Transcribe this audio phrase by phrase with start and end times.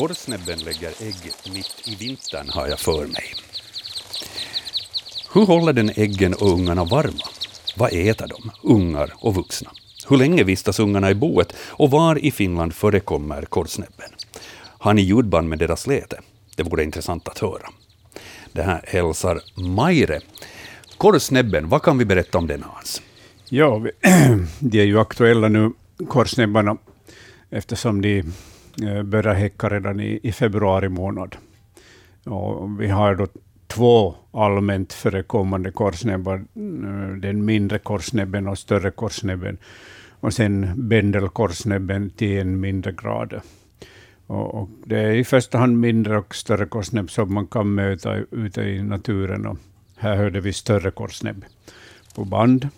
[0.00, 3.34] Korsnäbben lägger ägg mitt i vintern har jag för mig.
[5.32, 7.24] Hur håller den äggen och ungarna varma?
[7.76, 9.70] Vad äter de, ungar och vuxna?
[10.08, 14.10] Hur länge vistas ungarna i boet och var i Finland förekommer korsnäbben?
[14.78, 16.20] Har ni ljudband med deras läte?
[16.56, 17.68] Det vore intressant att höra.
[18.52, 20.20] Det här hälsar Maire.
[20.96, 23.02] Korsnäbben, vad kan vi berätta om den Hans?
[23.48, 23.86] Ja,
[24.58, 25.72] de är ju aktuella nu,
[26.08, 26.76] korsnäbbarna,
[27.50, 28.24] eftersom de
[28.82, 31.36] Eh, börjar häcka redan i, i februari månad.
[32.24, 33.26] Och vi har då
[33.66, 39.58] två allmänt förekommande korsnäbbar, eh, den mindre korsnäbben och större korsnäbben,
[40.20, 43.40] och sen bändelkorsnäbben till en mindre grad.
[44.26, 48.16] Och, och, det är i första hand mindre och större korsnäbb som man kan möta
[48.30, 49.46] ute i naturen.
[49.46, 49.58] Och
[49.96, 51.44] här hörde vi större korsnäbb
[52.14, 52.68] på band.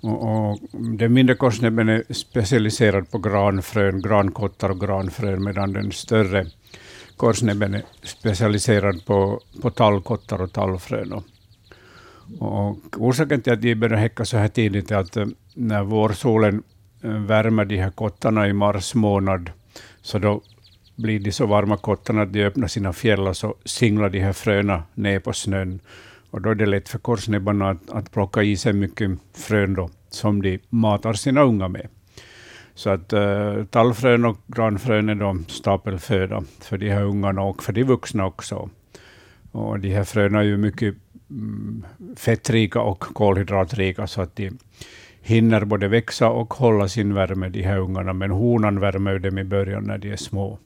[0.00, 6.46] Och, och den mindre korsnäbben är specialiserad på granfrön, grankottar och granfrön, medan den större
[7.16, 11.12] korsnäbben är specialiserad på, på tallkottar och tallfrön.
[11.12, 11.24] Och,
[12.38, 16.62] och orsaken till att de börjar häcka så här tidigt är att eh, när vårsolen
[17.02, 19.50] eh, värmer de här kottarna i mars månad,
[20.02, 20.42] så då
[20.96, 24.32] blir de så varma kottarna att de öppnar sina fjäll och så singlar de här
[24.32, 25.80] fröna ner på snön.
[26.30, 29.90] Och då är det lätt för korsnäbbarna att, att plocka i sig mycket frön då,
[30.10, 31.88] som de matar sina unga med.
[32.74, 37.72] Så att uh, tallfrön och granfrön är då stapelföda för de här ungarna och för
[37.72, 38.70] de vuxna också.
[39.52, 40.94] Och de här fröna är ju mycket
[41.30, 41.84] mm,
[42.16, 44.50] fettrika och kolhydratrika, så att de
[45.20, 48.12] hinner både växa och hålla sin värme, de här ungarna.
[48.12, 50.58] Men honan värmer dem i början när de är små.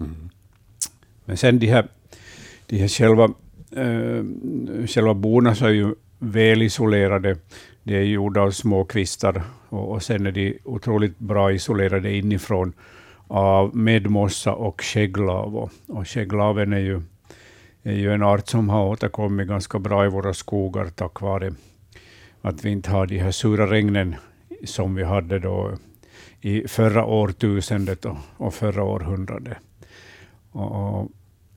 [0.00, 0.30] Mm.
[1.24, 1.88] Men sen de här,
[2.66, 3.28] de här själva,
[3.76, 4.24] Eh,
[4.86, 7.36] själva bona så är ju väl isolerade.
[7.82, 12.72] De är gjorda av små kvistar och, och sen är de otroligt bra isolerade inifrån
[13.26, 15.56] av medmossa och skägglav.
[15.56, 17.02] Och, och skägglaven är ju,
[17.82, 21.54] är ju en art som har återkommit ganska bra i våra skogar tack vare
[22.42, 24.14] att vi inte har de här sura regnen
[24.64, 25.72] som vi hade då
[26.40, 29.58] i förra årtusendet och, och förra århundradet.
[30.52, 31.10] Och, och,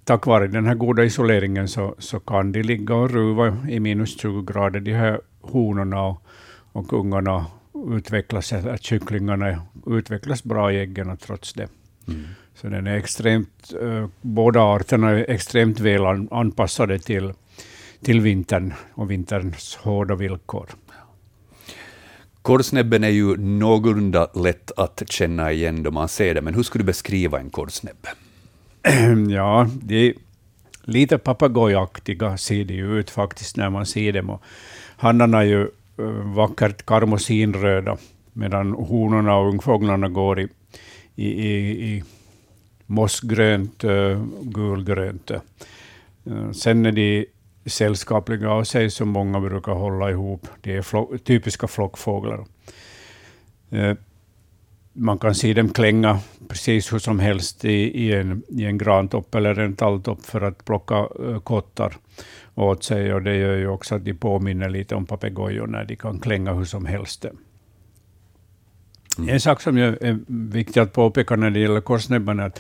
[0.04, 4.20] tack vare den här goda isoleringen så, så kan de ligga och ruva i minus
[4.20, 6.22] 20 grader, de här honorna och,
[6.72, 7.46] och ungarna
[7.90, 11.68] utvecklas, att kycklingarna utvecklas bra i äggen trots det.
[12.08, 12.26] Mm.
[12.56, 17.34] Så den är extremt, uh, båda arterna är extremt väl an, anpassade till,
[18.02, 20.70] till vintern och vinterns hårda villkor.
[22.42, 26.82] Korsnäbben är ju någorlunda lätt att känna igen då man ser den, men hur skulle
[26.82, 28.08] du beskriva en korsnäbb?
[29.30, 30.14] ja, det är
[30.84, 34.30] lite papegojaktiga ser de ut faktiskt när man ser dem.
[34.30, 34.42] Och
[34.98, 35.62] hannarna är ju
[35.98, 36.06] eh,
[36.36, 37.98] vackert karmosinröda,
[38.34, 40.48] medan honorna och ungfåglarna går i,
[41.16, 42.04] i, i, i
[42.86, 45.32] mossgrönt, eh, gulgrönt.
[45.32, 47.26] Eh, sen är de
[47.66, 50.48] sällskapliga av sig, som många brukar hålla ihop.
[50.62, 52.46] De är flo typiska flockfåglar.
[54.94, 59.36] Man kan se dem klänga precis hur som helst i, i, en, i en grantopp
[59.36, 61.98] eller en talltopp för att plocka uh, kottar
[62.56, 63.14] åt sig.
[63.14, 66.54] Och det gör ju också att de påminner lite om papegojor när de kan klänga
[66.54, 67.26] hur som helst.
[69.18, 69.30] Mm.
[69.30, 72.60] En sak som är viktig att påpeka när det gäller korsnäbbarna, att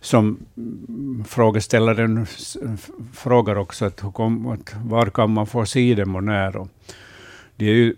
[0.00, 0.38] som
[1.26, 2.26] frågeställaren
[3.12, 6.56] frågar också, att, att var kan man få se dem och när?
[6.56, 6.68] Och
[7.56, 7.94] det är ju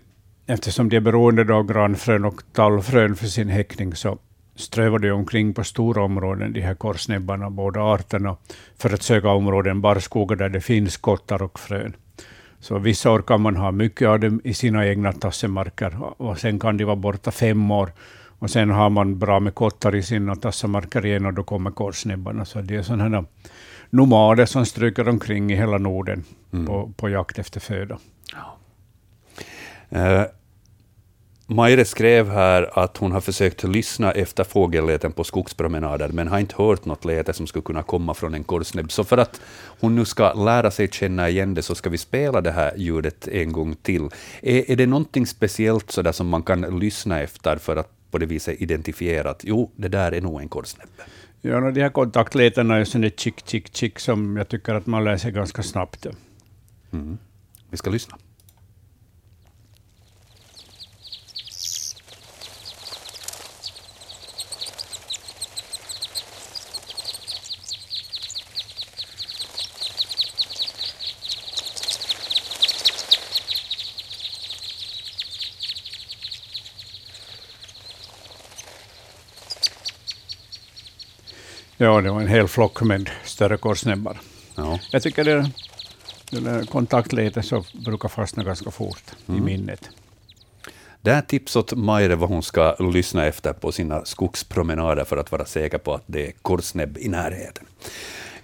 [0.47, 4.17] eftersom de är beroende av granfrön och tallfrön för sin häckning, så
[4.55, 8.37] strövar de omkring på stora områden, de här korsnäbbarna, båda arterna,
[8.77, 11.95] för att söka områden, barrskogar där det finns kottar och frön.
[12.59, 16.59] Så vissa år kan man ha mycket av dem i sina egna tassemarker, och sen
[16.59, 17.91] kan de vara borta fem år,
[18.39, 22.45] och sen har man bra med kottar i sina tassemarker igen, och då kommer korsnäbbarna.
[22.45, 23.25] Så det är sådana
[23.89, 26.23] nomader som stryker omkring i hela Norden
[26.53, 26.65] mm.
[26.65, 27.97] på, på jakt efter föda.
[28.33, 28.57] Ja.
[29.93, 30.25] Uh,
[31.47, 36.55] Maire skrev här att hon har försökt lyssna efter fågelläten på skogspromenader, men har inte
[36.57, 38.91] hört något läte som skulle kunna komma från en korsnäbb.
[38.91, 39.41] Så för att
[39.79, 43.27] hon nu ska lära sig känna igen det, så ska vi spela det här ljudet
[43.27, 44.09] en gång till.
[44.41, 48.25] Är, är det någonting speciellt så som man kan lyssna efter för att på det
[48.25, 50.89] viset identifiera att jo, det där är nog en korsnäbb?
[51.41, 55.17] Ja, de här kontaktlätena är sådana chick, chick, chick som jag tycker att man lär
[55.17, 56.07] sig ganska snabbt.
[56.91, 57.17] Mm.
[57.69, 58.17] Vi ska lyssna.
[81.77, 84.17] Ja, det var en hel flock med större korsnäbbar.
[84.55, 84.79] Ja.
[84.91, 85.51] Jag tycker det,
[86.29, 89.41] det där kontaktletet så brukar fastna ganska fort Mm.
[89.41, 89.89] i minnet.
[91.01, 95.31] Det är tips åt Maire vad hon ska lyssna efter på sina skogspromenader för att
[95.31, 97.65] vara säker på att det är korsnäbb i närheten.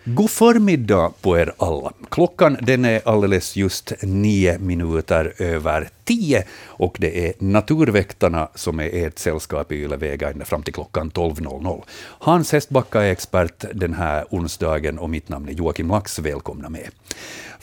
[0.06, 1.92] God förmiddag på er alla.
[2.10, 8.90] Klockan den är alldeles just nio minuter över tio och det är Naturväktarna som är
[8.94, 11.84] ert sällskap i Ylevega ända fram till klockan 12.00.
[12.20, 16.20] Hans Hästbacka är expert den här onsdagen och mitt namn är Joakim Lax.
[16.20, 16.90] Välkomna med.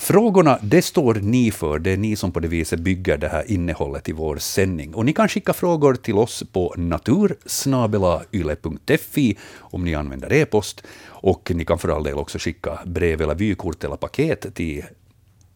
[0.01, 1.79] Frågorna, det står ni för.
[1.79, 4.95] Det är ni som på det viset bygger det här innehållet i vår sändning.
[4.95, 10.83] Och ni kan skicka frågor till oss på natursnabelayle.fi om ni använder e-post.
[11.07, 14.85] Och ni kan för all del också skicka brev eller vykort eller paket till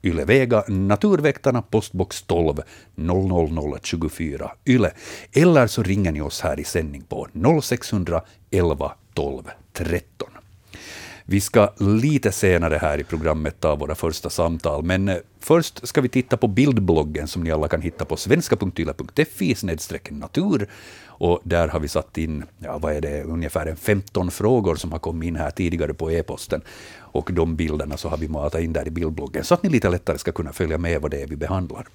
[0.03, 2.61] Ylevega, Naturväktarna, postbox 12
[2.95, 4.91] 00024 Yle.
[5.33, 7.29] Eller så ringer ni oss här i sändning på
[7.63, 9.43] 0611 12
[9.73, 10.32] 13.
[11.25, 16.01] Vi ska lite senare här i programmet ta våra första samtal, men eh, först ska
[16.01, 19.57] vi titta på bildbloggen som ni alla kan hitta på svenska.yle.fi
[20.11, 20.69] natur.
[21.07, 24.99] Och där har vi satt in, ja vad är det, ungefär 15 frågor som har
[24.99, 26.63] kommit in här tidigare på e-posten.
[26.99, 29.91] Och de bilderna så har vi matat in där i bildbloggen, så att ni lite
[29.91, 31.87] lättare ska kunna följa med vad det är vi behandlar.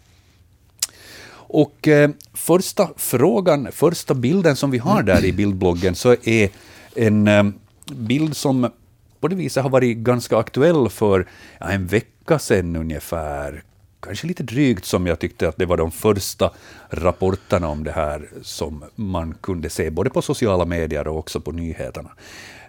[1.50, 6.50] Och eh, första frågan, första bilden som vi har där i bildbloggen, så är
[6.95, 7.44] en eh,
[7.91, 8.69] bild som
[9.19, 11.27] på det viset har varit ganska aktuell för
[11.59, 13.63] ja, en vecka sedan ungefär.
[13.99, 16.51] Kanske lite drygt som jag tyckte att det var de första
[16.89, 21.51] rapporterna om det här som man kunde se både på sociala medier och också på
[21.51, 22.09] nyheterna.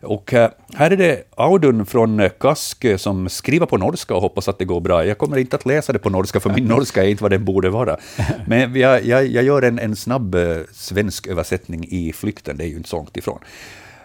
[0.02, 4.58] Och eh, här är det Audun från Kaskö som skriver på norska och hoppas att
[4.58, 5.04] det går bra.
[5.04, 7.44] Jag kommer inte att läsa det på norska, för min norska är inte vad den
[7.44, 7.96] borde vara.
[8.46, 12.68] Men jag, jag, jag gör en, en snabb eh, svensk översättning i flykten, det är
[12.68, 13.38] ju inte så långt ifrån.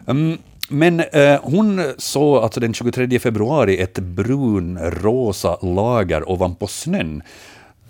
[0.07, 0.37] Mm,
[0.69, 7.23] men eh, hon såg alltså den 23 februari ett brunrosa lager ovanpå snön,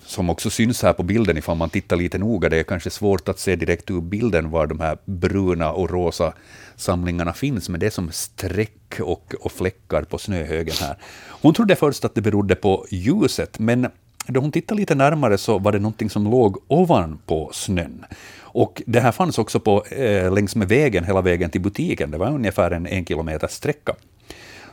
[0.05, 2.49] som också syns här på bilden ifall man tittar lite noga.
[2.49, 6.33] Det är kanske svårt att se direkt ur bilden var de här bruna och rosa
[6.75, 10.97] samlingarna finns, men det är som streck och, och fläckar på snöhögen här.
[11.29, 13.87] Hon trodde först att det berodde på ljuset, men
[14.27, 18.05] då hon tittade lite närmare så var det någonting som låg ovanpå snön.
[18.41, 22.11] Och det här fanns också på, eh, längs med vägen, hela vägen till butiken.
[22.11, 23.95] Det var ungefär en en kilometers sträcka.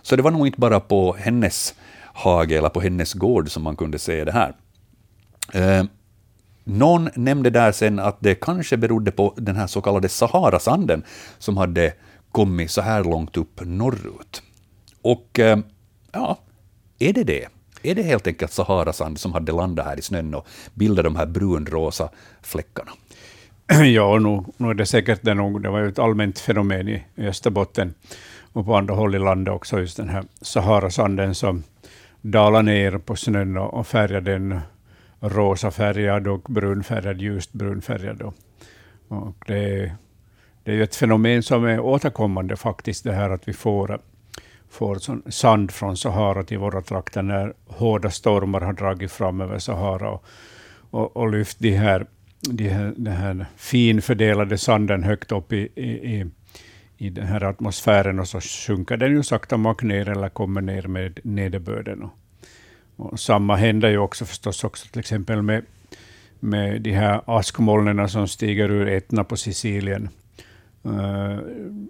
[0.03, 1.75] Så det var nog inte bara på hennes
[2.15, 4.55] hage eller på hennes gård som man kunde se det här.
[5.55, 5.85] Eh,
[6.65, 11.05] någon nämnde där sen att det kanske berodde på den här så kallade Saharasanden
[11.39, 11.93] som hade
[12.33, 14.43] kommit så här långt upp norrut.
[15.03, 15.59] Och eh,
[16.13, 16.39] ja,
[16.99, 17.49] är det det?
[17.83, 21.27] Är det helt enkelt Saharasand som hade landat här i snön och bildat de här
[21.27, 22.09] brunrosa
[22.43, 22.91] fläckarna?
[23.85, 25.35] Ja, nog, nog är det säkert det.
[25.35, 25.63] Nog.
[25.63, 27.95] Det var ju ett allmänt fenomen i, Österbotten
[28.53, 31.63] och på andra håll i landet också, just den här Saharasanden som
[32.21, 34.61] dalade ner på snön och, färgar färgade den
[35.21, 38.23] rosafärgad och brunfärgad, ljust brunfärgad.
[39.09, 39.93] Och det,
[40.65, 44.01] det är ju ett fenomen som är återkommande faktiskt, det här att vi får,
[44.71, 50.11] får sand från Sahara till våra trakter när hårda stormar har dragit fram över Sahara
[50.11, 50.25] och,
[50.91, 52.07] och, och lyft de här,
[52.41, 56.27] de här, den här finfördelade sanden högt upp i, i, i,
[56.99, 60.83] i den här atmosfären och så sjunker den ju sakta mak ner eller kommer ner
[60.83, 62.03] med nederbörden.
[62.03, 62.13] Och,
[62.97, 65.65] och samma händer ju också förstås också till exempel med,
[66.41, 70.09] med de här askmolnen som stiger ur Etna på Sicilien.
[70.87, 71.39] Uh,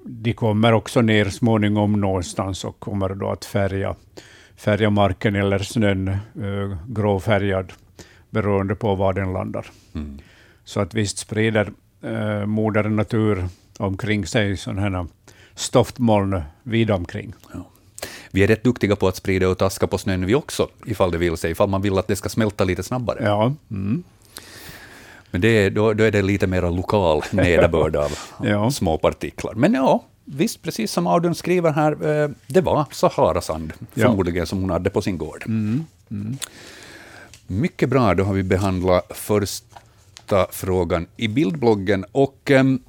[0.04, 3.94] de kommer också ner småningom någonstans och kommer då att färga,
[4.56, 7.72] färga marken eller snön uh, gråfärgad
[8.30, 9.66] beroende på var den landar.
[9.94, 10.18] Mm.
[10.64, 11.72] Så att visst sprider
[12.04, 15.06] uh, moder natur omkring sig sådana här
[15.54, 17.34] stoftmoln vid omkring.
[17.52, 17.66] Ja.
[18.30, 21.18] Vi är rätt duktiga på att sprida ut aska på snön vi också, ifall det
[21.18, 23.24] vill sig, ifall man vill att det ska smälta lite snabbare.
[23.24, 23.54] Ja.
[23.70, 24.02] Mm.
[25.30, 28.70] Men det är, då, då är det lite mer lokal nederbörd av Ja.
[28.70, 29.54] små partiklar.
[29.54, 34.06] Men ja, visst, precis som Audun skriver här, eh, det var Saharasand, Ja.
[34.08, 35.44] förmodligen, som hon hade på sin gård.
[35.46, 35.84] Mm.
[36.10, 36.36] Mm.
[37.46, 42.04] Mycket bra, då har vi behandlat första frågan i bildbloggen.
[42.12, 42.82] Och em,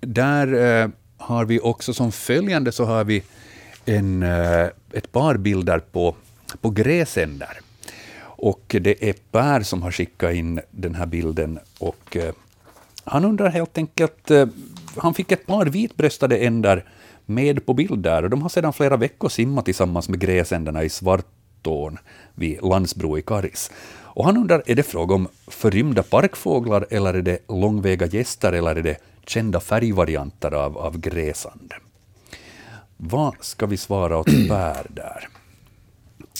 [0.00, 0.88] där eh,
[1.18, 3.22] har vi också som följande så har vi
[3.84, 6.14] en, eh, ett par bilder på,
[6.60, 7.58] på gräsänder.
[8.36, 11.58] Och det är Per som har skickat in den här bilden.
[11.78, 12.34] Och eh,
[13.04, 14.46] han undrar helt enkelt, eh,
[14.96, 16.84] han fick ett par vitbröstade ändar
[17.26, 20.88] med på bild där och de har sedan flera veckor simmat tillsammans med gräsänderna i
[20.88, 21.98] Svartån
[22.34, 23.70] vid Landsbro i Karis.
[24.16, 28.76] Och han undrar, är det fråga om förrymda parkfåglar eller är det långväga gäster eller
[28.76, 31.72] är det kända färgvarianter av, av gräsand?
[32.96, 35.28] Vad ska vi svara åt Per där?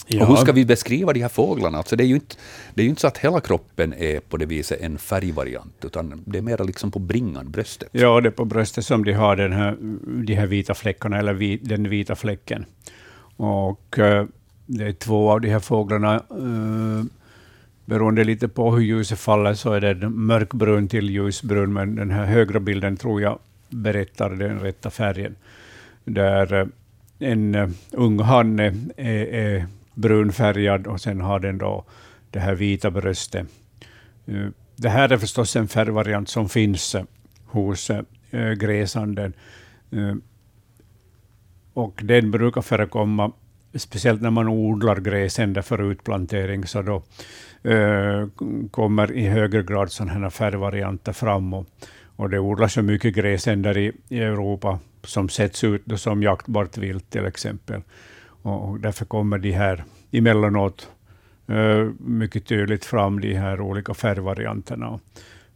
[0.09, 0.21] Ja.
[0.21, 1.77] Och hur ska vi beskriva de här fåglarna?
[1.77, 2.35] Alltså det, är ju inte,
[2.73, 6.23] det är ju inte så att hela kroppen är på det viset en färgvariant, utan
[6.25, 7.89] det är mer liksom på bringan, bröstet.
[7.91, 9.77] Ja, det är på bröstet som de har den här,
[10.25, 12.65] de här vita fläckarna, eller vi, den vita fläcken.
[13.37, 14.23] Och uh,
[14.65, 16.23] det är två av de här fåglarna.
[16.31, 17.03] Uh,
[17.85, 22.25] beroende lite på hur ljuset faller så är det mörkbrun till ljusbrun, men den här
[22.25, 25.35] högra bilden tror jag berättar den rätta färgen.
[26.03, 26.67] Där uh,
[27.19, 29.67] en ung hanne är, är
[29.97, 31.85] brunfärgad och sen har den då
[32.31, 33.47] det här vita bröstet.
[34.25, 37.03] Eh, det här är förstås en färgvariant som finns eh,
[37.45, 39.33] hos eh, gräsanden.
[41.73, 43.31] Och den brukar förekomma,
[43.75, 47.03] speciellt när man odlar gräsänder för utplantering, så då
[48.71, 51.53] kommer i högre grad sådana här färgvarianter fram.
[51.53, 57.25] Och, det odlas så mycket gräsänder i Europa som sätts ut som jaktbart vilt till
[57.25, 57.81] exempel.
[58.47, 60.91] Och därför kommer de här emellanåt
[61.49, 64.99] uh, mycket tydligt fram, de här olika färgvarianterna.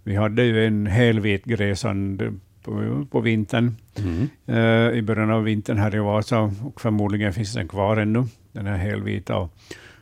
[0.04, 4.30] Vi hade ju en helvit gräsand på, på vintern, mm.
[4.50, 8.66] uh, i början av vintern här i Vasa, och förmodligen finns den kvar ännu, den
[8.66, 9.38] här helvita.
[9.38, 9.52] Och,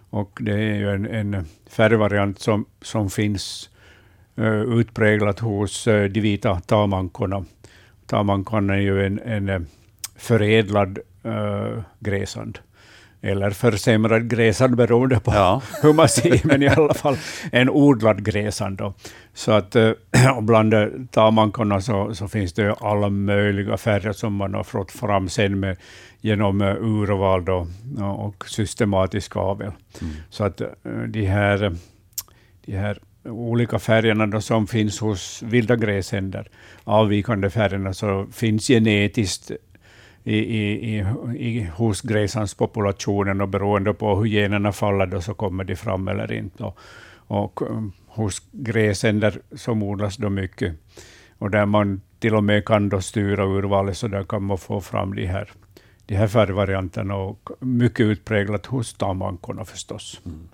[0.10, 3.70] och det är ju en, en färgvariant som, som finns
[4.40, 7.46] uh, utpräglat hos uh, de vita tamankorna.
[8.06, 9.68] Tamankan är ju en, en
[10.16, 12.60] förädlad uh, gräsand
[13.22, 15.62] eller försämrad gräsand beroende på ja.
[15.82, 17.18] hur man ser, men i alla fall
[17.52, 18.78] en odlad gräsand.
[18.78, 18.94] Då.
[19.34, 19.92] Så att, eh,
[20.36, 20.74] och bland
[21.12, 25.78] tamankorna så, så finns det alla möjliga färger som man har fått fram sen med,
[26.22, 27.68] genom eh, urval då,
[28.04, 29.72] och systematisk avel.
[30.02, 30.14] Mm.
[30.30, 30.68] Så att eh,
[31.08, 31.76] de här,
[32.66, 36.50] de här olika färgerna då som finns hos vilda gräsänder,
[36.84, 39.52] avvikande färgerna, så finns genetiskt
[40.24, 41.06] i, i,
[41.38, 46.32] i, hos gräsandspopulationen och beroende på hur generna faller då så kommer de fram eller
[46.32, 46.64] inte.
[46.64, 46.78] Och,
[47.28, 50.76] och um, hos gräsänder så odlas då mycket
[51.40, 54.82] och där man till och med kan då styra urvalet så där kan man få
[54.82, 55.52] fram de här,
[56.06, 60.22] de här färgvarianterna och mycket utpräglat hos tamankorna förstås.
[60.26, 60.50] Mm.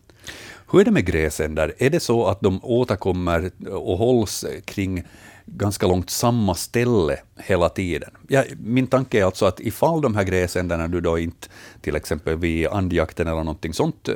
[0.72, 1.74] Hur är det med gräsänder?
[1.78, 5.04] Är det så att de återkommer och hålls kring
[5.46, 8.10] ganska långt samma ställe hela tiden.
[8.28, 11.48] Ja, min tanke är alltså att ifall de här gräsänderna du då inte,
[11.82, 14.16] till exempel vid andjakten eller någonting sånt, eh,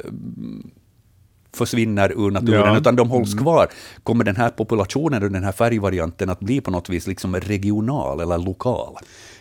[1.53, 2.77] försvinner ur naturen, ja.
[2.77, 3.43] utan de hålls mm.
[3.43, 3.67] kvar.
[4.03, 8.19] Kommer den här populationen och den här färgvarianten att bli på något vis liksom regional
[8.19, 8.95] eller lokal?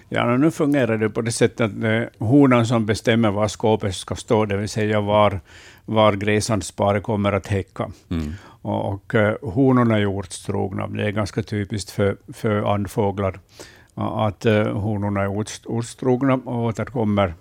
[0.08, 3.94] Ja, nu fungerar det på det sättet att det är honan som bestämmer var skåpet
[3.94, 5.40] ska stå, det vill säga var,
[5.84, 7.90] var gräsandsparet kommer att häcka.
[8.10, 8.32] Mm.
[8.68, 10.86] Och, och uh, honorna är ortstrogna.
[10.86, 13.40] Det är ganska typiskt för, för andfåglar
[13.94, 15.28] att uh, honorna är
[15.66, 17.34] ortstrogna och återkommer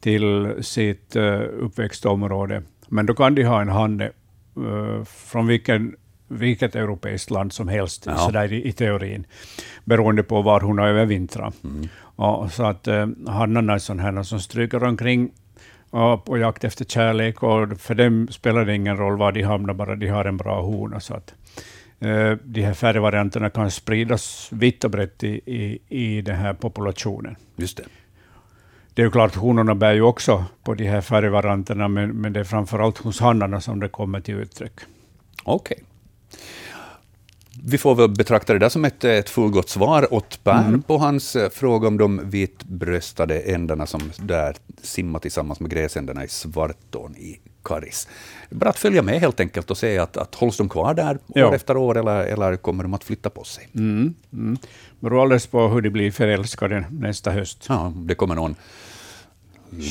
[0.00, 2.62] till sitt uh, uppväxtområde.
[2.88, 4.10] Men då kan de ha en hanne
[4.58, 5.96] uh, från vilken,
[6.28, 8.16] vilket europeiskt land som helst, ja.
[8.16, 9.26] så där i, i, teorin,
[9.84, 11.54] beroende på var hon har övervintrat.
[11.64, 11.88] Mm.
[12.16, 12.88] Och, så att
[13.26, 15.30] hannarna är sådana som stryker omkring
[16.24, 19.96] på jakt efter kärlek, och för dem spelar det ingen roll var de hamnar, bara
[19.96, 21.00] de har en bra hona.
[21.00, 21.34] Så att,
[22.04, 27.36] uh, de här färgvarianterna kan spridas vitt och brett i, i, i den här populationen.
[27.56, 27.84] Just det.
[28.94, 32.40] Det är ju klart, honorna bär ju också på de här färgvarianterna, men, men det
[32.40, 34.80] är framför allt hos hannarna som det kommer till uttryck.
[35.44, 35.76] Okej.
[35.76, 35.93] Okay
[37.66, 40.82] vi får väl betrakta det där som ett, ett fullgott svar åt Per mm.
[40.82, 46.28] på hans eh, fråga om de vitbröstade ändarna som där simmar tillsammans med gräsändarna i
[46.28, 48.08] Svartån i Karis.
[48.50, 51.48] Bara att följa med helt enkelt och se att, att hålls de kvar där ja.
[51.48, 53.68] år efter år eller, eller kommer de att flytta på sig?
[53.74, 54.14] Mm.
[54.32, 54.56] Mm.
[55.00, 57.64] Beror alldeles på hur de blir förälskade nästa höst.
[57.68, 58.54] Ja, det kommer någon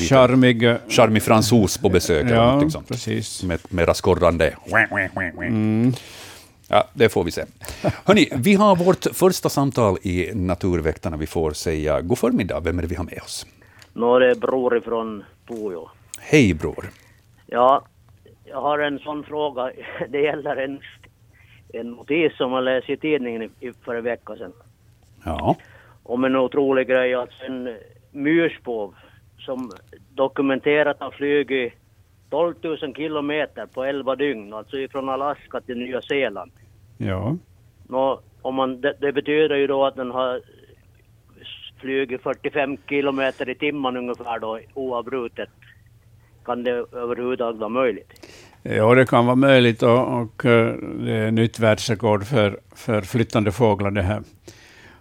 [0.08, 2.26] charmig, eh, charmig fransos på besök.
[2.30, 3.42] Ja, eller precis.
[3.42, 4.56] Med mera skorrande.
[5.36, 5.92] Mm.
[6.74, 7.44] Ja, det får vi se.
[8.04, 11.16] Hörni, vi har vårt första samtal i Naturväktarna.
[11.16, 12.60] Vi får säga god förmiddag.
[12.60, 13.46] Vem är det vi har med oss?
[13.92, 15.88] Nå, det är Bror från Pujo.
[16.20, 16.84] Hej Bror.
[17.46, 17.84] Ja,
[18.44, 19.72] jag har en sån fråga.
[20.08, 20.80] Det gäller en,
[21.72, 23.50] en notis som jag läste i tidningen
[23.84, 24.52] för en vecka sedan.
[25.24, 25.56] Ja.
[26.02, 27.76] Om en otrolig grej, alltså en
[28.10, 28.94] myrsbov
[29.38, 29.72] som
[30.14, 31.72] dokumenterat har flugit
[32.30, 36.52] 12 000 kilometer på 11 dygn, alltså från Alaska till Nya Zeeland.
[36.98, 37.36] Ja.
[37.88, 40.40] Nå, om man, det, det, betyder ju då att den har
[41.80, 45.48] flugit 45 kilometer i timmen ungefär då oavbrutet.
[46.44, 48.12] Kan det överhuvudtaget vara möjligt?
[48.62, 53.52] Ja, det kan vara möjligt och, och eh, det är nytt världsrekord för, för flyttande
[53.52, 54.22] fåglar det här.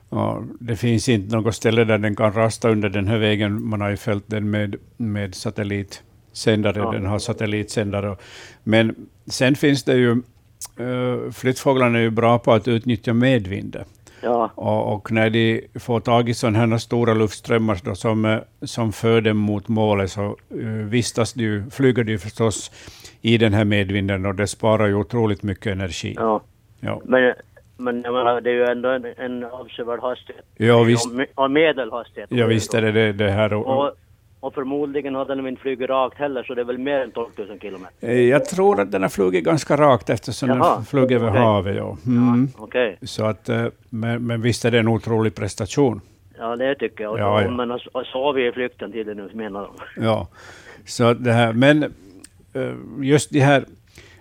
[0.10, 3.66] Och det finns inte något ställe där den kan rasta under den här vägen.
[3.66, 6.92] Man har ju följt den med, med satellitsändare, Ja.
[6.92, 8.16] den har satellitsändare.
[8.64, 8.96] Men
[9.28, 10.22] sen finns det ju,
[10.80, 13.86] uh, flyttfåglarna är ju bra på att utnyttja medvinden.
[14.22, 18.40] Ja, Och, och när de får tag i sådana här stora luftströmmar då, som, eh,
[18.62, 22.72] som för dem mot målet, så uh, vistas de flyger de förstås
[23.22, 26.16] i den här medvinden och det sparar ju otroligt mycket energi.
[26.20, 26.42] ja.
[26.86, 27.34] Ja, Men,
[27.78, 30.46] men menar, det är ju ändå en, en avsevärd hastighet.
[30.58, 32.30] ja visst, och medelhastighet.
[32.32, 33.54] ja, visst är det det, det här.
[33.54, 33.92] Och, Och,
[34.44, 37.30] och förmodligen har den inte flugit rakt heller, så det är väl mer än 12
[37.38, 38.08] 000 kilometer.
[38.10, 41.42] Eh, Jag tror att den har flugit ganska rakt eftersom Jaha, den flög över okej.
[41.42, 41.76] havet.
[41.76, 41.98] Ja.
[42.06, 42.48] Mm.
[42.58, 42.98] Okej.
[43.02, 46.02] Så att, eh, men, men visst är det en otrolig prestation.
[46.38, 47.20] Ja, det tycker jag.
[47.20, 47.52] Ja, ja.
[47.52, 49.62] Men har sovit i flykten tiden nu, menar
[49.96, 50.04] de.
[50.04, 50.28] Ja.
[50.86, 51.84] Så det här, men
[52.54, 52.72] eh,
[53.02, 53.66] just de här,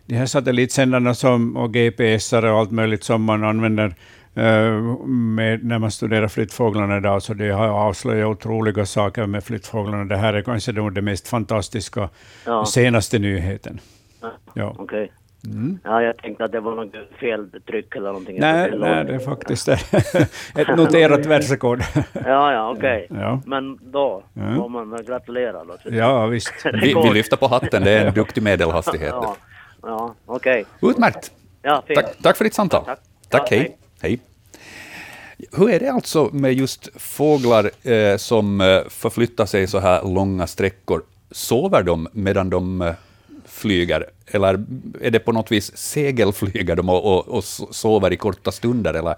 [0.06, 3.94] de här satellitsändarna som, och GPSar och allt möjligt som man använder
[4.34, 10.04] med, när man studerar flyttfåglarna idag, så det har avslöjat otroliga saker med flyttfåglarna.
[10.04, 12.08] Det här är kanske det mest fantastiska,
[12.46, 13.80] Ja, senaste nyheten.
[14.20, 14.28] ja.
[14.54, 14.76] Ja.
[14.78, 15.12] okej.
[15.46, 15.78] Mm.
[15.84, 18.40] Ja, jag tänkte att det var något fel tryck eller någonting.
[18.40, 19.68] Nej, Jag nej, det är faktiskt
[20.58, 21.82] ett noterat världsrekord.
[22.12, 23.06] Ja, ja, okej.
[23.10, 23.40] Ja.
[23.46, 24.54] Men då Ja.
[24.56, 25.76] får man väl gratulera då.
[25.84, 26.52] Ja, visst.
[26.82, 29.08] Vi, vi lyfter på hatten, det är en duktig medelhastighet.
[29.12, 29.36] Ja,
[29.82, 30.64] ja okej.
[30.82, 31.30] Utmärkt!
[31.62, 31.82] Ja.
[31.94, 32.84] Tack, tack för ditt samtal.
[32.84, 32.98] Tack.
[33.28, 33.76] Tack, Ja, hej.
[34.02, 34.18] Hej.
[35.52, 40.46] Hur är det alltså med just fåglar eh, som eh, förflyttar sig så här långa
[40.46, 41.02] sträckor?
[41.30, 42.94] Sover de medan de eh,
[43.46, 44.06] flyger?
[44.26, 44.64] Eller
[45.00, 48.94] är det på något vis segelflyger de och, och, och sover i korta stunder?
[48.94, 49.14] Eller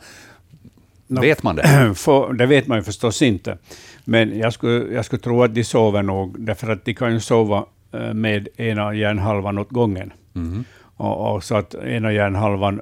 [1.06, 1.20] Nå.
[1.20, 1.62] vet man det?
[1.96, 3.58] För, det vet man ju förstås inte.
[4.04, 7.20] Men jag skulle, jag skulle tro att de sover nog, därför att de kan ju
[7.20, 10.12] sova eh, med ena hjärnhalvan åt gången.
[10.32, 10.64] Mhm.
[10.96, 12.80] Och, och så att ena hjärnhalvan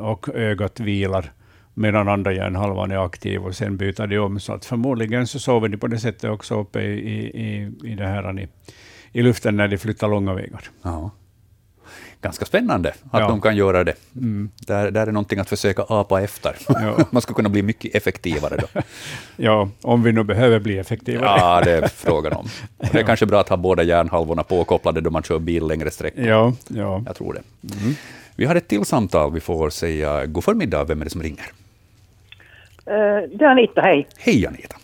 [0.00, 1.32] och ögat vilar
[1.74, 4.40] medan andra hjärnhalvan är aktiv och sen byter de om.
[4.40, 8.06] Så att förmodligen så sover de på det sättet också uppe i, i, i, det
[8.06, 8.48] här, i,
[9.12, 10.60] i luften när de flyttar långa vägar.
[10.82, 11.10] Ja.
[12.20, 13.28] Ganska spännande att Ja.
[13.28, 13.94] de kan göra det.
[14.16, 14.50] Mm.
[14.66, 16.56] Där, där är någonting att försöka apa efter.
[16.68, 16.98] Ja.
[17.10, 18.80] Man skulle kunna bli mycket effektivare då.
[19.36, 21.38] Ja, om vi nu behöver bli effektivare.
[21.40, 22.46] Ja, det är frågan om.
[22.76, 25.90] Och det är kanske bra att ha båda hjärnhalvorna påkopplade då man kör bil längre
[25.90, 26.24] sträckor.
[26.24, 27.02] Ja, ja.
[27.06, 27.42] Jag tror det.
[28.38, 29.32] Vi har ett till samtal.
[29.32, 30.84] Vi får säga god förmiddag.
[30.84, 31.46] Vem är det som ringer?
[32.86, 34.08] Eh, Det är Anita, hej.
[34.18, 34.76] Hej Anita.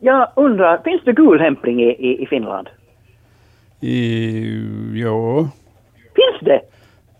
[0.00, 2.68] Jag undrar, finns det gulhämpling i, i, i Finland?
[3.80, 4.62] I,
[4.94, 5.48] jo,
[5.94, 6.62] Finns det?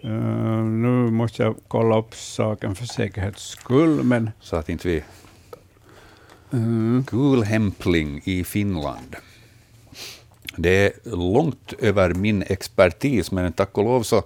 [0.09, 5.03] Eh, nu måste jag kolla upp saken för säkerhets skull, men Så att inte vi...
[6.53, 9.17] mm, Gulhämpling i Finland.
[10.57, 14.23] Det är långt över min expertis, men tack och lov så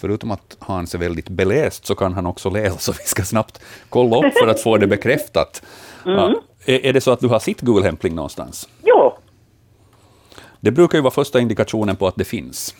[0.00, 3.60] Förutom att Hans är väldigt beläst så kan han också läsa, så vi ska snabbt
[3.88, 5.62] kolla upp för att få det bekräftat.
[6.04, 6.34] Ja.
[6.66, 8.68] Är, är det så att du har sett gulhämpling någonstans?
[8.84, 9.18] Jo,
[10.60, 12.74] Det brukar ju vara första indikationen på att det finns.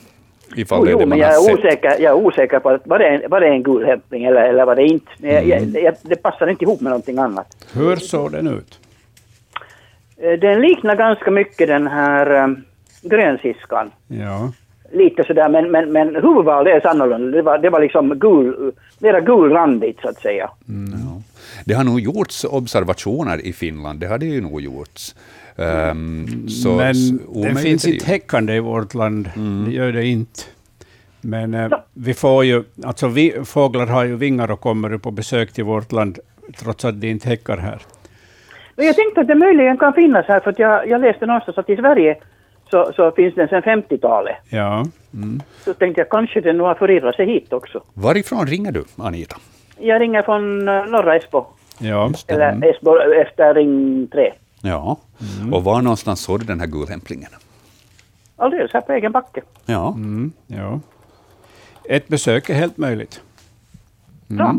[0.57, 2.99] Ifall jo, det är det men jag är, osäker, jag är osäker på att var
[2.99, 5.11] det, en, var det en gulhämpling eller, eller var det inte.
[5.23, 5.49] Mm.
[5.49, 7.67] jag, jag, det passar inte ihop med någonting annat.
[7.73, 8.79] hur såg den ut?
[10.17, 12.65] Eh, Den liknar ganska mycket den här um,
[13.03, 13.91] grönsiskan.
[14.09, 14.53] Ja,
[14.93, 17.37] Lite sådär, men, men, men huvudvalet är annorlunda.
[17.37, 20.51] Det var, det var liksom gul, mera gulrandigt så att säga.
[20.67, 21.23] Ja.
[21.65, 25.15] Det har nog gjorts observationer i Finland, det har det ju nog gjorts.
[25.57, 29.31] Ehm, så, men så omöjligt finns det inte häckande i vårt land.
[29.37, 29.65] Mm.
[29.65, 30.41] Det gör det inte.
[31.21, 35.53] Men eh, vi får ju, alltså vi, fåglar har ju vingar och kommer på besök
[35.53, 36.19] till vårt land,
[36.59, 37.79] trots att de inte häckar här.
[38.77, 41.59] Men jag tänkte att det möjligen kan finnas här, för att jag, jag läste någonstans
[41.59, 42.17] att i Sverige
[42.71, 44.37] så, så finns den sedan 50-talet.
[44.49, 45.43] Ja, mm.
[45.65, 47.83] Så tänkte jag kanske den nog har förirrat sig hit också.
[47.95, 49.37] Varifrån ringer du, Anita?
[49.79, 51.47] Jag ringer från eh, norra Esbo,
[51.79, 52.11] ja.
[52.27, 54.33] eller Esbo efter ring 3.
[54.63, 54.97] Ja,
[55.41, 55.55] Mm.
[55.55, 57.31] och var någonstans såg du den här gulhämplingen?
[58.37, 59.41] Alldeles här på egen backe.
[59.67, 60.81] Ja, Mm, ja.
[61.89, 63.21] Ett besök är helt möjligt.
[64.27, 64.55] Bra.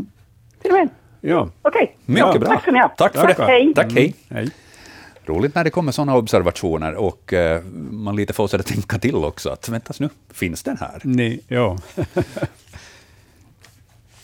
[0.61, 0.89] Till och med.
[1.21, 1.95] Ja, Okej.
[2.05, 2.49] mycket ja, bra.
[2.49, 2.89] Tack ska ni ha.
[2.89, 3.45] Tack för Tackar.
[3.45, 3.51] det.
[3.51, 3.73] Hej.
[3.75, 4.15] Tack, hej.
[4.29, 4.49] hej.
[5.29, 9.15] Roligt när det kommer sådana observationer och eh, man lite får sig att tänka till
[9.15, 11.01] också att väntas nu, finns den här?
[11.03, 11.77] Ni, ja.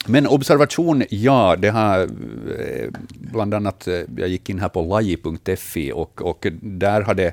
[0.08, 5.92] Men observation, ja, det har eh, bland annat, eh, jag gick in här på laji.fi
[5.92, 7.32] och, och där hade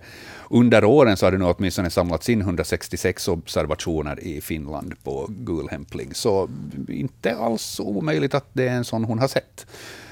[0.50, 6.14] under åren så har det nu åtminstone samlats in 166 observationer i Finland på gulhämpling.
[6.14, 6.48] Så
[6.88, 9.66] inte alls omöjligt att det är en sån hon har sett.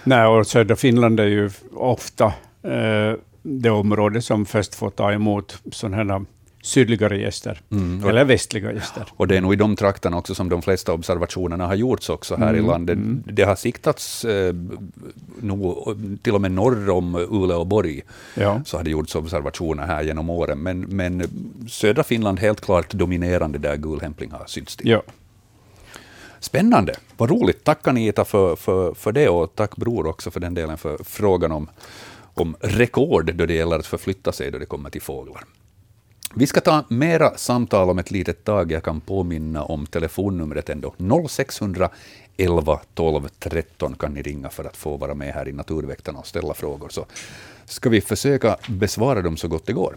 [0.04, 5.58] Nej, och södra Finland är ju ofta eh, det område som först får ta emot
[5.72, 6.24] sådana här
[6.62, 9.04] sydligare gäster, Mm, eller västliga gäster.
[9.16, 12.36] Och det är nog i de trakterna också som de flesta observationerna har gjorts också
[12.36, 12.98] här Mm, i landet.
[13.24, 14.54] Det har siktats eh,
[15.40, 18.02] nog, till och med norr om Uleå och Borg,
[18.34, 18.60] Ja.
[18.64, 20.58] så har det gjorts observationer här genom åren.
[20.58, 21.22] Men, men
[21.68, 24.88] södra Finland helt klart dominerande där gulhämpling har synts till.
[24.88, 25.02] Ja.
[26.40, 27.64] Spännande, vad roligt.
[27.64, 31.52] Tack Anita för, för, för det och tack Bror också för den delen för frågan
[31.52, 31.68] om,
[32.44, 35.44] bakom rekord då det gäller att förflytta sig då det kommer till fåglar.
[36.34, 38.72] Vi ska ta mera samtal om ett litet tag.
[38.72, 40.94] Jag kan påminna om telefonnumret ändå.
[41.28, 46.26] 0611 12 13 kan ni ringa för att få vara med här i Naturväktarna och
[46.26, 46.88] ställa frågor.
[46.88, 47.06] Så
[47.64, 49.96] ska vi försöka besvara dem så gott det går.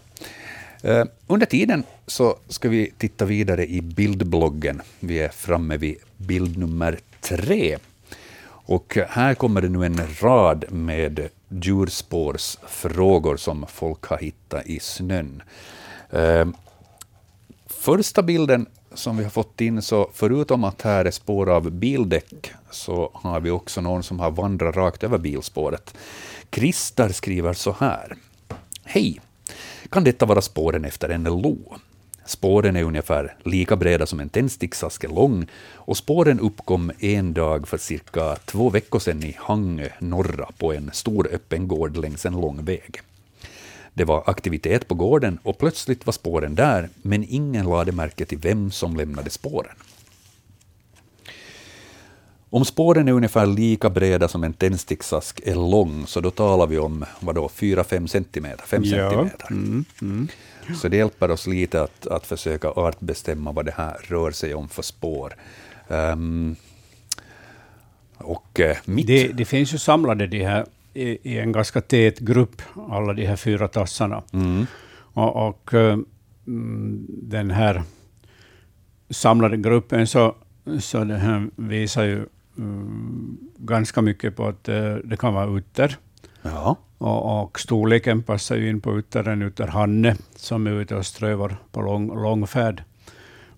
[0.82, 4.82] Eh, under tiden så ska vi titta vidare i bildbloggen.
[5.00, 7.78] Vi är framme vid bild nummer tre.
[8.66, 15.42] Och här kommer det nu en rad med djurspårsfrågor som folk har hittat i snön.
[16.10, 16.46] Eh,
[17.66, 22.52] Första bilden som vi har fått in, så förutom att här är spår av bildäck,
[22.70, 25.94] så har vi också någon som har vandrat rakt över bilspåret.
[26.52, 28.16] Christer skriver så här.
[28.84, 29.20] Hej!
[29.88, 31.56] Kan detta vara spåren efter en lo?
[32.26, 37.68] Spåren är ungefär lika breda som en tändsticksask är lång och spåren uppkom en dag
[37.68, 42.40] för cirka två veckor sedan i Hangö norra på en stor öppen gård längs en
[42.40, 43.00] lång väg.
[43.94, 48.38] Det var aktivitet på gården och plötsligt var spåren där, men ingen lade märke till
[48.38, 49.76] vem som lämnade spåren.
[52.50, 56.78] Om spåren är ungefär lika breda som en tändsticksask är lång, så då talar vi
[56.78, 58.64] om vadå, 4-5 centimeter.
[58.66, 59.50] 5 Ja, centimeter.
[59.50, 60.28] mm, mm.
[60.74, 64.68] Så det hjälper oss lite att, att försöka artbestämma vad det här rör sig om
[64.68, 65.34] för spår.
[65.88, 66.56] Ehm,
[68.16, 69.06] och eh, mitt...
[69.06, 73.26] Det, det finns ju samlade de här i, i en ganska tät grupp, alla de
[73.26, 74.22] här fyra tassarna.
[74.32, 74.66] Mm,
[75.14, 75.98] Och, och eh,
[76.46, 77.82] mm, den här
[79.10, 80.34] samlade gruppen så,
[80.80, 82.26] så det här visar ju
[82.58, 85.96] mm, ganska mycket på att eh, det kan vara utter.
[86.42, 86.76] ja.
[87.04, 91.82] Och, och storleken passar ju in på uttern, utterhanne, som är ute och strövar på
[91.82, 92.82] lång, lång färd.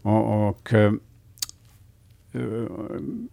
[0.02, 0.92] Och, och, eh,
[2.32, 2.66] eh,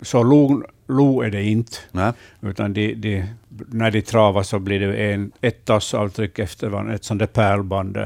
[0.02, 2.12] så lo, lo är det inte, Nej.
[2.42, 7.04] utan de, de, när de travar så blir det en, ett tassavtryck efter varandra, ett
[7.04, 7.98] sånt där pärlband.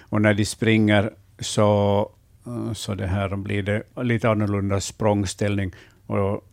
[0.00, 2.00] Och när de springer så,
[2.46, 5.72] eh, så det här blir det lite annorlunda språngställning.
[6.06, 6.44] Och,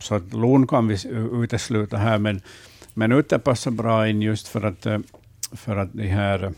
[0.00, 0.98] så att lon kan vi
[1.32, 2.40] utesluta här, men,
[2.94, 4.98] men utter passar bra in just för att, eh,
[5.52, 6.52] för att de här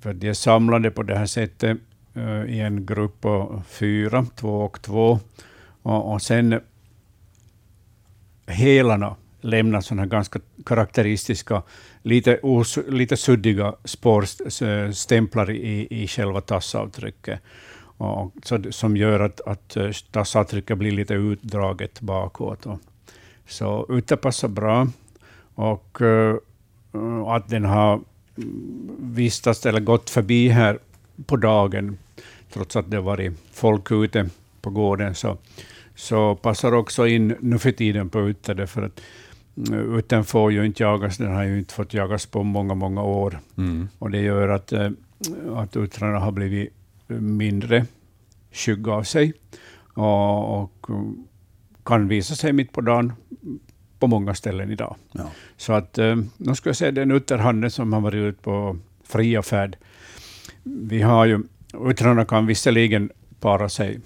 [0.00, 1.78] för de är samlade på det här sättet
[2.14, 5.20] eh, i en grupp på fyra, två och två.
[5.82, 6.60] Och, och sen
[8.46, 11.62] hälarna lämnar sådana här ganska karaktäristiska,
[12.02, 17.40] lite, os, lite suddiga spårstämplar i, i själva tassavtrycket.
[17.96, 22.66] Och, så, som gör att, att eh, tassavtrycket blir lite utdraget bakåt.
[22.66, 22.78] Och,
[23.46, 24.88] så ute passar bra.
[25.62, 26.36] Och eh,
[27.26, 28.00] att den har
[28.98, 30.78] vistats eller gått förbi här
[31.26, 31.98] på dagen,
[32.52, 34.28] trots att det varit folk ute
[34.60, 35.38] på gården, så,
[35.94, 39.00] så passar också in nu för tiden på utter, därför att
[39.56, 43.02] mm, uttern får ju inte jagas, den har ju inte fått jagas på många, många
[43.02, 43.38] år.
[43.56, 43.88] Mm.
[43.98, 44.90] Och det gör att, eh,
[45.54, 46.72] att uttrarna har blivit
[47.20, 47.86] mindre
[48.52, 49.32] skygga av sig
[49.94, 51.02] och, och eh,
[51.84, 53.12] kan visa sig mitt på dagen
[54.02, 54.96] på många ställen idag.
[55.12, 55.30] Ja.
[55.56, 59.42] Så att, eh, nu ska jag säga den utterhanden som har varit ute på fria
[59.42, 59.76] färd.
[60.62, 61.42] Vi har ju,
[61.84, 63.10] uttrarna kan visserligen
[63.40, 64.00] para sig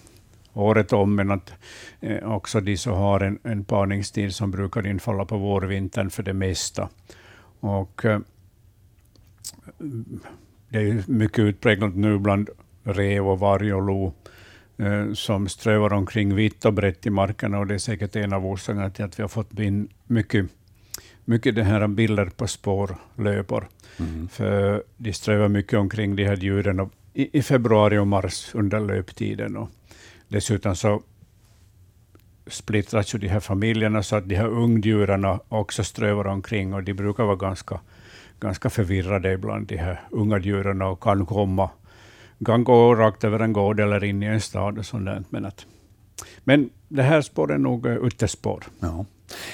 [0.52, 1.52] året om, men att
[2.00, 6.32] eh, också de så har en, en parningstid som brukar infalla på vårvintern för det
[6.32, 6.88] mesta.
[7.61, 8.18] Och eh,
[10.68, 12.48] det är mycket utpräglat nu bland
[12.82, 14.12] rev och varg och lo
[15.15, 18.91] som strövar omkring vitt och brett i markerna och det är säkert en av orsakerna
[18.91, 20.47] till att vi har fått in mycket,
[21.25, 23.69] mycket det här bilder på spårlöpor.
[23.99, 24.29] Mm.
[24.29, 28.81] För de strövar mycket omkring de här djuren och i, i februari och mars under
[28.81, 29.57] löptiden.
[29.57, 29.69] Och
[30.29, 31.03] dessutom så
[32.47, 36.95] splittras ju de här familjerna så att de här ungdjuren också strövar omkring och de
[36.95, 37.81] brukar vara ganska,
[38.41, 41.71] ganska förvirrade ibland, de här unga djuren och kan komma
[42.44, 45.22] kan gå rakt över en gård eller in i en stad och sånt där.
[45.31, 45.66] Men, att,
[46.44, 48.64] men det här spår är nog eh, utterspår.
[48.81, 49.05] Ja.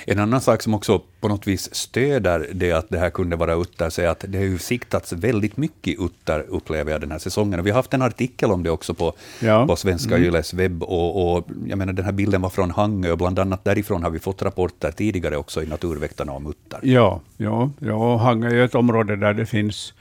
[0.07, 3.55] En annan sak som också på något vis stöder det att det här kunde vara
[3.55, 7.19] utter, så är att det har ju siktats väldigt mycket utter, upplever jag, den här
[7.19, 7.61] säsongen.
[7.61, 9.67] Och vi har haft en artikel om det också på, Ja.
[9.67, 10.83] på Svenska Yles webb.
[10.83, 14.11] Och, och jag menar, den här bilden var från Hangö, och bland annat därifrån har
[14.11, 16.81] vi fått rapporter tidigare också i Naturväktarna om utter.
[16.83, 19.95] Ja, ja, ja Hangö är ett område där det finns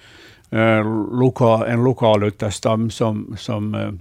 [0.51, 0.83] eh,
[1.19, 3.91] loka, en lokal utterstam som, som, eh,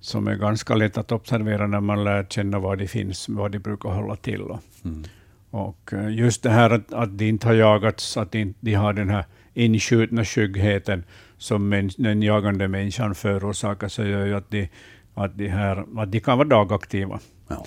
[0.00, 3.58] som är ganska lätt att observera när man lär känna var de finns, vad de
[3.58, 4.42] brukar hålla till.
[4.84, 5.04] Mm.
[5.50, 8.74] Och eh, just det här att, att de inte har jagats, att de, inte, de
[8.74, 11.04] har den här inskjutna skyggheten
[11.38, 14.68] som men, den jagande människan förorsakar, så gör ju att de,
[15.14, 17.20] att de, här, att de kan vara dagaktiva.
[17.48, 17.66] Ja.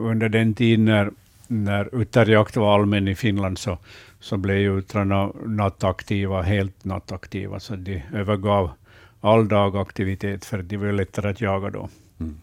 [0.00, 1.10] Under den tid när,
[1.48, 3.78] när utterjakt var allmän i Finland så,
[4.20, 8.70] så blev utrarna nattaktiva, helt nattaktiva, så de övergav
[9.20, 11.88] all dagaktivitet för att de var lättare att jaga då.
[12.20, 12.36] Mm.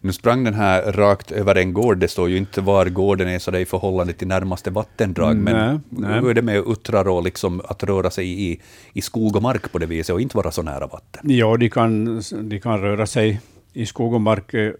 [0.00, 3.38] Nu sprang den här rakt över en gård, det står ju inte var gården är
[3.38, 6.20] så det är i förhållande till närmaste vattendrag, men nej, nej.
[6.20, 8.60] hur är det med uttrar och liksom att röra sig i,
[8.92, 11.30] i skog och mark på det viset och inte vara så nära vatten?
[11.30, 13.40] Ja, de kan, de kan röra sig
[13.72, 14.72] i skog och mark eh,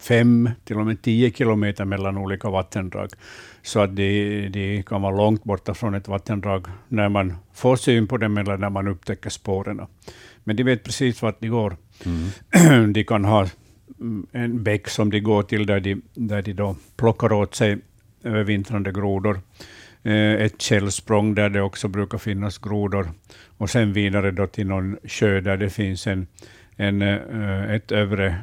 [0.00, 3.10] fem, till och med tio kilometer mellan olika vattendrag.
[3.62, 8.06] Så att de, de kan vara långt borta från ett vattendrag när man får syn
[8.06, 9.80] på dem eller när man upptäcker spåren.
[10.44, 11.76] Men de vet precis vart de går.
[12.04, 12.92] Mm.
[12.92, 13.48] De kan ha
[14.32, 17.78] en bäck som de går till där de, där de då plockar åt sig
[18.24, 19.40] övervintrande grodor.
[20.02, 23.10] Eh, ett källsprång där det också brukar finnas grodor.
[23.58, 26.26] Och sen vidare då till någon sjö där det finns en,
[26.76, 28.38] en, eh, ett övre,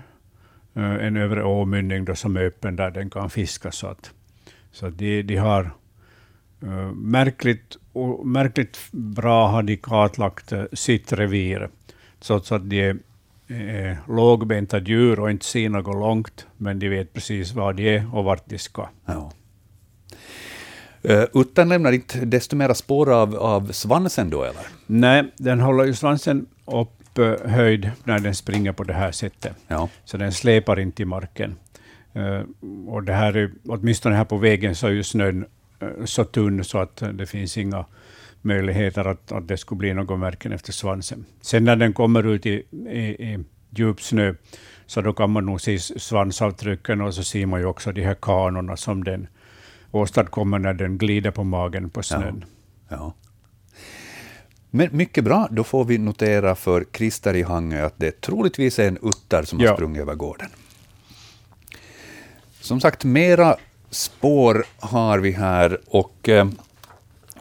[0.73, 3.75] en övre åmynning då som är öppen där den kan fiskas.
[3.75, 4.11] Så, att,
[4.71, 5.71] så de, de har
[6.93, 7.77] märkligt,
[8.23, 11.69] märkligt bra har de kartlagt sitt revir,
[12.19, 12.97] trots att de är
[13.47, 18.15] är lågbenta djur och inte ser något långt, men de vet precis var de är
[18.15, 18.89] och vart de ska.
[19.05, 19.31] Ja.
[21.33, 24.67] Uttern lämnar inte desto mera spår av, av svansen då, eller?
[24.85, 26.45] Nej, den håller ju svansen
[27.19, 29.55] upphöjd när den springer på det här sättet.
[29.67, 29.89] Ja.
[30.05, 31.55] Så den släpar inte i marken.
[32.15, 32.43] Uh,
[32.87, 35.45] och det här är, åtminstone här på vägen så är ju snön
[35.83, 37.85] uh, så tunn så att det finns inga
[38.41, 41.25] möjligheter att, att det skulle bli någon märken efter svansen.
[41.41, 44.33] Sen när den kommer ut i, i, i djup snö,
[44.85, 48.15] så då kan man nog se svansavtrycken och så ser man ju också de här
[48.21, 49.27] kanorna som den
[49.91, 52.45] åstadkommer när den glider på magen på snön.
[52.89, 52.95] Ja.
[52.95, 53.13] ja.
[54.75, 58.87] Men mycket bra, då får vi notera för Christer i Hangö att det troligtvis är
[58.87, 59.69] en utter som ja.
[59.69, 60.49] har sprungit över gården.
[62.59, 63.55] Som sagt, mera
[63.89, 66.47] spår har vi här och eh,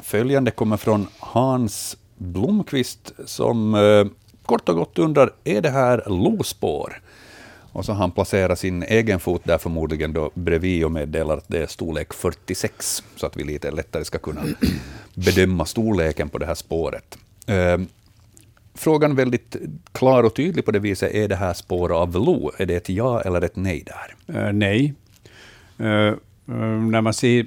[0.03, 4.07] Följande kommer från Hans Blomqvist som eh,
[4.47, 7.02] kort och gott undrar, är det här lospår?
[7.73, 11.49] Och så har han placerat sin egen fot där förmodligen då bredvid och meddelar att
[11.49, 14.43] det är storlek 46, så att vi lite lättare ska kunna
[15.15, 17.19] bedöma storleken på det här spåret.
[17.47, 17.79] Eh,
[18.75, 19.57] frågan väldigt
[19.93, 22.53] klar och tydlig på det viset, är det här spår av lo?
[22.59, 24.37] Är det ett ja eller ett nej där?
[24.47, 24.95] Uh, nej.
[25.81, 26.15] Uh,
[26.47, 27.47] när man ser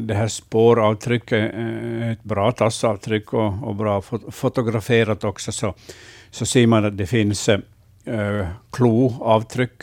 [0.00, 1.54] det här spåravtrycket,
[2.12, 5.74] ett bra tassavtryck och, och bra fotograferat också, så,
[6.30, 7.48] så ser man att det finns
[8.06, 9.82] äh, kloavtryck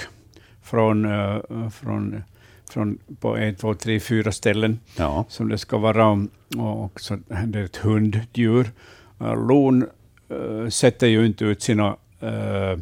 [0.62, 2.24] från, äh, från,
[2.70, 5.26] från på ett, två, tre, fyra ställen ja.
[5.30, 6.28] som det ska vara.
[6.58, 8.72] Och också, det är ett hunddjur.
[9.20, 9.86] Äh, lon
[10.30, 12.80] äh, sätter ju inte ut sina äh,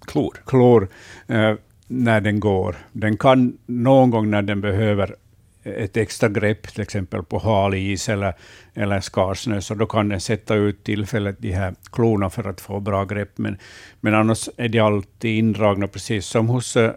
[0.00, 0.88] klor, klor
[1.26, 1.54] äh,
[1.86, 2.76] när den går.
[2.92, 5.16] Den kan någon gång när den behöver
[5.76, 8.34] ett extra grepp, till exempel på halis eller,
[8.74, 12.80] eller skarsnö, så då kan den sätta ut tillfället de här klorna för att få
[12.80, 13.38] bra grepp.
[13.38, 13.58] Men,
[14.00, 16.90] men annars är de alltid indragna, precis som hos uh,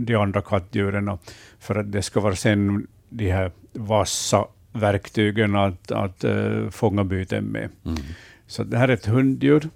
[0.00, 1.18] de andra kattdjuren,
[1.58, 7.44] för att det ska vara sen de här vassa verktygen att, att uh, fånga byten
[7.44, 7.68] med.
[7.84, 7.98] Mm.
[8.46, 9.68] Så det här är ett hunddjur.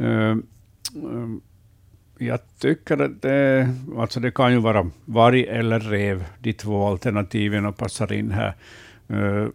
[0.00, 0.36] Uh,
[2.18, 7.72] jag tycker att det, alltså det kan ju vara varg eller rev, de två alternativen
[7.72, 8.54] passar in här.
[9.10, 9.48] Uh,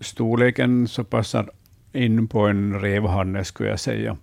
[0.00, 1.50] storleken så passar
[1.92, 4.16] in på en revhanne, skulle jag säga.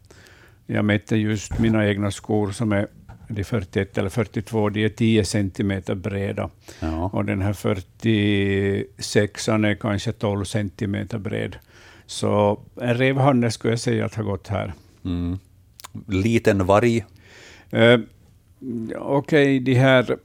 [0.65, 2.87] Jag mätte just mina egna skor som är
[3.27, 6.49] de 41 eller 42, de är 10 centimeter breda.
[6.79, 7.09] Ja.
[7.13, 11.55] Och den här 46 är kanske 12 centimeter bred.
[12.05, 14.73] Så en revhanne skulle jag säga att har gått här.
[15.05, 15.39] Mm.
[16.07, 17.05] Liten varg
[17.71, 17.99] Eh,
[18.95, 20.17] Okej, okay, de här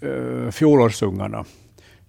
[0.00, 1.44] eh, fjolårsungarna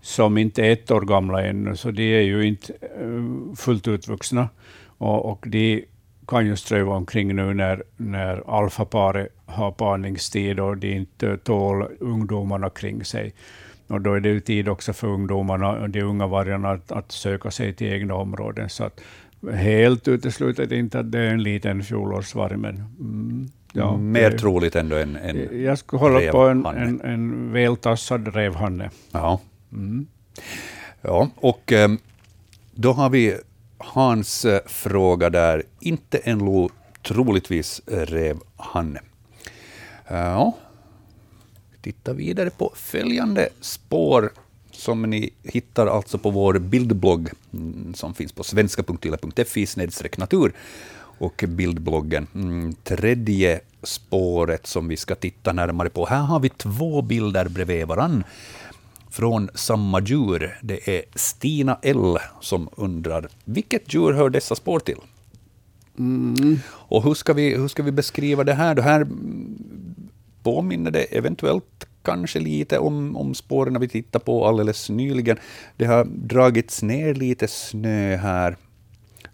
[0.02, 4.50] som inte är ett år gamla ännu, så de är ju inte eh, fullt utvuxna.
[4.98, 5.86] Och, och de
[6.28, 12.70] kan ju ströva omkring nu när, när alfaparet har parningstid och de inte tål ungdomarna
[12.70, 13.34] kring sig.
[13.88, 17.52] Och då är det ju tid också för ungdomarna, de unga vargarna, att, att söka
[17.52, 18.70] sig till egna områden.
[18.70, 19.02] Så att
[19.54, 24.76] helt uteslutet inte att det är en liten fjolårsvarg, men mm, Ja, Mer det, troligt
[24.76, 28.90] ändå än, än Jag skulle hålla på en, en, en vältassad revhanne.
[29.12, 29.40] Ja.
[29.72, 30.08] Mm.
[31.02, 31.98] ja, och ehm,
[32.76, 33.38] då har vi
[33.78, 35.64] Hans eh, fråga där.
[35.80, 36.70] Inte en lo,
[37.02, 38.98] troligtvis rev han.
[40.08, 40.58] Ja,
[41.82, 44.32] titta vidare på följande spår
[44.72, 49.68] som ni hittar alltså på vår bildblogg mm, som finns på svenska.yle.fi
[50.18, 50.54] natur
[51.18, 52.28] och bildbloggen.
[52.36, 56.06] Mm, tredje spåret som vi ska titta närmare på.
[56.06, 58.24] Här har vi två bilder bredvid varann
[59.10, 60.58] från samma djur.
[60.62, 64.98] Det är Stina L som undrar vilket djur hör dessa spår till?
[66.00, 66.60] Mm.
[66.68, 68.76] Och hur ska, vi, hur ska vi beskriva det här?
[68.76, 69.08] Det här
[70.44, 75.38] påminner det eventuellt kanske lite om, om spåren vi tittade på alldeles nyligen.
[75.78, 78.58] Det har dragits ner lite snö här.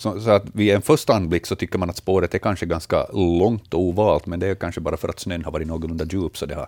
[0.02, 3.06] Så, så, att vid en första anblick så tycker man att spåret är kanske ganska
[3.14, 6.38] långt och ovalt, men det är kanske bara för att snön har varit någorlunda djup,
[6.38, 6.68] så det har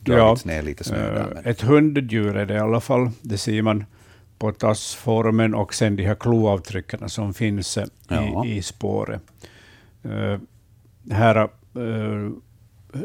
[0.00, 0.96] dragits ja, ner lite snö.
[0.96, 3.10] Där, Ett hunddjur är det i alla fall.
[3.22, 3.84] Det ser man
[4.38, 8.46] på tassformen och sen de här kloavtrycken som finns i, ja.
[8.46, 9.22] i spåret.
[10.06, 10.38] Uh,
[11.10, 11.50] här har
[11.82, 12.30] uh,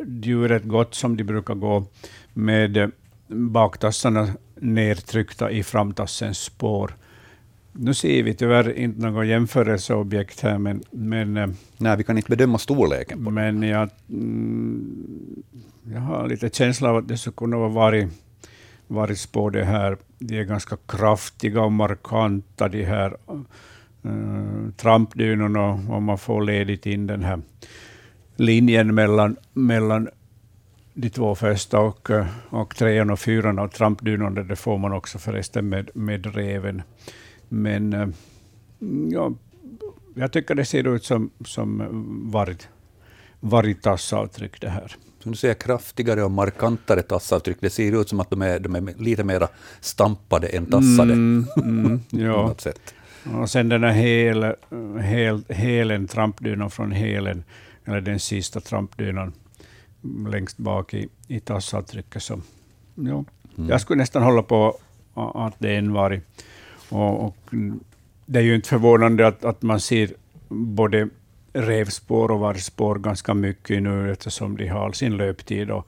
[0.08, 1.86] djuret gått som de brukar gå
[2.34, 2.92] med
[3.28, 6.96] baktassarna nedtryckta i framtassens spår.
[7.82, 10.84] Nu ser vi tyvärr inte något jämförelseobjekt här, men...
[10.92, 13.26] men eh, Nej, vi kan inte bedöma storleken.
[13.26, 15.44] På men jag, mm,
[15.94, 18.08] jag har lite känsla av att det skulle kunna vara varit,
[18.88, 19.98] varit spår det här.
[20.20, 23.18] De är ganska kraftiga och markanta, de här
[24.06, 27.42] uh, trampdynorna, om man får ledigt in den här
[28.36, 30.10] linjen mellan, mellan
[30.94, 32.10] de två första och,
[32.50, 36.82] och trean och fyran och trampdynorna, det får man också förresten med, med reven.
[37.50, 38.08] Men eh,
[39.12, 39.34] ja,
[40.16, 41.84] jag tycker det ser ut som, som
[42.32, 42.68] varit,
[43.40, 44.96] varit tassavtryck det här.
[45.20, 47.58] Som du säger, kraftigare och markantare tassavtryck.
[47.60, 49.48] Det ser ut som att de är, de är lite mer
[49.80, 51.14] stampade än tassade.
[51.14, 52.56] Mm, mm, ja.
[52.58, 52.94] sätt.
[53.36, 54.56] Och sen den här hel,
[55.02, 57.44] hel, helen, trampdynan från helen,
[57.86, 59.34] eller den sista trampdynan
[60.28, 62.24] längst bak i, i tassavtrycket.
[62.24, 62.42] Så,
[62.96, 63.24] ja.
[63.58, 63.70] Mm.
[63.70, 64.78] Jag skulle nästan hålla på
[65.14, 66.22] att det är en varg.
[66.90, 67.38] Och, och,
[68.26, 70.14] det är ju inte förvånande att, att man ser
[70.48, 71.10] både
[71.54, 75.72] revspår och vargspår ganska mycket nu, eftersom de har sin löptid.
[75.72, 75.88] Och,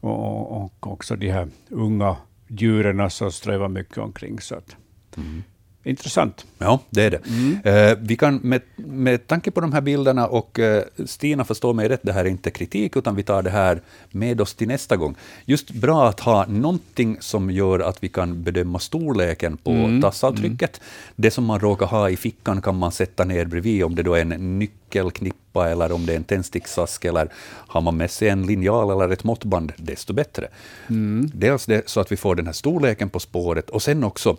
[0.00, 2.16] och, och också de här unga
[2.48, 4.40] djuren som strövar mycket omkring.
[4.40, 4.76] Så att,
[5.16, 5.42] mm
[5.84, 6.46] intressant.
[6.58, 7.20] Ja, det är det.
[7.26, 7.58] Mm.
[7.64, 11.88] Eh, vi kan med, med tanke på de här bilderna, och eh, Stina förstår mig
[11.88, 14.96] rätt, det här är inte kritik, utan vi tar det här med oss till nästa
[14.96, 15.14] gång.
[15.44, 20.02] Just bra att ha någonting som gör att vi kan bedöma storleken på mm.
[20.02, 20.80] tassavtrycket.
[20.80, 21.14] Mm.
[21.16, 24.14] Det som man råkar ha i fickan kan man sätta ner bredvid, om det då
[24.14, 28.46] är en nyckelknippa, eller om det är en tändsticksask, eller har man med sig en
[28.46, 30.48] linjal eller ett måttband, desto bättre.
[30.88, 31.30] Mm.
[31.34, 34.36] Dels det, så att vi får den här storleken på spåret, och sen också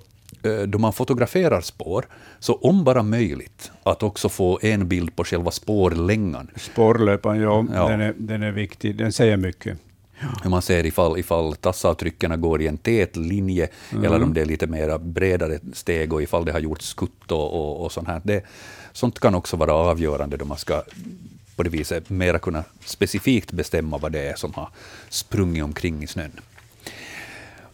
[0.68, 2.06] då man fotograferar spår,
[2.40, 6.48] så om bara möjligt, att också få en bild på själva spårlängan.
[6.56, 7.88] Spårlöpan, ja, ja.
[7.88, 8.96] Den, är, den är viktig.
[8.96, 9.78] Den säger mycket.
[10.44, 10.50] Ja.
[10.50, 14.06] Man ser ifall, ifall tassavtrycken går i en tät linje, mm.
[14.06, 17.54] eller om det är lite mera bredare steg, och ifall det har gjorts skutt och,
[17.54, 18.22] och, och sånt här.
[18.24, 18.46] Det,
[18.94, 20.84] sånt kan också vara avgörande då man ska
[21.56, 24.70] på det viset mera kunna specifikt bestämma vad det är som har
[25.10, 26.32] sprungit omkring i snön.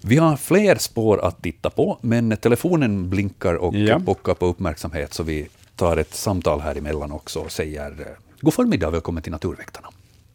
[0.08, 4.00] Vi har fler spår att titta på, men telefonen blinkar och ja.
[4.06, 8.08] pockar på uppmärksamhet, så vi tar ett samtal här emellan också och säger eh,
[8.42, 9.88] god förmiddag och välkommen till Naturväktarna.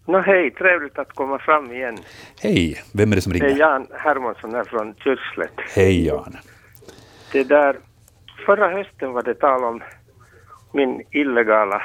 [0.06, 1.98] No, hej, trevligt att komma fram igen.
[2.40, 3.46] Hej, vem är det som ringer?
[3.46, 5.61] Det är Jan Hermansson här från Kyrkslätt.
[5.74, 6.37] Hej Jan.
[7.33, 7.76] Det där,
[8.46, 9.83] förra hösten var det tal om
[10.72, 11.83] min illegala,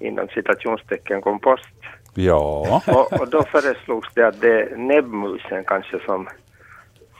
[0.00, 1.74] inom citationstecken, kompost.
[2.14, 2.82] Ja.
[2.86, 6.28] Och, och då föreslogs det att det är näbbmusen kanske som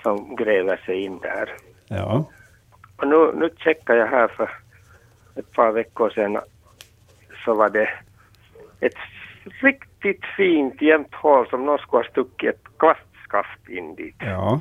[0.03, 1.49] som gräver sig in där.
[1.89, 2.25] Ja.
[2.97, 4.51] Och nu, nu checkade jag här för
[5.35, 6.39] ett par veckor sedan
[7.45, 7.89] så var det
[8.81, 8.95] ett
[9.63, 14.17] riktigt fint jämnt hål som någon skulle ha stuckit ett kvastskaft in dit.
[14.19, 14.61] Ja.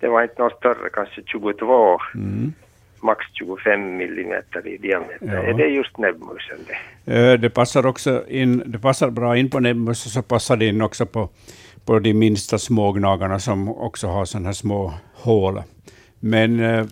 [0.00, 2.52] Det var inte något större, kanske 22, mm.
[3.00, 5.18] max 25 millimeter i diameter.
[5.20, 5.42] Ja.
[5.42, 6.58] Är det just näbbmusen
[7.04, 7.32] det?
[7.32, 10.82] Eh, det passar också in, det passar bra in på näbbmusen, så passar det in
[10.82, 11.28] också på
[11.84, 15.62] på de minsta smågnagarna som också har sådana här små hål.
[16.20, 16.86] Men eh,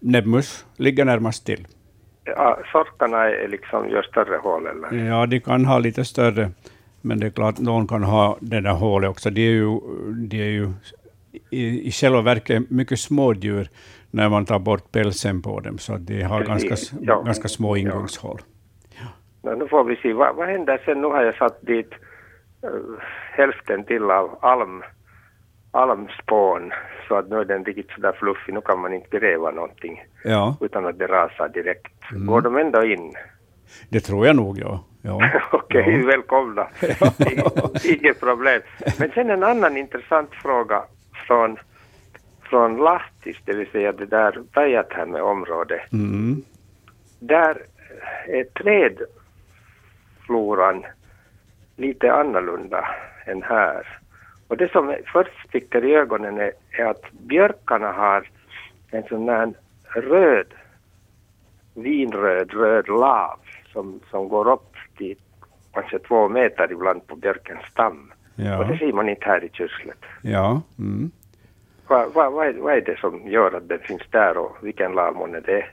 [0.00, 1.66] näbbmus ligger närmast till.
[2.24, 5.06] Ja, sorkarna är liksom gör större hål eller?
[5.06, 6.50] Ja, de kan ha lite större,
[7.00, 9.30] men det är klart någon kan ha det där hålet också.
[9.30, 9.80] De är ju,
[10.28, 10.72] de är ju
[11.50, 13.68] i, i själva verket mycket små djur
[14.10, 17.22] när man tar bort pälsen på dem, så de har ganska, ja.
[17.22, 18.40] ganska små ingångshål.
[18.40, 19.06] Ja.
[19.42, 21.00] Ja, nu får vi se, vad, vad händer sen?
[21.00, 21.90] Nu har jag satt dit
[23.36, 24.82] hälften till av alm,
[25.70, 26.72] almspån
[27.08, 30.56] så att nu är den riktigt sådär fluffig, nu kan man inte gräva någonting Ja,
[30.60, 31.92] utan att det rasar direkt.
[32.12, 32.26] Mm.
[32.26, 33.14] Går de ändå in?
[33.88, 34.84] det tror jag nog, ja.
[35.02, 35.30] ja.
[35.52, 36.06] Okej, Ja.
[36.06, 36.66] välkomna.
[37.84, 38.62] Inget problem.
[38.98, 40.82] Men sen en annan intressant fråga
[41.26, 41.56] från,
[42.42, 45.92] från Lahtis, det vill säga det där Päijät-Häme området.
[45.92, 46.42] Mm.
[47.20, 47.56] Där
[48.26, 50.84] är trädfloran
[51.76, 52.88] lite annorlunda
[53.26, 53.98] än här.
[54.48, 58.28] Och det som först sticker i ögonen är, är att björkarna har
[58.90, 59.52] en sån där
[59.94, 60.46] röd,
[61.74, 63.38] vinröd, röd lav
[63.72, 65.16] som, som går upp till
[65.72, 68.12] kanske två meter ibland på björkens stam.
[68.36, 69.98] Och det Ja, ser man inte här i Kyrslet.
[70.22, 70.62] ja.
[70.78, 71.10] Mm.
[71.88, 75.34] Vad vad är, vad är det som gör att den finns där och vilken lavmån
[75.34, 75.64] är det?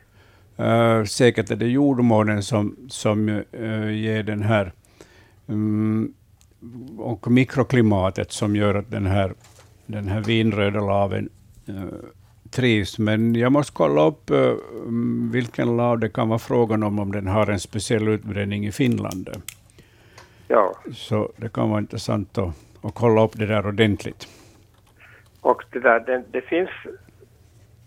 [0.64, 3.30] Uh, säkert är det jordmånen som, som
[3.60, 4.72] uh, ger den här
[5.50, 6.14] mm,
[6.98, 9.34] och mikroklimatet som gör att den här,
[9.86, 11.30] den här vinröda laven
[11.70, 11.84] uh,
[12.52, 13.00] trivs.
[13.00, 17.28] Men jag måste kolla upp mm, vilken lav det kan vara frågan om, om den
[17.28, 19.30] har en speciell utbredning i Finland.
[20.48, 24.28] Ja, Så det kan vara intressant att, att kolla upp det där ordentligt.
[25.42, 26.70] och det där, det, det finns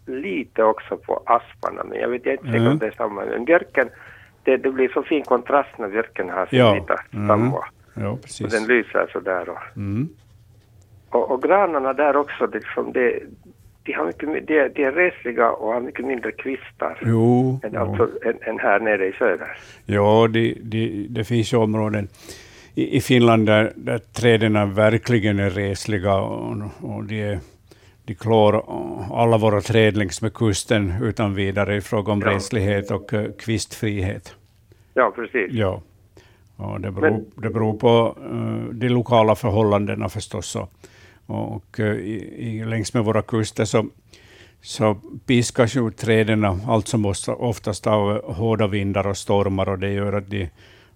[0.07, 2.67] lite också på asparna, men jag vet inte Mm.
[2.73, 3.25] om det är samma.
[3.25, 3.89] Men björken,
[4.43, 6.75] det, det blir så fin kontrast när björken har sin Ja.
[6.75, 7.53] vita Mm.
[7.97, 8.53] Och, Ja, och precis.
[8.53, 9.49] den lyser sådär.
[9.49, 10.09] Och, Mm.
[11.11, 13.19] och, och granarna där också, det, liksom det,
[13.83, 17.77] de, har mycket, de, är- de är resliga och har mycket mindre kvistar Jo, än,
[17.77, 19.59] alltså, än, än här nere i söder.
[19.85, 22.09] Ja, det, det, det finns ju områden
[22.75, 27.39] i, i Finland där, där träden verkligen är resliga och, och de,
[28.05, 28.65] de klår
[29.15, 32.31] alla våra träd längs med kusten utan vidare i fråga om Ja.
[32.31, 34.35] reslighet och eh, kvistfrihet.
[34.95, 35.53] Ja, precis.
[35.53, 35.83] Ja.
[36.57, 40.57] Och det, beror, Men- det beror på eh, de lokala förhållandena förstås.
[40.57, 40.71] Och,
[41.27, 43.87] och eh, i, längs med våra kuster så,
[44.63, 44.97] så
[45.27, 50.31] piskas ju träden allt som oftast, av hårda vindar och stormar och det gör att
[50.31, 50.49] de,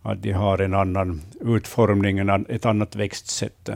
[0.02, 3.68] att de har en annan utformning, en, ett annat växtsätt.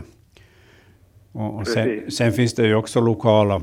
[1.32, 3.62] Och, och sen, sen finns det ju också lokala,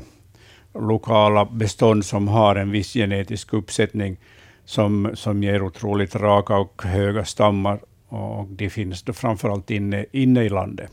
[0.74, 4.16] lokala bestånd som har en viss genetisk uppsättning
[4.64, 7.80] som, som ger otroligt raka och höga stammar.
[8.12, 10.90] Och de finns då framförallt inne, inne i landet.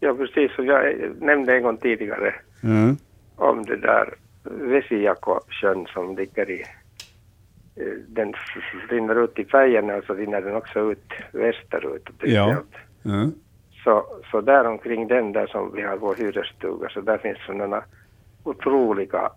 [0.00, 0.58] Ja, precis.
[0.58, 2.96] Och jag nämnde en gång tidigare Mm.
[3.36, 4.14] om det där
[4.44, 6.60] Vesijakosjön som ligger i...
[7.76, 8.32] eh, Den
[8.88, 12.08] rinner ut i Färjärna och så rinner den också ut västerut.
[12.22, 12.56] Ja.
[13.04, 13.32] Mm.
[13.84, 17.82] Så, så där omkring den där som vi har vår hyresstuga så där finns sådana
[18.44, 19.30] otroliga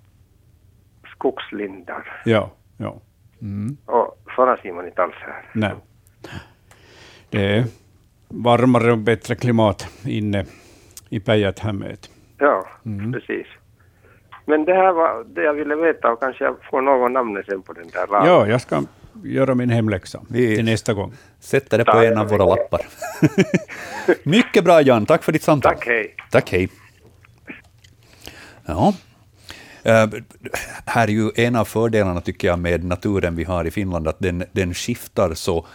[1.16, 2.22] skogslindar.
[2.26, 3.02] Ja, ja.
[3.42, 3.78] Mm.
[3.86, 5.46] Och sådana ser man inte alls här.
[5.54, 5.74] Nej.
[7.34, 7.64] Det är
[8.28, 10.46] varmare och bättre klimat inne
[11.10, 12.10] i Päijät-Hämeet.
[12.38, 13.12] Ja, Mm.
[13.14, 13.48] precis.
[14.46, 17.62] Men det här var det jag ville veta och kanske jag får någon namn sen
[17.62, 18.28] på den där lagen.
[18.30, 18.84] Ja, jag ska
[19.24, 21.14] göra min hemläxa Vi- till nästa gång.
[21.40, 22.82] Sätter det på en av våra lappar.
[24.24, 25.74] Mycket bra Jan, tack för ditt samtal.
[25.74, 26.16] Tack, hej.
[26.32, 26.70] Tack, hej.
[28.66, 28.94] Ja.
[29.84, 30.08] Eh,
[30.86, 34.20] här är ju en av fördelarna tycker jag med naturen vi har i Finland, att
[34.20, 35.66] den, den skiftar så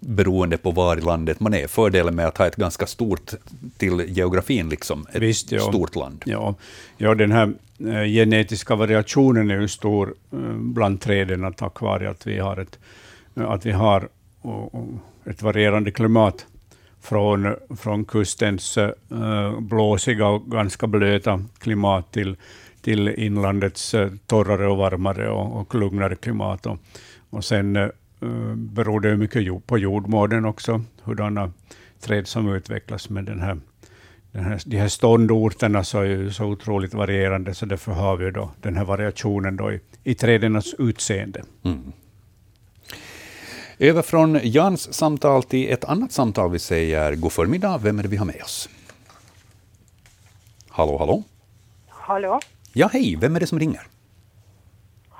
[0.00, 1.66] beroende på var i landet man är.
[1.66, 3.30] Fördelen med att ha ett ganska stort,
[3.76, 5.60] till geografin liksom, ett Visst, ja.
[5.60, 6.22] stort land.
[6.26, 6.54] Ja,
[6.96, 12.26] ja den här eh, genetiska variationen är ju stor eh, bland träden tack vare att
[12.26, 12.78] vi har ett,
[13.34, 14.08] att vi har
[15.24, 16.46] ett varierande klimat
[17.04, 22.36] från, från kustens eh, blåsiga och ganska blöta klimat till,
[22.82, 26.66] till inlandets eh, torrare och varmare och, och lugnare klimat.
[26.66, 26.78] Och,
[27.30, 27.88] och sen eh,
[28.56, 31.52] beror det mycket på jordmånen också, hurdana
[32.00, 33.58] träd som utvecklas med den här
[34.32, 38.30] den här, de här ståndorterna så är ju så otroligt varierande, så därför har vi
[38.30, 41.44] då den här variationen då i, i trädens utseende.
[41.64, 41.92] Mm.
[43.78, 46.50] Över från Jans samtal till ett annat samtal.
[46.50, 47.78] Vi säger god förmiddag.
[47.78, 48.68] Vem är det vi har med oss?
[50.68, 51.22] Hallå, hallå?
[51.88, 52.40] Hallå?
[52.72, 53.16] Ja, hej.
[53.20, 53.86] Vem är det som ringer?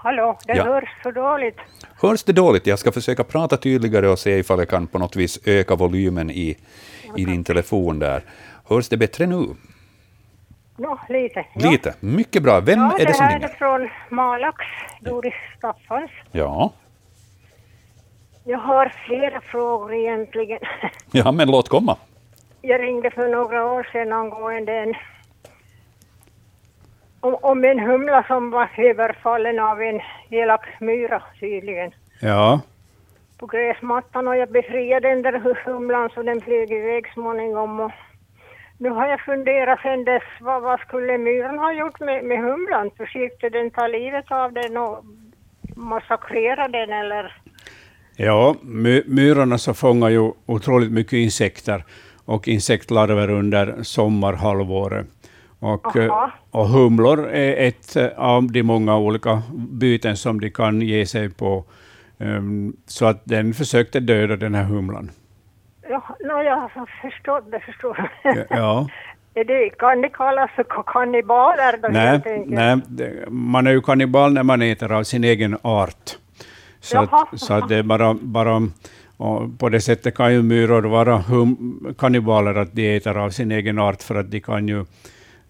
[0.04, 0.36] Hallå?
[0.46, 0.64] Det Ja.
[0.64, 1.56] hörs så dåligt.
[2.02, 2.66] Hörs det dåligt?
[2.66, 6.30] Jag ska försöka prata tydligare och se ifall jag kan på något vis öka volymen
[6.30, 6.56] i,
[7.16, 8.22] i din telefon där.
[8.68, 9.46] Hörs det bättre nu?
[10.76, 11.46] Nå, lite.
[11.54, 11.70] Ja.
[11.70, 11.94] Lite.
[12.00, 12.60] Mycket bra.
[12.60, 13.48] Vem ja, är det som här är ringer?
[13.48, 14.56] från Malax,
[15.00, 16.10] Doris Staffans.
[16.32, 16.72] Ja.
[18.44, 20.58] Jag har flera frågor egentligen.
[21.12, 21.96] ja, men låt komma.
[22.62, 24.94] Jag ringde för några år sedan angående en
[27.24, 30.00] om, om en humla som var överfallen av en
[30.30, 32.60] elak myra tydligen Ja,
[33.38, 37.92] på gräsmattan och jag befriade den där humlan så den flög iväg småningom och
[38.78, 42.90] Nu har jag funderat sen dess, vad, vad skulle myran ha gjort med, med humlan?
[42.96, 45.04] Försökte den ta livet av den och
[45.76, 47.36] massakrera den eller?
[48.16, 51.84] Ja, my, myrorna så fångar ju otroligt mycket insekter
[52.24, 55.06] och insektlarver under sommarhalvåret.
[55.64, 60.80] Och, eh, och humlor är ett eh, av de många olika byten som de kan
[60.80, 61.64] ge sig på.
[62.18, 65.10] Ehm, Så att den försökte döda den här humlan.
[65.88, 66.70] Ja, no, jag har
[67.02, 68.10] förstått det, förstår
[68.50, 68.88] Ja.
[69.34, 74.42] Det, kan det kallas för ka- kannibaler då Nej, nej, man är ju kannibal när
[74.42, 76.10] man äter av sin egen art.
[76.80, 77.10] Så, att,
[77.40, 78.68] så att det är bara, bara
[79.16, 83.52] och på det sättet kan ju myror vara hum, kannibaler, att de äter av sin
[83.52, 84.84] egen art, för att de kan ju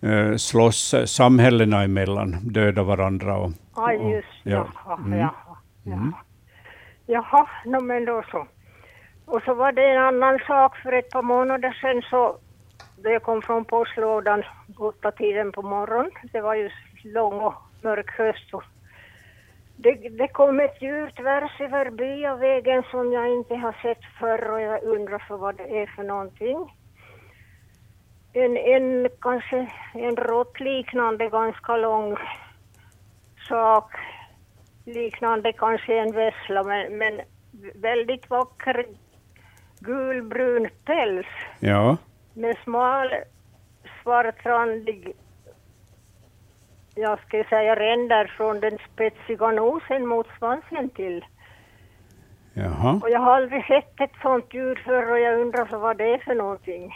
[0.04, 3.36] eh, slåss samhällena emellan, döda varandra.
[3.36, 4.66] Och, Ja, just ja.
[4.84, 5.18] Jaha, Mm.
[5.18, 5.32] jaha,
[5.84, 6.12] jaha.
[7.06, 8.46] Jaha, no, men då så.
[9.26, 12.36] Och så var det en annan sak för ett par månader sedan så
[12.96, 14.42] då jag kom från postlådan
[14.78, 16.10] åtta tiden på morgonen.
[16.32, 16.70] Det var ju
[17.04, 18.54] lång och mörk höst.
[18.54, 18.62] Och
[19.76, 24.60] det, det kom ett djur tvärs över byavägen som jag inte har sett förr och
[24.60, 26.72] jag undrar för vad det är för någonting.
[28.36, 32.16] En, en kanske en råttliknande ganska lång
[33.48, 33.90] sak
[34.84, 37.20] liknande kanske en vessla men, men
[37.74, 38.86] väldigt vacker
[39.80, 41.26] gulbrun päls
[41.60, 41.96] ja,
[42.34, 43.10] med smal
[44.02, 45.14] svartrandig
[46.94, 51.24] jag ska säga ränder från den spetsiga nosen mot svansen till.
[52.54, 53.00] jaha.
[53.02, 56.14] Och jag har aldrig sett ett sånt djur förr och jag undrar så vad det
[56.14, 56.92] är för någonting.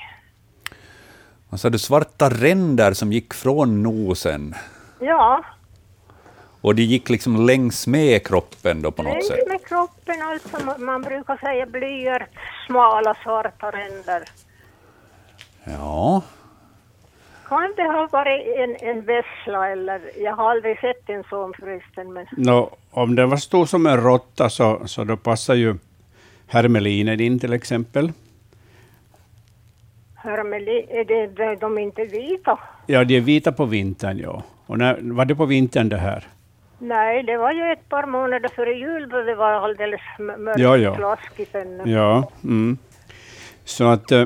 [1.51, 4.55] Och så hade du svarta ränder som gick från nosen,
[5.01, 5.44] Ja,
[6.61, 9.49] och de gick liksom längs med kroppen då på något längs sätt.
[9.49, 10.64] med kroppen alltså.
[10.66, 12.28] Man- Man brukar säga blyert
[12.66, 14.22] smala svarta ränder.
[15.64, 16.22] Ja,
[17.49, 20.01] Kan det ha varit en, en vessla eller?
[20.22, 23.96] Jag har aldrig sett en sån förresten men Nå, om den var stor som en
[24.03, 25.76] råtta så, så då passar ju
[26.46, 28.12] hermelinen in till exempel.
[30.29, 32.59] Hermelin, är det, de, de är inte vita?
[32.87, 34.43] Ja, de är vita på vintern, ja.
[34.66, 36.26] Och när, var det på vintern det här?
[36.79, 40.76] Nej, det var ju ett par månader före jul då det var alldeles mörkt Ja,
[40.76, 40.97] ja.
[40.97, 41.93] slaskigt ännu.
[41.93, 42.31] Ja.
[42.45, 42.79] Mm.
[43.64, 44.24] Så att eh,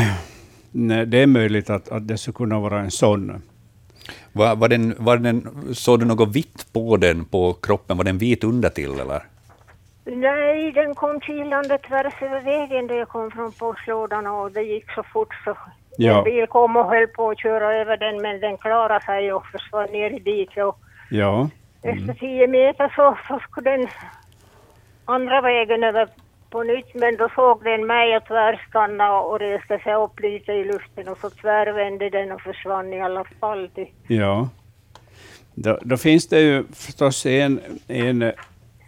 [0.70, 3.42] nej, det är möjligt att, att det skulle kunna vara en sån.
[4.32, 7.96] var, var den, var den, såg du något vitt på den på kroppen?
[7.96, 9.22] Var den vit undertill eller?
[10.16, 14.90] Nej, den kom kilande tvärs över vägen då jag kom från postlådan och det gick
[14.90, 15.56] så fort så
[16.00, 16.18] Ja.
[16.18, 19.46] en bil kom och höll på att köra över den men den klarade sig och
[19.46, 20.78] försvann ner i diket och
[21.10, 21.48] Ja.
[21.82, 23.88] efter tio meter så, så skulle den
[25.04, 26.08] andra vägen över
[26.50, 30.64] på nytt men då såg den mig och tvärstannade och, reste sig upp lite i
[30.64, 33.70] luften och så tvärvände den och försvann i alla fall.
[34.06, 34.48] Ja.
[35.54, 38.32] Då, då finns det ju förstås en, en,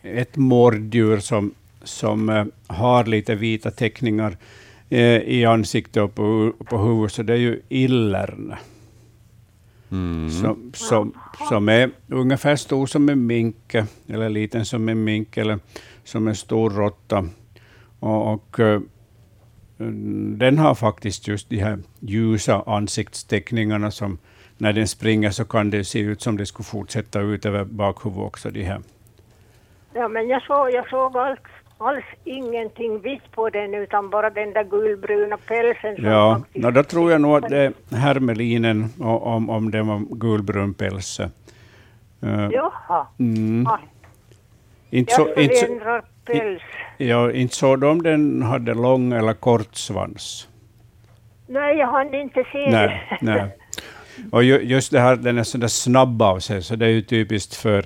[0.03, 4.37] ett mårddjur som, som eh, har lite vita teckningar
[4.89, 8.55] eh, i ansiktet och på, på huvudet, så det är ju illern.
[9.91, 10.31] Mm.
[10.31, 11.13] Som, som,
[11.49, 13.75] som är ungefär stor som en mink,
[14.09, 15.59] eller liten som en mink, eller
[16.05, 17.29] som en stor råtta.
[18.01, 18.81] Och, och eh,
[20.39, 24.19] den har faktiskt just de här ljusa ansiktsteckningarna som
[24.59, 28.27] när den springer så kan det se ut som det skulle fortsätta ut över bakhuvudet
[28.27, 28.51] också.
[28.51, 28.81] De här.
[29.95, 31.39] Ja men jag såg, jag såg alls,
[31.79, 35.97] alls ingenting vitt på den utan bara den där gulbruna pälsen.
[35.97, 39.83] som Ja, faktiskt- no, då tror jag nog att det är hermelinen, om, om det
[39.83, 41.21] var gulbrun päls.
[41.21, 41.29] Eh,
[42.53, 43.07] Jaha.
[43.19, 43.67] mm.
[44.91, 46.63] Inte, jag så, inte, så, förändrar päls.
[46.99, 50.49] ja, inte såg de om den hade lång eller kort svans.
[51.47, 53.19] Nej, jag hann inte se Nej, det.
[53.21, 53.57] nej.
[54.33, 56.91] Och ju, just det här, den är så där snabb av sig, så det är
[56.91, 57.85] ju typiskt för,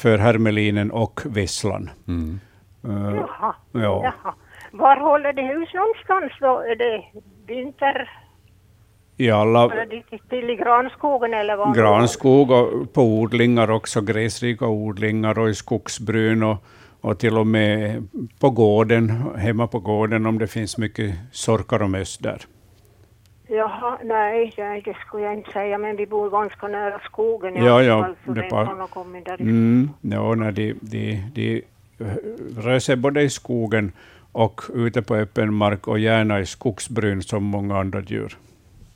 [0.00, 1.90] för hermelinen och visslan.
[2.08, 2.40] Mm.
[2.84, 3.54] Eh, Jaha.
[3.72, 3.80] ja.
[4.04, 4.34] Jaha.
[4.72, 6.58] Var håller det hus någonstans då?
[6.58, 7.04] Är det
[7.46, 8.10] vinter?
[9.16, 9.68] I alla
[10.28, 11.76] till i granskogen eller vad?
[11.76, 16.56] granskog och på odlingar också, gräsrika odlingar och i skogsbryn och,
[17.00, 18.08] och till och med
[18.40, 22.40] på gården, hemma på gården om det finns mycket sorkar och möss där.
[23.52, 27.82] Jaha, nej, nej, det skulle jag inte säga, men vi bor ganska nära skogen Ja,
[27.82, 29.48] ja, det par- kommit därifrån.
[29.48, 31.62] Mm, de, de, de
[32.56, 33.92] rör sig både i skogen
[34.32, 38.36] och ute på öppen mark och gärna i skogsbryn som många andra djur.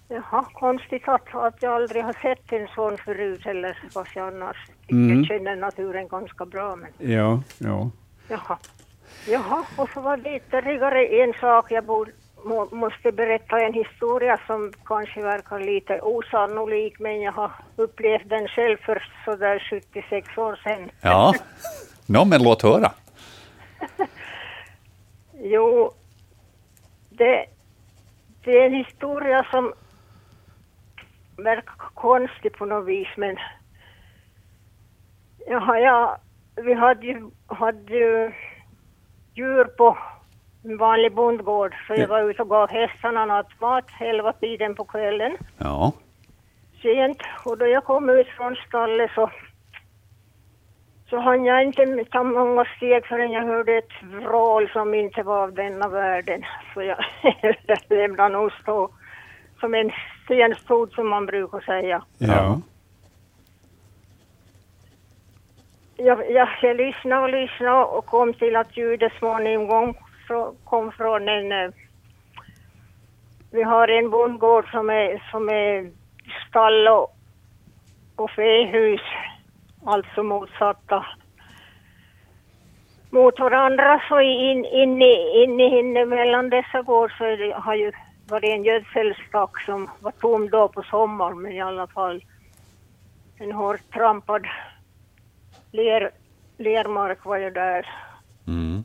[0.08, 4.56] Jaha, konstigt att, att jag aldrig har sett en sån förut eller fast jag annars
[4.90, 5.16] Mm.
[5.18, 6.76] jag känner naturen ganska bra.
[6.76, 7.90] Men, Ja, ja.
[8.28, 8.58] jaha.
[9.28, 12.10] jaha, och så var det ytterligare en sak jag borde,
[12.44, 18.48] må, måste berätta en historia som kanske verkar lite osannolik, men jag har upplevt den
[18.48, 20.90] själv för sådär 76 år sedan.
[21.00, 21.34] Ja.
[22.06, 22.92] Nå, men låt höra.
[25.46, 25.92] Jo,
[27.10, 27.46] det,
[28.44, 29.72] det är en historia som
[31.36, 33.36] verkar konstig på något vis, men
[35.46, 36.18] ja, ja,
[36.56, 38.32] vi hade ju, hade ju
[39.34, 39.98] djur på
[40.64, 45.36] en vanlig bondgård, så jag var ute och gav hästarna nattmat elva tiden på kvällen,
[45.58, 45.92] Ja.
[46.82, 49.30] sent, och då jag kom ut från stallet så
[51.10, 55.42] så hann jag inte ta många steg förrän jag hörde ett vrål som inte var
[55.42, 56.44] av denna världen.
[56.74, 57.04] Så jag
[57.88, 58.90] lämnade nog stå
[59.60, 59.90] som en
[60.24, 62.02] stenstod som man brukar säga.
[62.18, 62.60] Ja.
[65.96, 69.94] Jag, jag, jag lyssnade och lyssnade och kom till att ljudet småningom
[70.64, 71.52] kom från en...
[71.52, 71.70] Eh,
[73.50, 75.90] vi har en bondgård som är, som är
[76.48, 77.16] stall och,
[78.16, 79.00] och fähus,
[79.86, 81.06] alltså motsatta
[83.10, 84.00] mot varandra.
[84.08, 87.92] Så in, in, i- in, in mellan dessa gård så det, har ju
[88.28, 92.24] varit en gödselstack som var tom då på sommaren, men i alla fall
[93.38, 94.46] en hårt trampad
[95.72, 96.10] ler,
[96.58, 97.86] lermark var ju där.
[98.46, 98.84] Mm.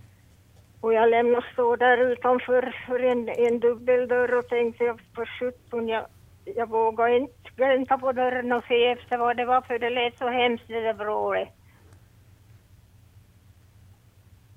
[0.82, 5.88] Och jag lämnade stå där utanför för en, en dubbeldörr och tänkte jag för sjutton,
[5.88, 6.06] jag,
[6.46, 10.18] jag vågade inte glänta på dörren och se efter vad det var för det lät
[10.18, 11.50] så hemskt det där vrålet.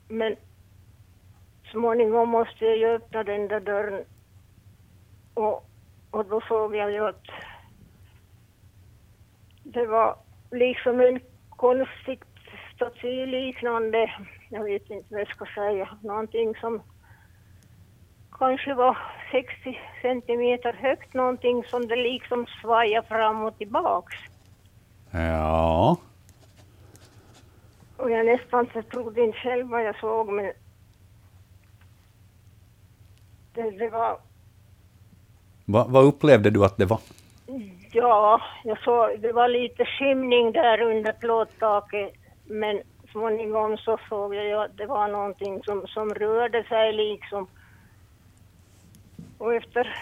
[0.09, 0.37] Men
[1.71, 4.05] småningom måste jag ju öppna den där dörren
[5.35, 5.65] och,
[6.11, 7.27] och då såg jag ju att
[9.63, 10.17] det var
[10.51, 11.21] liksom en
[11.51, 12.32] konstigt
[12.83, 14.13] statyliknande,
[14.49, 16.83] jag vet inte vad jag ska säga, någonting som
[18.39, 18.99] kanske var
[19.31, 24.15] 60 centimeter högt, någonting som det liksom svajade fram och tillbaks.
[25.11, 25.97] Ja.
[27.97, 30.53] Och jag nästan så trodde inte själv vad jag såg, men
[33.55, 34.19] det, det var,
[35.65, 37.01] Va, vad upplevde du att det var?
[37.93, 42.22] ja, jag såg, det var lite skymning där under plåttaket,
[42.53, 42.83] men
[43.13, 47.47] småningom så såg jag att det var någonting som, som rörde sig liksom.
[49.39, 49.97] Och efter,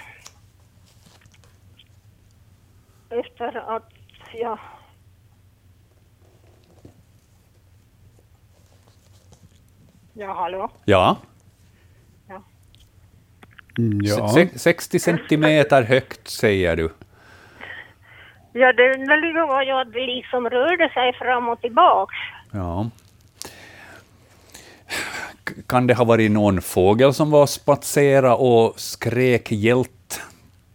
[3.10, 3.92] efter att
[4.32, 4.58] jag
[10.12, 10.70] Ja, hallå?
[10.84, 11.16] Ja.
[12.28, 12.42] Ja.
[14.28, 16.90] Se- 60 centimeter högt, säger du.
[18.52, 22.14] Ja, det underliga var ju att det liksom rörde sig fram och tillbaks.
[22.52, 22.86] Ja.
[25.66, 30.20] Kan det ha varit någon fågel som var spatsera och skrek hjält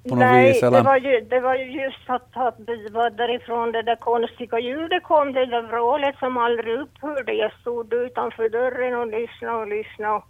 [0.10, 0.62] på något Nej, vis?
[0.62, 0.84] det Eller?
[0.84, 5.04] var, ju, det var ju just att, att det var därifrån det där konstiga ljudet
[5.04, 7.34] kom, det där vrålet som aldrig upphörde.
[7.34, 10.24] Jag stod utanför dörren och lyssnade och lyssnade och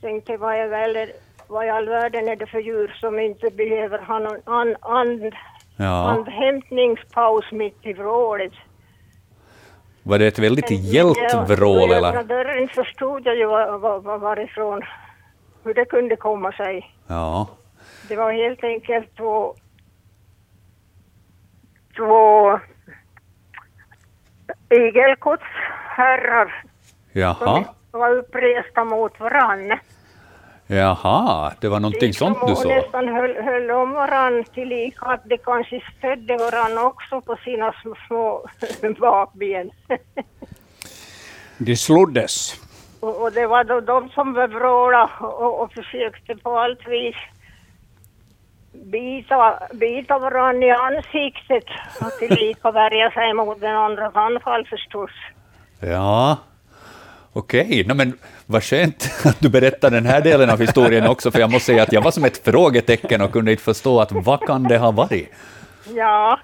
[0.00, 1.10] tänkte vad i, väl,
[1.48, 5.34] vad i all världen är det för djur som inte behöver ha någon an, and,
[5.76, 6.08] Ja.
[6.10, 8.52] andhämtningspaus mitt i vrålet.
[10.02, 12.08] Var det ett väldigt Ja, hjält och vrål eller?
[12.08, 14.82] öppna dörren förstod jag ju varifrån,
[15.64, 16.94] hur det kunde komma sig.
[17.06, 17.48] Ja.
[18.08, 19.54] Det var helt enkelt två,
[21.96, 22.58] två
[24.68, 26.64] igelkottsherrar
[27.12, 27.64] Jaha.
[27.90, 29.78] som var uppresta mot varann.
[30.72, 32.72] Jaha, det var någonting Liksom sånt du och såg?
[32.72, 38.46] nästan höll, höll om varann tillika att de kanske stödde varann också på sina små,
[38.78, 39.70] små bakben.
[41.58, 42.60] De sloddes.
[43.00, 47.16] och, och det var då de som vrålade och, och försökte på allt vis
[48.72, 51.64] bita, bita varann i ansiktet
[52.00, 55.10] och tillika värja sig mot den andras anfall förstås.
[55.80, 56.36] Ja.
[57.32, 61.40] Okej, no, men vad skönt att du berättar den här delen av historien också, för
[61.40, 64.40] jag måste säga att jag var som ett frågetecken och kunde inte förstå att vad
[64.40, 65.28] kan det ha varit?
[65.94, 66.40] Ja.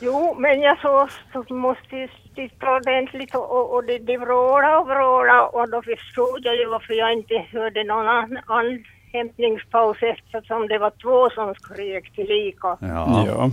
[0.00, 4.86] Jo, men jag så, så måste titta ordentligt och, och, och de, de vrålade och
[4.86, 10.78] vrålade och då förstod jag ju varför jag inte hörde någon an, andhämtningspaus eftersom det
[10.78, 12.76] var två som skrek tillika.
[12.80, 13.24] Ja.
[13.26, 13.50] Ja.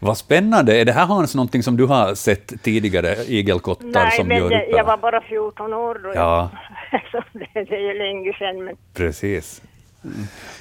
[0.00, 0.80] Vad spännande.
[0.80, 4.50] Är det här Hans någonting som du har sett tidigare, igelkottar Nej, som men gör
[4.50, 6.12] det, jag var bara 14 år då.
[6.14, 6.50] Ja.
[7.12, 8.64] så det, det är ju länge sedan.
[8.64, 9.62] Men, Precis.
[10.02, 10.10] Ja,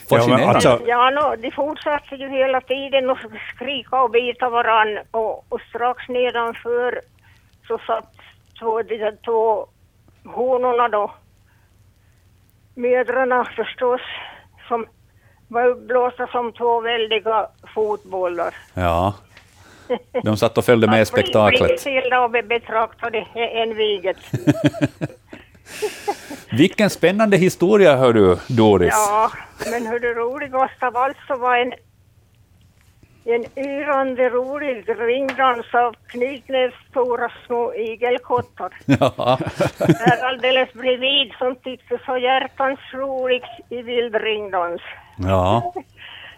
[0.10, 0.48] Fascinerande.
[0.48, 3.18] alltså- ja, no, de fortsatte ju hela tiden att
[3.56, 7.02] skrika och bita varann och, och strax nedanför
[7.68, 8.14] så satt
[8.60, 9.68] två, de där två
[10.26, 11.12] honorna då
[12.76, 14.02] mödrarna förstås,
[14.68, 14.86] som
[15.48, 18.54] var uppblåsta som två väldiga fotbollar.
[18.74, 19.14] Ja.
[20.24, 21.84] De satt och följde med bli- spektaklet.
[21.84, 23.28] Bli och betraktade.
[26.52, 28.94] Vilken spännande historia, hör du, Doris.
[28.94, 29.32] Ja,
[29.72, 31.74] men hur det roligast av allt så var en,
[33.26, 38.74] en yrande rolig ringdans av knytnävsstora små igelkottar.
[39.00, 39.40] Ja.
[39.78, 44.82] Där alldeles bredvid som tyckte så hjärtans roligt i vild ringdans.
[45.18, 45.74] ja.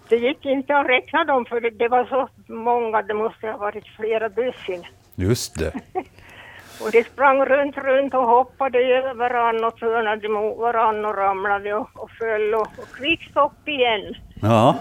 [0.10, 3.58] Det gick inte att räkna dem för det, det var så många, det måste ha
[3.58, 4.84] varit flera dussin.
[5.16, 5.74] Just det.
[6.82, 11.74] Och de sprang runt, runt och hoppade över varann och turnade mot varann och ramlade
[11.74, 14.16] och, och föll och, och kvickt upp igen.
[14.42, 14.76] Ja.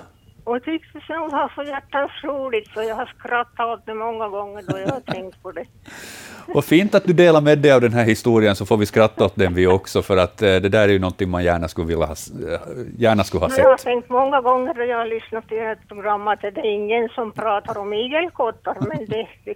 [0.48, 4.62] Och tyckte nog ha så hjärtans roligt så jag har skrattat åt det många gånger
[4.68, 5.64] då jag har tänkt på det.
[6.54, 9.24] Och fint att du delar med dig av den här historien, så får vi skratta
[9.24, 11.86] åt den vi också, för att eh, det där är ju någonting man gärna skulle
[11.86, 12.60] vilja ha, eh,
[12.98, 13.84] gärna skulle ha Men jag har sett.
[13.84, 17.08] tänkt många gånger då jag har lyssnat till det här programmet att det är ingen
[17.08, 19.54] som pratar om igelkottar men det, det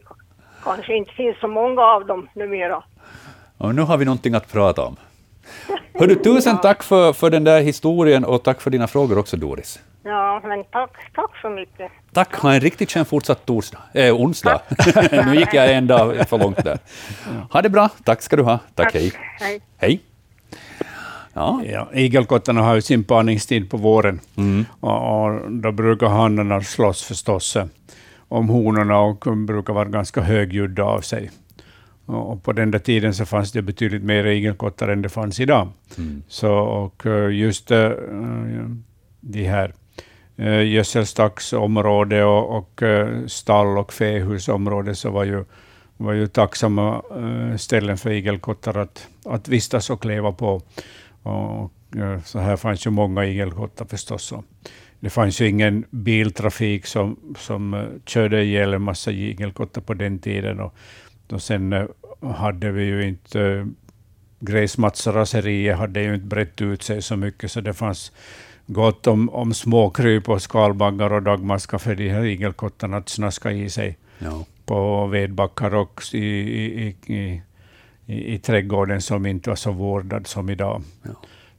[0.64, 2.84] kanske inte finns så många av dem numera.
[3.58, 4.96] Och nu har vi någonting att prata om.
[5.94, 9.80] Hördu, tusen tack för, för den där historien och tack för dina frågor också, Doris.
[10.04, 11.92] Ja, men tack, tack så mycket.
[12.12, 14.60] Tack, ha en riktigt skön fortsatt torsdag, äh, onsdag.
[15.26, 16.78] nu gick jag en dag för långt där.
[17.50, 18.58] Ha det bra, tack ska du ha.
[18.74, 19.12] Tack, hej.
[19.40, 19.60] Hej.
[19.76, 20.00] Hej.
[21.32, 24.20] Ja, Ja, igelkottarna har ju sin parningstid på våren
[24.80, 27.66] och, och då brukar hannarna slåss förstås eh,
[28.28, 31.30] om honorna och brukar vara ganska högljudda av sig.
[32.06, 35.68] Och på den där tiden så fanns det betydligt mer igelkottar än det fanns idag.
[36.28, 37.68] Så, och eh, just
[39.20, 39.72] de här
[40.36, 45.44] Eh, gödselstacksområde och, och eh, stall och fähusområde så var ju,
[45.96, 50.62] var ju tacksamma eh, ställen för igelkottar att, att vistas och leva på.
[51.22, 51.72] Och,
[52.24, 54.32] så här fanns ju många igelkottar förstås.
[55.00, 60.60] Det fanns ju ingen biltrafik som, som körde ihjäl en massa igelkottar på den tiden.
[60.60, 60.74] Och,
[61.30, 61.88] och sen
[62.20, 63.66] hade vi ju inte
[64.40, 68.12] gräsmattsraserier gräsmattsraseriet hade ju inte brett ut sig så mycket, så det fanns
[68.66, 73.70] gott om, om småkryp och skalbaggar och dagmaskar för de här igelkottarna att snaska i
[73.70, 74.44] sig ja.
[74.66, 77.42] på vedbackar och i, i, i,
[78.06, 80.82] i, trädgården som inte var så vårdad som idag.
[81.02, 81.10] Ja.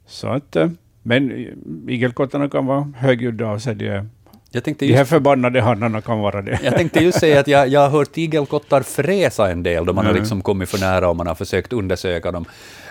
[0.06, 0.68] Så att, eh,
[1.02, 1.46] men
[1.88, 3.74] igelkottarna kan vara högljudda av sig.
[3.74, 4.10] De,
[4.50, 6.60] Jag tänkte de här just förbannade hannarna kan vara det.
[6.64, 10.04] Jag tänkte just säga att jag, jag har hört igelkottar fräsa en del, då man
[10.04, 10.22] har Mm.
[10.22, 12.44] liksom kommit för nära och man har försökt undersöka dem.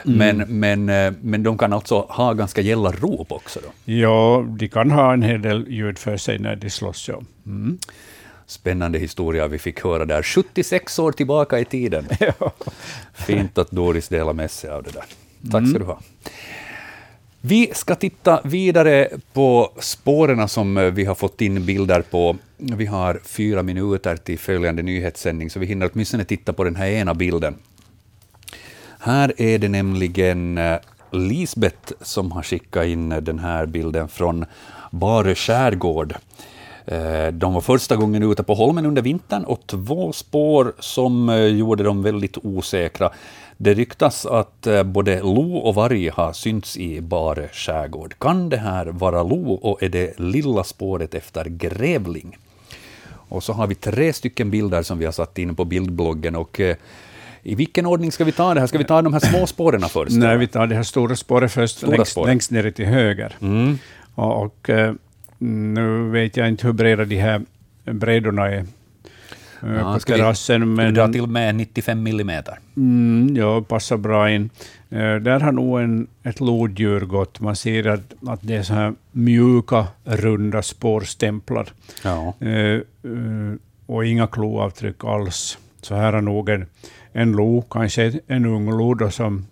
[0.05, 3.59] Men, men, eh, men de kan alltså ha ganska gälla rop också.
[3.63, 3.93] Då.
[3.93, 7.07] Ja, de kan ha en hel del ljud för sig när de slåss.
[7.07, 7.21] Ja.
[8.45, 12.07] Spännande historia vi fick höra där, 76 år tillbaka i tiden.
[13.13, 15.05] Fint att Doris delar med sig av det där.
[15.51, 15.99] Tack ska du ha.
[17.45, 22.37] Vi ska titta vidare på spåren som eh, vi har fått in bilder på.
[22.57, 26.87] Vi har fyra minuter till följande nyhetssändning, så vi hinner åtminstone titta på den här
[26.87, 27.55] ena bilden.
[29.05, 30.77] Här är det nämligen eh,
[31.11, 34.45] Lisbeth som har skickat in den här bilden från
[34.91, 36.15] Barö skärgård.
[36.85, 41.45] Eh, de var första gången ute på holmen under vintern och två spår som eh,
[41.45, 43.09] gjorde dem väldigt osäkra.
[43.57, 48.15] Det ryktas att både lo och varg har synts i Barö skärgård.
[48.19, 52.37] Kan det här vara lo och är det lilla spåret efter grävling?
[53.29, 56.35] Och så har vi tre stycken bilder som vi har satt in på bildbloggen.
[56.35, 56.61] Och,
[57.43, 58.67] i vilken ordning ska vi ta det här?
[58.67, 60.11] Ska vi ta de här små spåren först?
[60.11, 62.27] Nej, vi tar det här stora spåret först, Stora längst, spåret.
[62.27, 63.35] längst ner till höger.
[63.41, 63.77] Mm.
[64.15, 64.93] Och, och eh,
[65.37, 67.41] nu vet jag inte hur breda de här
[67.83, 70.73] brädorna är eh, Ja, på terrassen.
[70.73, 72.59] Men, dra till med 95 millimeter?
[72.77, 74.49] Mm, ja, passar bra in.
[74.89, 77.39] Eh, där har nog en, ett lodjur gått.
[77.39, 81.67] Man ser att, att det är så här mjuka, runda spårstämplar.
[82.03, 82.33] Ja.
[82.47, 82.79] Eh,
[83.85, 85.57] och inga kloavtryck alls.
[85.81, 86.65] Så här har nog en,
[87.13, 89.45] en lo, kanske en ung lo då, som,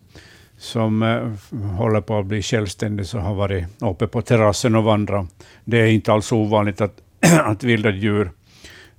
[0.57, 5.45] som eh, håller på att bli självständig, så har varit uppe på terrassen och vandrat.
[5.66, 7.01] Det är inte alls ovanligt att,
[7.43, 8.32] att vilda djur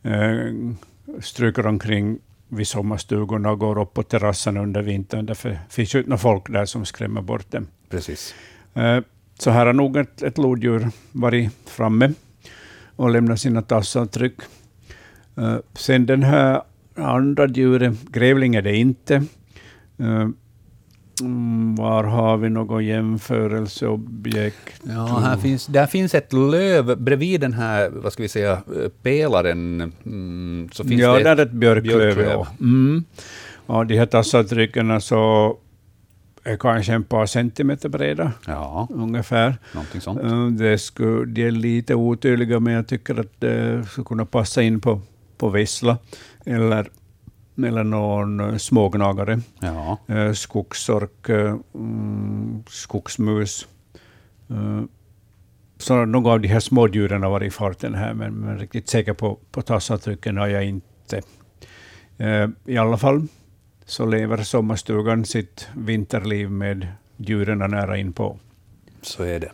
[0.03, 0.53] eh,
[1.21, 5.27] stryker omkring vid sommarstugorna och går upp på terrassen under vintern.
[5.27, 7.67] Därför finns ju inte folk där som skrämmer bort dem.
[7.91, 8.35] Precis.
[8.75, 8.99] Eh,
[9.39, 12.13] Så här har nog ett, ett lodjur varit framme
[12.97, 14.35] och lämnat sina tassavtryck.
[15.37, 16.63] Eh, Sen den här
[16.97, 19.23] andra djuret, grävling är det inte.
[21.21, 24.81] Mm, Var har vi något jämförelseobjekt?
[24.83, 28.89] Ja, här finns, där finns ett löv bredvid den här, vad ska vi säga, eh,
[29.03, 29.93] pelaren.
[30.07, 31.99] Mm, så finns ja, det där är ett björklöv.
[31.99, 32.29] björklöv.
[32.31, 32.47] Ja.
[32.61, 33.05] Mm.
[33.67, 35.57] Ja, de här tassavtrycken så
[36.45, 39.55] är kanske ett par centimeter breda, Ja, ungefär.
[39.75, 40.21] någonting sånt.
[40.23, 44.63] Eh, Det skulle, de är lite otydliga, men jag tycker att det skulle kunna passa
[44.63, 45.01] in på,
[45.39, 45.99] på vissla
[46.47, 46.91] eller,
[47.57, 49.41] eller någon eh, smågnagare.
[49.61, 49.99] Ja.
[50.07, 53.69] Eh, Skogsork, eh, mm, skogsmus.
[55.79, 59.13] Så några av de här smådjuren har varit i farten här, men, men riktigt säker
[59.13, 61.23] på, på tassavtrycken har jag inte.
[62.65, 63.27] I alla fall
[63.85, 66.87] så lever sommarstugan sitt vinterliv med
[67.17, 68.39] djuren nära inpå.
[69.03, 69.51] Så är det.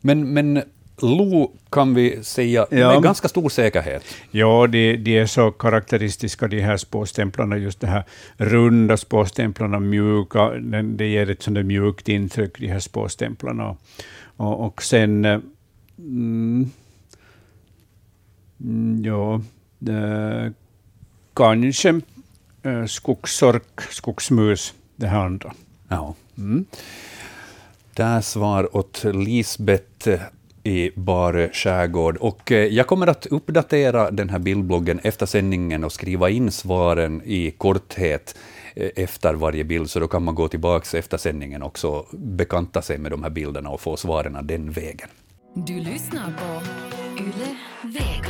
[0.00, 0.62] Men, men
[1.02, 2.92] lo kan vi säga Ja.
[2.92, 4.04] med ganska stor säkerhet.
[4.30, 8.04] Ja, de, de är så karaktäristiska, de här spåstämplarna, just det här
[8.36, 13.76] runda spåstämplarna, mjuka, den, det ger ett sånt mjukt intryck, de här spåstämplarna.
[14.36, 15.40] Och, och sen, eh,
[15.98, 16.70] mm,
[18.60, 19.40] mm, ja,
[19.78, 20.52] det,
[21.34, 22.00] kanske
[22.62, 25.52] eh, skogsork, skogsmus, det här andra.
[25.88, 26.14] Ja.
[27.94, 30.08] Där svar åt Lisbeth
[30.62, 32.16] i Barö skärgård.
[32.16, 37.22] Och eh, jag kommer att uppdatera den här bildbloggen efter sändningen och skriva in svaren
[37.24, 38.36] i korthet
[38.74, 42.82] eh, efter varje bild, så då kan man gå tillbaka efter sändningen också och bekanta
[42.82, 45.08] sig med de här bilderna och få svaren den vägen.
[45.54, 46.62] Du lyssnar på
[47.22, 48.29] Yle Vega.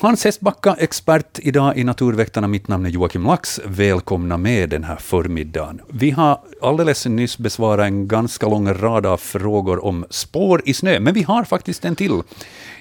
[0.00, 2.46] Hans Hästbacka, expert idag i Naturväktarna.
[2.46, 3.60] Mitt namn är Joakim Lax.
[3.64, 5.80] Välkomna med den här förmiddagen.
[5.88, 11.00] Vi har alldeles nyss besvarat en ganska lång rad av frågor om spår i snö,
[11.00, 12.22] men vi har faktiskt en till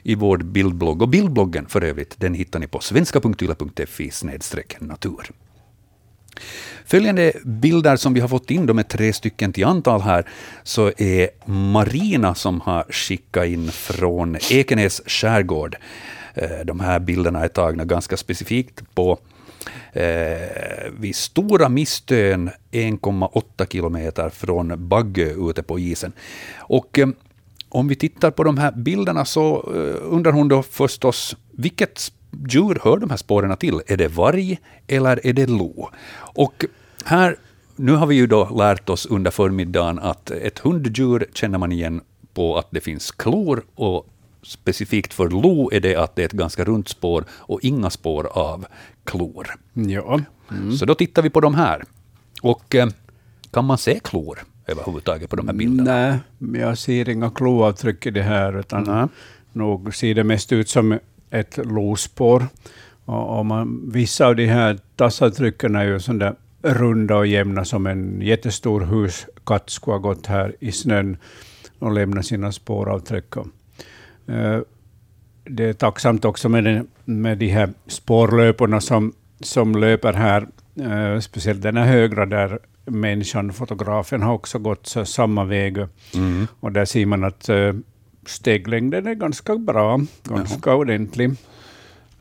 [0.03, 1.01] i vår bildblogg.
[1.01, 4.11] Och bildbloggen för övrigt, den hittar ni på svenska.yle.fi
[4.79, 5.31] natur.
[6.85, 10.29] Följande bilder som vi har fått in, de är tre stycken till antal här,
[10.63, 15.77] så är Marina som har skickat in från Ekenäs skärgård.
[16.37, 19.19] Eh, de här bilderna är tagna ganska specifikt på
[19.93, 26.11] eh, vid Stora Mistön, 1,8 kilometer från Baggö ute på isen.
[26.57, 27.07] Och eh,
[27.69, 32.11] om vi tittar på de här bilderna så eh, undrar hon då förstås, vilket
[32.49, 33.81] djur hör de här spåren till?
[33.87, 35.89] Är det varg eller är det lo?
[36.15, 36.65] Och
[37.05, 37.35] här,
[37.75, 42.01] nu har vi ju då lärt oss under förmiddagen att ett hunddjur känner man igen
[42.33, 44.07] på att det finns klor och
[44.47, 48.27] specifikt för lo är det att det är ett ganska runt spår och inga spår
[48.31, 48.65] av
[49.03, 49.47] klor.
[49.73, 50.19] Ja.
[50.79, 51.83] Så då tittar vi på de här.
[52.41, 52.87] Och eh,
[53.51, 56.19] kan man se klor överhuvudtaget på de här bilderna?
[56.37, 59.07] Nej, jag ser inga kloavtryck i det här, utan Nej.
[59.53, 62.47] nog ser det mest ut som ett lospår.
[63.05, 67.87] Och, och man, vissa av de här tassavtrycken är ju sådana runda och jämna som
[67.87, 71.17] en jättestor huskatt skulle ha gått här i snön
[71.79, 73.37] och lämnat sina spåravtryck.
[73.37, 73.47] Och,
[75.43, 80.47] det är tacksamt också med, den, med de här spårlöporna som, som löper här,
[80.79, 85.77] eh, speciellt den här högra där människan, fotografen, har också gått samma väg.
[86.13, 86.47] Mm.
[86.59, 87.73] Och där ser man att eh,
[88.25, 91.31] steglängden är ganska bra, ganska ordentlig.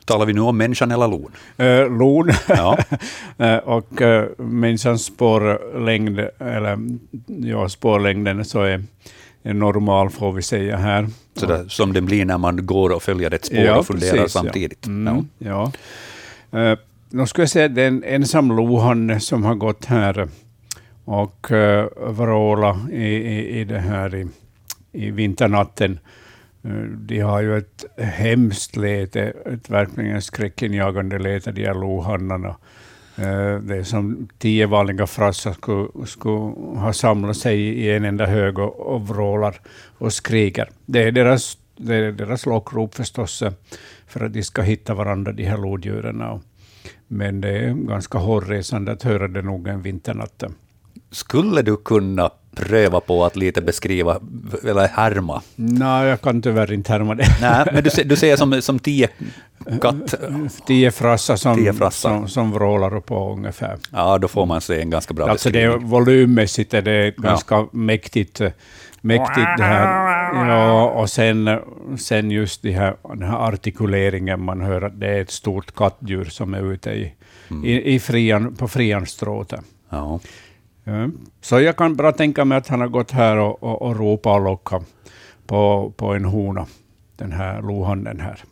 [0.05, 1.31] Talar vi nu om människan eller lon?
[1.57, 2.77] Eh, lon Ja.
[3.39, 6.77] Eh, och eh, människans spårlängd, eller
[7.27, 8.83] ja, spårlängden så är
[9.43, 11.07] normal, får vi säga här.
[11.35, 14.35] Så där, som det blir när man går och följer ett spår och funderar precis,
[14.35, 14.41] ja.
[14.41, 14.85] samtidigt.
[14.85, 15.71] Mm, ja.
[16.51, 16.77] Eh,
[17.09, 20.27] nu ska jag säga det är en ensam lohanne som har gått här
[21.05, 24.27] och uh, vrålat i, i, i det här i,
[24.91, 25.99] i vinternatten.
[26.63, 32.55] Eh, de har ju ett hemskt läte, ett verkligen skräckinjagande läte, de här lohannarna.
[33.17, 38.25] Eh, det är som tio vanliga frassar skulle, skulle ha samlat sig i en enda
[38.25, 39.61] hög och, och vrålar
[39.97, 40.69] och skriker.
[40.85, 43.51] Det är deras, det är deras lockrop förstås, eh,
[44.07, 46.41] för att de ska hitta varandra, de här lodjuren.
[47.07, 50.43] Men det är ganska hårresande att höra det nog en vinternatt.
[51.11, 54.19] Skulle du kunna pröva på att lite beskriva,
[54.63, 55.41] eller härma?
[55.55, 57.25] Nej, jag kan tyvärr inte härma det.
[57.41, 59.07] Nej, men du, du säger som, som tio
[59.81, 60.13] katt...
[60.67, 62.09] Tio frassar som, Tio frassar.
[62.09, 63.77] som, som vrålar på ungefär.
[63.91, 65.87] Ja, då får man se en ganska bra Alltså det beskrivning.
[65.89, 68.51] volymmässigt är det ganska mäktigt, eh,
[69.01, 70.47] mäktigt det här.
[70.49, 71.59] Ja, och sen,
[71.99, 76.25] sen just det här, den här artikuleringen, man hör att det är ett stort kattdjur
[76.25, 77.13] som är ute i,
[77.63, 79.61] i, i frian, på frianstråte.
[79.89, 80.19] Ja.
[80.87, 81.09] Ja.
[81.41, 84.35] Så jag kan bara tänka mig att han har gått här och, och, och ropat
[84.35, 84.83] och lockat
[85.47, 86.65] på, på en hona,
[87.15, 88.43] den här lohannen här.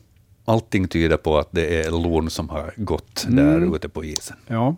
[0.45, 4.37] Allting tyder på att det är lon som har gått där ute på isen.
[4.47, 4.75] Ja.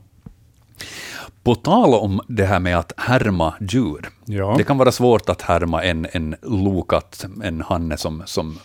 [1.43, 4.09] På tal om det här med att härma djur.
[4.25, 4.55] Ja.
[4.57, 8.59] Det kan vara svårt att härma en, en lokatt, en hanne som, som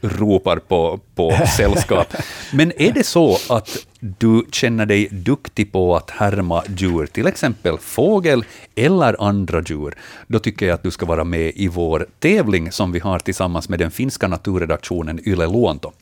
[0.00, 2.14] ropar på, på sällskap.
[2.52, 7.78] Men är det så att du känner dig duktig på att härma djur, till exempel
[7.78, 8.44] fågel
[8.74, 9.94] eller andra djur,
[10.26, 13.68] då tycker jag att du ska vara med i vår tävling som vi har tillsammans
[13.68, 15.92] med den finska naturredaktionen Yle Luonto.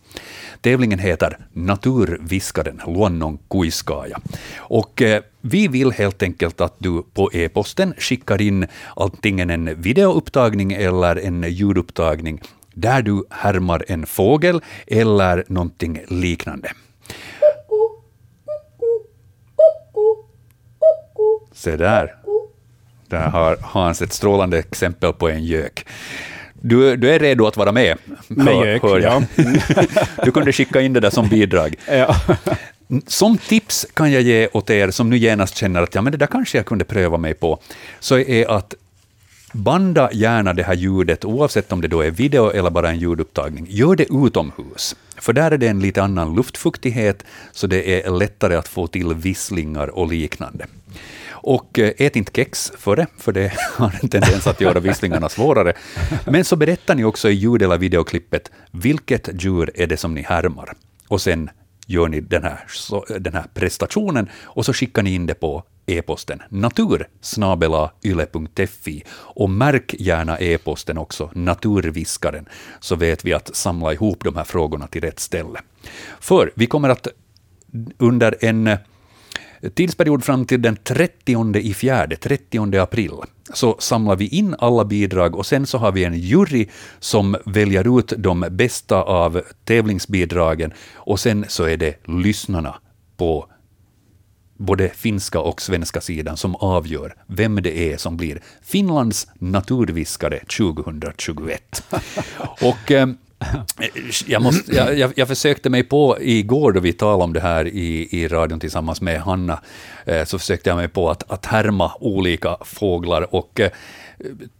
[0.60, 4.20] Tävlingen heter Naturviskaren Luonnon kuiskaaja.
[4.56, 8.66] Och eh, vi vill helt enkelt att du på e-posten skickar in
[8.96, 12.40] antingen en videoupptagning eller en ljudupptagning
[12.76, 16.72] där du härmar en fågel eller någonting liknande.
[21.52, 22.14] Se där.
[23.08, 25.86] Där har Hans ett strålande exempel på en gök.
[26.54, 27.98] Du, du är redo att vara med?
[28.28, 29.24] Med hör- gök, hör jag.
[30.24, 31.74] Du kunde skicka in det där som bidrag.
[31.88, 32.16] Ja.
[33.06, 36.18] Som tips kan jag ge åt er som nu genast känner att ja, men det
[36.18, 37.58] där kanske jag kunde pröva mig på,
[38.00, 38.74] så är att
[39.56, 43.66] banda gärna det här ljudet, oavsett om det då är video eller bara en ljudupptagning.
[43.68, 48.54] Gör det utomhus, för där är det en lite annan luftfuktighet, så det är lättare
[48.56, 50.66] att få till visslingar och liknande.
[51.28, 55.72] Och eh, ät inte kex före, för det har en tendens att göra visslingarna svårare.
[56.26, 60.22] Men så berättar ni också i ljud eller videoklippet vilket djur är det som ni
[60.22, 60.74] härmar.
[61.08, 61.50] Och sen
[61.86, 64.28] gör ni den här, så, den här prestationen?
[64.44, 66.42] Och så skickar ni in det på e-posten.
[66.48, 72.48] Natursnabelayle.fi och märk gärna e-posten också, naturviskaren,
[72.80, 75.60] så vet vi att samla ihop de här frågorna till rätt ställe.
[76.20, 77.08] För vi kommer att
[77.98, 78.76] under en
[79.74, 83.12] tidsperiod fram till den 30 i fjärde, 30 april,
[83.54, 86.66] så samlar vi in alla bidrag och sen så har vi en jury
[86.98, 92.74] som väljer ut de bästa av tävlingsbidragen och sen så är det lyssnarna
[93.16, 93.46] på
[94.56, 101.84] både finska och svenska sidan som avgör vem det är som blir Finlands naturviskare 2021.
[102.60, 103.08] och eh,
[104.26, 107.66] jag, måste, jag, jag, jag försökte mig på igår då vi talade om det här
[107.66, 109.60] i, i radion tillsammans med Hanna,
[110.04, 113.70] eh, så försökte jag mig på att, att härma olika fåglar och eh,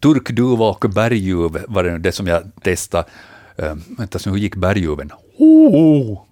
[0.00, 3.08] turkduva och berguv var det, det som jag testade.
[3.56, 5.10] Eh, vänta, så hur gick berguven?
[5.38, 6.24] Ho,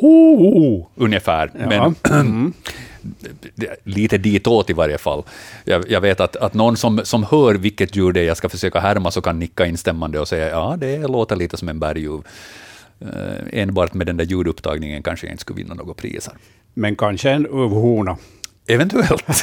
[0.00, 1.50] ho, ungefär.
[1.58, 1.68] Ja.
[1.68, 2.52] Men
[3.84, 5.22] lite ditåt i varje fall.
[5.64, 8.48] Jag, jag vet att, att någon som, som hör vilket djur det är jag ska
[8.48, 12.22] försöka härma så kan nicka instämmande och säga ja, det låter lite som en berguv.
[13.02, 13.08] Uh,
[13.52, 16.32] enbart med den där ljudupptagningen kanske jag inte skulle vinna några priser.
[16.74, 18.16] Men kanske en uvhona.
[18.66, 19.24] Eventuellt.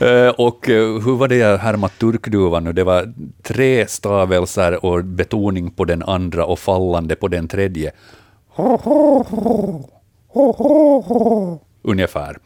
[0.00, 2.72] Eh, och eh, hur var det jag härmat turkduvan nu?
[2.72, 3.12] Det var
[3.42, 7.92] tre stavelser och betoning på den andra och fallande på den tredje.
[11.82, 12.38] Ungefär.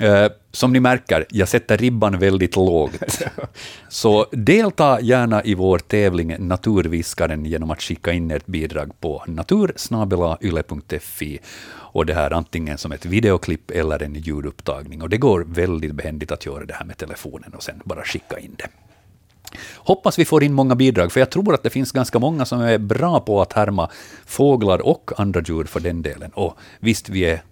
[0.00, 3.22] Eh, som ni märker, jag sätter ribban väldigt lågt.
[3.88, 11.38] Så delta gärna i vår tävling Naturviskaren genom att skicka in ett bidrag på natursnabelayle.fi
[11.68, 15.02] och det här antingen som ett videoklipp eller en ljudupptagning.
[15.02, 18.38] Och det går väldigt behändigt att göra det här med telefonen och sen bara skicka
[18.38, 18.68] in det.
[19.76, 22.60] Hoppas vi får in många bidrag, för jag tror att det finns ganska många som
[22.60, 23.90] är bra på att härma
[24.26, 26.30] fåglar och andra djur för den delen.
[26.34, 27.42] Och visst, vi är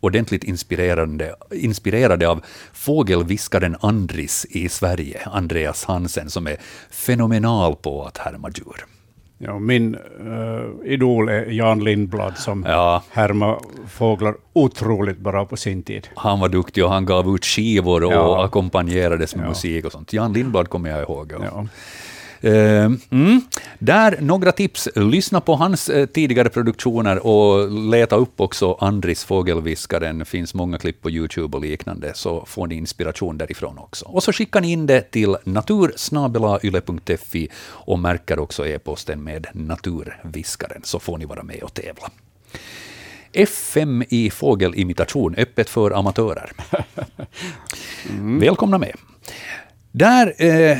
[0.00, 6.56] ordentligt inspirerande, inspirerade av fågelviskaren Andris i Sverige, Andreas Hansen, som är
[6.90, 8.84] fenomenal på att härma djur.
[9.38, 13.02] Ja, min uh, idol är Jan Lindblad som Ja.
[13.10, 16.08] härmar fåglar otroligt bra på sin tid.
[16.16, 18.44] Han var duktig och han gav ut skivor och Ja.
[18.44, 19.48] ackompanjerades med Ja.
[19.48, 20.12] musik och sånt.
[20.12, 21.32] Jan Lindblad kommer jag ihåg.
[21.42, 21.66] Ja.
[22.40, 23.40] Eh, mm.
[23.78, 24.88] Där, några tips.
[24.94, 30.18] Lyssna på hans eh, tidigare produktioner och leta upp också Andris Fågelviskaren.
[30.18, 34.04] Det finns många klipp på YouTube och liknande, så får ni inspiration därifrån också.
[34.04, 40.98] Och så skickar ni in det till natursnabelayle.fi och märker också e-posten med Naturviskaren, så
[40.98, 42.10] får ni vara med och tävla.
[43.32, 46.52] F5 i fågelimitation, öppet för amatörer.
[48.20, 48.96] Välkomna med.
[49.92, 50.78] Där, eh,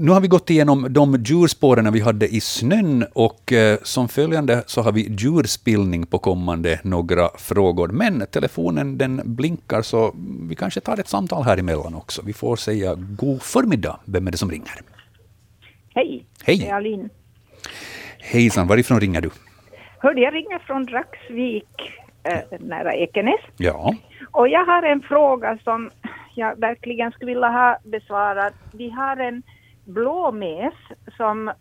[0.00, 4.62] nu har vi gått igenom de djurspåren vi hade i snön och eh, som följande
[4.66, 7.88] så har vi djurspillning på kommande några frågor.
[7.88, 10.14] Men telefonen den blinkar så
[10.48, 12.22] vi kanske tar ett samtal här emellan också.
[12.24, 14.00] Vi får säga god förmiddag.
[14.04, 14.80] Vem är det som ringer?
[15.94, 16.58] Hej, Hej.
[16.58, 17.08] det är Alin.
[18.18, 19.30] Hejsan, varifrån ringer du?
[19.98, 21.92] Hörde, jag ringer från Dragsvik,
[22.22, 23.40] eh, nära Ekenäs.
[23.56, 23.94] Ja,
[24.30, 25.90] Och jag har en fråga som
[26.34, 28.52] jag verkligen skulle vilja ha besvarad.
[28.72, 29.42] Vi har en
[29.92, 30.74] blåmes
[31.16, 31.52] som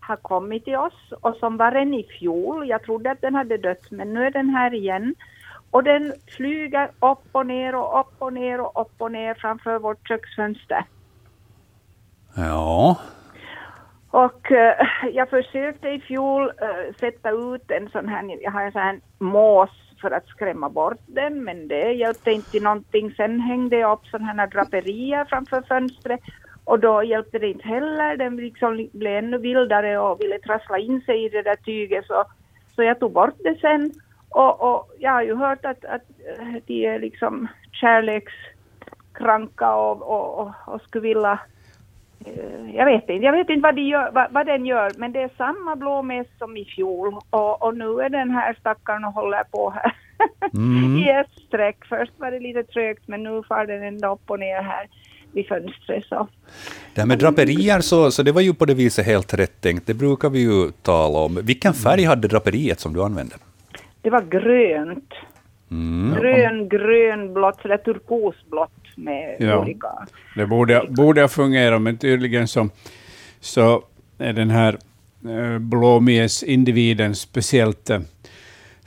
[0.00, 2.68] har kommit till oss och som var en i fjol.
[2.68, 5.14] Jag trodde att den hade dött, men nu är den här igen.
[5.70, 9.78] Och den flyger upp och ner och upp och ner och upp och ner framför
[9.78, 10.84] vårt köksfönster.
[12.36, 12.98] ja,
[14.10, 18.72] Och eh, jag försökte i fjol eh, sätta ut en sån här, jag har en
[18.72, 23.14] sån här mås för att skrämma bort den, men det hjälpte inte någonting.
[23.16, 26.20] Sen hängde jag upp sådana här draperier framför fönstret
[26.66, 28.16] och då hjälpte det inte heller.
[28.16, 32.24] Den liksom blev ännu vildare och ville trassla in sig i det där tyget så,
[32.74, 33.92] så jag tog bort det sen.
[34.28, 36.02] Och, och jag har ju hört att, att
[36.38, 41.38] eh, de är liksom kärlekskranka och, och, och, och skulle vilja
[42.26, 45.12] eh, jag vet inte, jag vet inte vad, de gör, vad, vad den gör, men
[45.12, 49.12] det är samma blåmes som i fjol och, och nu är den här stackaren och
[49.12, 49.92] håller på här
[50.54, 50.96] Mm.
[50.98, 51.84] i ett streck.
[51.88, 54.88] Först var det lite trögt men nu far den ända upp och ner här
[55.36, 56.04] vid fönstret.
[56.08, 56.28] Så.
[56.94, 59.86] Det här med draperier, så, så det var ju på det viset helt rätt tänkt.
[59.86, 61.38] Det brukar vi ju tala om.
[61.42, 63.34] Vilken färg hade draperiet som du använde?
[64.02, 65.14] Det var grönt.
[65.70, 66.14] Mm.
[66.20, 69.58] Grön, grönblått, sådär turkosblått med Ja.
[69.58, 69.88] olika...
[70.36, 72.68] Det borde, borde ha fungerat, men tydligen så,
[73.40, 73.82] så
[74.18, 74.78] är den här
[75.24, 78.00] eh, blåmes-individen speciellt, eh,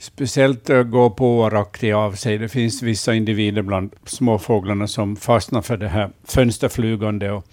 [0.00, 2.38] speciellt gå på-aktig av sig.
[2.38, 7.30] Det finns vissa individer bland småfåglarna som fastnar för det här fönsterflygande.
[7.30, 7.44] Och,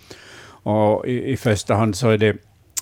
[0.63, 2.29] och i, i första hand så är det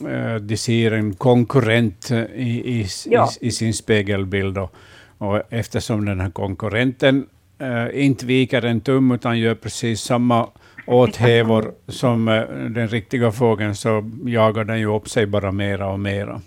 [0.10, 3.30] eh, de ser en konkurrent eh, i, i, Ja.
[3.42, 4.58] i, i sin spegelbild.
[4.58, 4.76] Och,
[5.18, 7.28] och eftersom den här konkurrenten
[7.60, 10.48] eh, inte viker en tum utan gör precis samma
[10.88, 16.00] åthävor som eh, den riktiga fågeln så jagar den ju upp sig bara mera och
[16.00, 16.42] mera.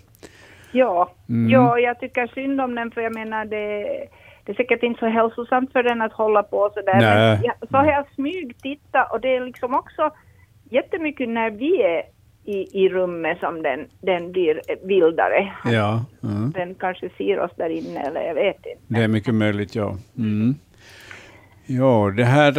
[0.71, 1.49] Ja, Mm.
[1.51, 3.83] ja, jag tycker synd om den för jag menar det,
[4.45, 6.99] det är säkert inte så hälsosamt för den att hålla på sådär.
[6.99, 7.37] Nej.
[7.37, 10.11] Men jag, så har jag smygtittat och det är liksom också
[10.69, 12.03] jättemycket när vi är
[12.45, 15.53] i, i rummet som den, den blir vildare.
[15.65, 16.51] Ja, mm.
[16.51, 18.79] Den kanske ser oss där inne eller jag vet inte.
[18.87, 19.95] det är mycket möjligt, ja.
[20.17, 20.55] Mm.
[21.65, 22.53] Ja, det här...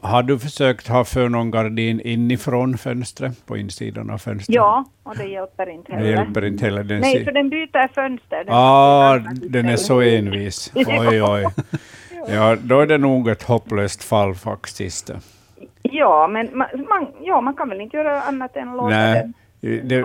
[0.00, 4.54] Har du försökt ha för någon gardin inifrån fönstret, på insidan av fönstret?
[4.56, 6.10] Ja, och det hjälper inte Det heller.
[6.10, 6.84] hjälper inte heller.
[6.84, 8.44] Den Nej, för den byter fönster.
[8.44, 9.18] Den Ah,
[9.48, 10.72] den är så envis.
[10.74, 11.46] Oj, oj.
[12.28, 15.10] Ja, då är det nog ett hopplöst fall faktiskt.
[15.82, 19.30] Ja, men man, man, ja, man kan väl inte göra annat än låta Nej,
[19.60, 19.88] den.
[19.88, 20.02] det,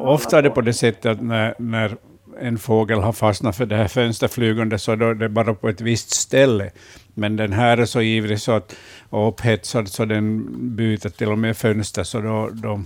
[0.00, 1.96] ofta är det på det sättet att när, när
[2.40, 5.80] en fågel har fastnat för det här fönsterflygande så då är det bara på ett
[5.80, 6.70] visst ställe.
[7.14, 8.76] Men den här är så ivrig så att,
[9.10, 10.46] och upphetsad så den
[10.76, 12.80] byter till och med fönster, så då, då,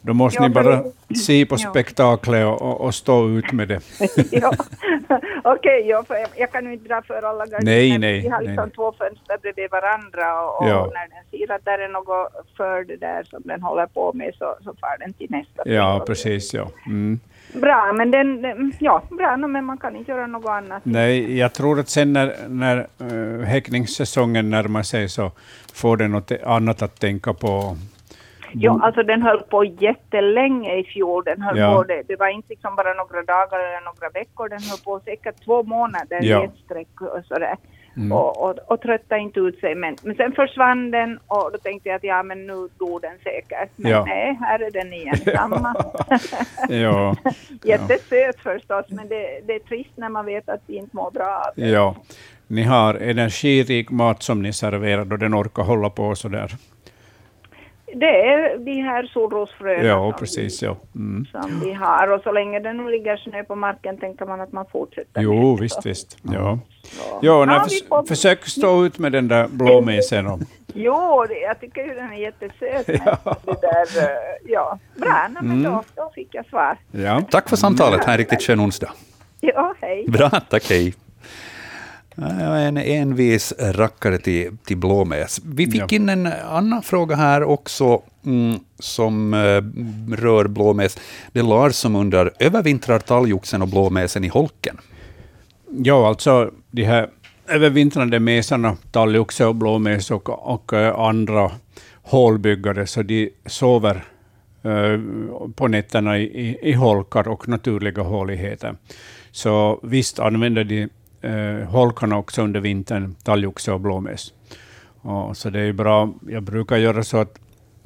[0.00, 0.84] då måste Ja, ni bara
[1.24, 1.70] se på Ja.
[1.70, 3.80] spektaklet och, och, och stå ut med det.
[4.32, 4.52] ja.
[5.44, 7.72] Okej, ja, för jag, jag kan ju inte dra för alla gardiner.
[7.72, 8.74] Nej, nej, Vi har liksom nej.
[8.74, 10.90] två fönster bredvid varandra och, och Ja.
[10.94, 14.34] när den ser att där är något för det där som den håller på med
[14.38, 15.62] så, så far den till nästa.
[15.68, 16.54] Ja, precis.
[16.54, 16.68] Ja.
[16.86, 17.20] Mm.
[17.54, 20.82] Bra, men den, ja, bra, men man kan inte göra något annat.
[20.84, 25.30] Nej, jag tror att sen när, när uh, häckningssäsongen närmar sig så
[25.74, 27.76] får den något annat att tänka på.
[28.52, 31.24] Ja, alltså den höll på jättelänge i fjol.
[31.24, 31.74] Den höll Ja.
[31.74, 34.48] på, det, det var inte liksom bara några dagar eller några veckor.
[34.48, 36.42] Den höll på säkert två månader Ja.
[36.42, 37.56] i ett streck och sådär.
[37.98, 38.12] Mm.
[38.12, 39.74] Och, och, och tröttade inte ut sig.
[39.74, 43.18] Men, men sen försvann den och då tänkte jag att ja, men nu dog den
[43.24, 43.70] säkert.
[43.76, 44.04] Men Ja.
[44.04, 45.74] nej, här är den igen, samma.
[46.68, 47.16] Ja,
[47.64, 51.44] Jättesöt förstås, men det, det är trist när man vet att de inte mår bra
[51.48, 51.68] av det.
[51.68, 51.94] ja.
[52.50, 56.52] Ni har energirik mat som ni serverar och den orkar hålla på så där.
[57.94, 60.62] Det är de här solrosfröna Ja, som, precis.
[60.62, 60.76] Ja.
[60.94, 61.26] Mm.
[61.32, 62.12] som vi har.
[62.12, 65.50] Och så länge det nu ligger snö på marken tänker man att man fortsätter Jo,
[65.50, 66.16] med visst, visst.
[66.22, 66.58] Ja.
[67.22, 70.26] Ja, Ja, förs- vi får- försök stå ut med den där blåmesen.
[70.26, 70.38] Och,
[70.74, 72.86] Jo, det, jag tycker ju den är jättesöt.
[73.46, 74.08] Det där, eh,
[74.44, 74.78] ja.
[74.96, 75.62] Bra, men Mm.
[75.62, 76.76] då, då fick jag svar.
[76.90, 77.22] ja.
[77.30, 78.04] Tack för samtalet.
[78.04, 78.92] Ha en riktigt skön onsdag.
[79.40, 80.04] Ja, hej.
[80.08, 80.94] Bra, tack hej.
[82.20, 85.40] Ja, En envis rackare till, till blåmes.
[85.44, 85.96] Vi fick Ja.
[85.96, 89.62] in en annan fråga här också mm, som eh,
[90.16, 90.98] rör blåmes.
[91.32, 94.76] Det är Lars som undrar, övervintrar talgoxen och blåmesen i holken?
[95.84, 97.08] Ja, alltså de här
[97.48, 101.50] övervintrande mesarna, talgoxe och blåmes och, och eh, andra
[102.02, 104.04] hålbyggare, så de sover
[104.62, 105.00] eh,
[105.54, 108.76] på nätterna i, i, i holkar och naturliga håligheter.
[109.30, 110.88] Så visst använder de
[111.20, 114.32] eh, holkarna också under vintern, talgoxe och blåmes.
[115.00, 116.14] Och, så det är bra.
[116.28, 117.38] Jag brukar göra så att,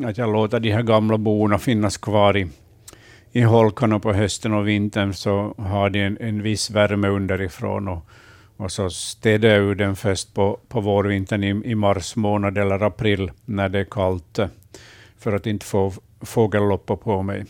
[0.05, 2.49] att jag låter de här gamla borna finnas kvar i,
[3.33, 8.07] i holkarna på hösten och vintern så har de en, en viss värme underifrån och,
[8.57, 12.83] och så städar jag ur den först på, på vårvintern i, i mars månad eller
[12.83, 14.49] april när det är kallt eh,
[15.19, 17.45] för att inte få fågelloppor på mig.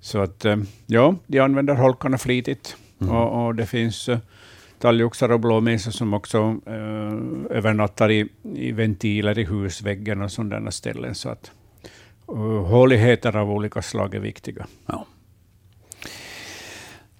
[0.00, 0.56] Så att eh,
[0.86, 4.18] ja, de använder holkarna flitigt och, och det finns eh,
[4.82, 11.14] talgoxar och blåmesar som också eh, övernattar i, i ventiler i husväggen och sådana ställen.
[11.14, 11.50] Så att,
[12.30, 14.66] uh, håligheter av olika slag är viktiga.
[14.86, 15.06] Ja.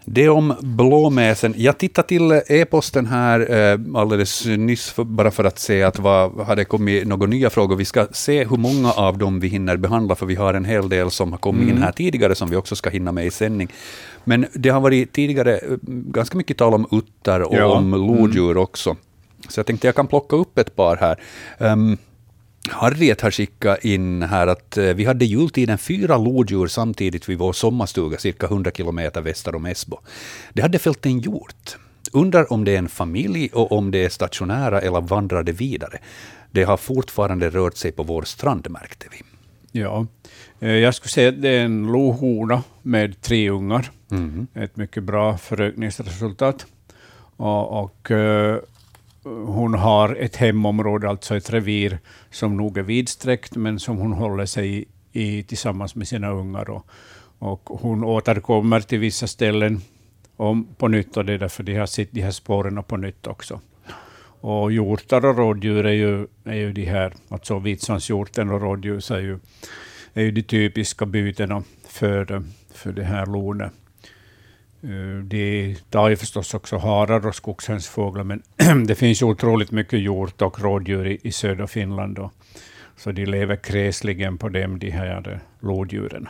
[0.04, 1.54] Det om blåmäsen.
[1.56, 3.40] Jag tittade till e-posten här
[3.72, 7.76] eh, alldeles nyss, för, bara för att se att vad hade kommit några nya frågor.
[7.76, 10.88] Vi ska se hur många av dem vi hinner behandla, för vi har en hel
[10.88, 13.68] del som har kommit in här tidigare, som vi också ska hinna med i sändning.
[14.24, 17.66] Men det har varit tidigare eh, ganska mycket tal om uttar och Ja.
[17.66, 18.96] om lodjur också.
[19.48, 21.20] Så jag tänkte jag kan plocka upp ett par här.
[21.72, 21.98] Um,
[22.70, 27.52] Harriet har skickat in här att eh, vi hade jultiden fyra lodjur samtidigt vid vår
[27.52, 29.98] sommarstuga cirka 100 kilometer väster om Esbo.
[30.52, 31.76] Det hade fällt en hjort.
[32.12, 35.98] Undrar om det är en familj och om det är stationära eller vandrar det vidare.
[36.50, 39.22] Det har fortfarande rört sig på vår strand märkte vi.
[39.80, 40.06] Ja.
[40.60, 43.90] Eh, Jag skulle säga att det är en lohona med tre ungar.
[44.08, 44.46] Mhm.
[44.54, 46.66] Ett mycket bra förökningsresultat.
[47.36, 48.58] Och, och eh,
[49.24, 51.98] hon har ett hemområde, alltså ett revir,
[52.30, 56.70] som nog är vidsträckt, men som hon håller sig i, tillsammans med sina ungar.
[56.70, 56.86] Och,
[57.38, 59.80] och hon återkommer till vissa ställen
[60.36, 63.26] om, på nytt, och det är därför de har sett de här spåren på nytt
[63.26, 63.60] också.
[64.40, 69.20] Och hjortar och rådjur är ju, är ju de här, alltså vitsvanshjorten och rådjur är
[69.20, 69.38] ju,
[70.14, 72.42] är ju de typiska bytena för,
[72.74, 73.72] för det här lonet.
[74.82, 78.42] Eh, De tar ju förstås också harar och skogshönsfåglar, men
[78.86, 82.16] det finns otroligt mycket hjort och rådjur i, i södra Finland.
[82.16, 82.30] Då.
[82.96, 86.28] Så de lever kräsligen på dem, de här lodjuren.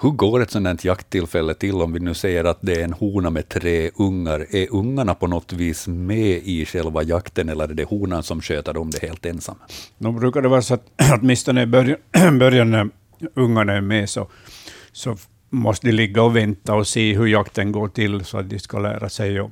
[0.00, 2.92] Hur går ett sådant här jakttillfälle till om vi nu säger att det är en
[2.92, 4.46] hona med tre ungar?
[4.56, 8.76] Är ungarna på något vis med i själva jakten eller är det honan som sköter
[8.76, 9.56] om det helt ensam?
[9.98, 10.86] Nu brukar det vara så att
[11.20, 11.98] åtminstone i början,
[12.38, 12.90] början när
[13.34, 14.28] ungarna är med så,
[14.92, 15.16] så
[15.54, 18.78] måste de ligga och vänta och se hur jakten går till så att de ska
[18.78, 19.40] lära sig.
[19.40, 19.50] Och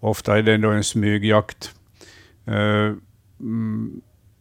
[0.00, 1.74] ofta är det då en smygjakt.
[2.48, 2.94] Uh,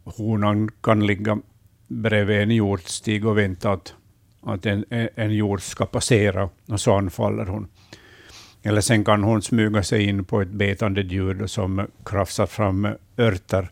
[0.03, 1.39] honan kan ligga
[1.87, 3.93] bredvid en hjortstig och vänta att,
[4.41, 7.67] att en, en hjort ska passera och så anfaller hon.
[8.63, 12.87] Eller sen kan hon smyga sig in på ett betande djur som krafsar fram
[13.17, 13.69] örter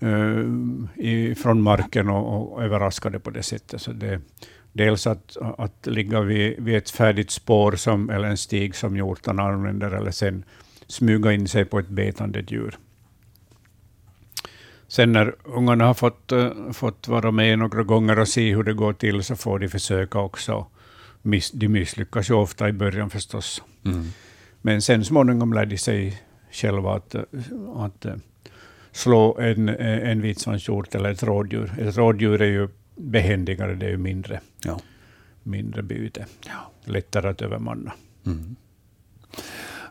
[0.00, 3.82] eh, från marken och, och överraskar det på det sättet.
[3.82, 4.20] Så det,
[4.76, 9.42] dels att, att ligga vid, vid ett färdigt spår som, eller en stig som hjortarna
[9.42, 10.44] använder, eller sen
[10.86, 12.78] smyga in sig på ett betande djur.
[14.88, 18.74] Sen när ungarna har fått, eh, fått vara med några gånger och se hur det
[18.74, 20.66] går till, så får de försöka också.
[21.22, 23.62] Miss, de misslyckas ju ofta i början förstås.
[23.84, 24.04] Mm.
[24.62, 27.22] Men sen småningom lär de sig själva att, eh,
[27.76, 28.14] att eh,
[28.92, 31.72] slå en, en vitsvanshjort eller ett rådjur.
[31.78, 34.80] Ett rådjur är ju behändigare, det är ju mindre, Ja.
[35.42, 36.26] mindre byte.
[36.84, 37.92] Lättare att övermanna.
[38.26, 38.56] Mm.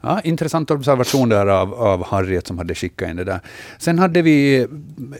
[0.01, 3.39] Ja, intressant observation där av, av Harriet som hade skickat in det där.
[3.79, 4.67] Sen hade vi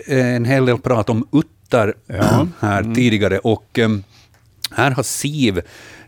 [0.07, 2.47] eh, en hel del prat om uttar Ja.
[2.59, 4.03] här tidigare och em,
[4.71, 5.61] här har Siv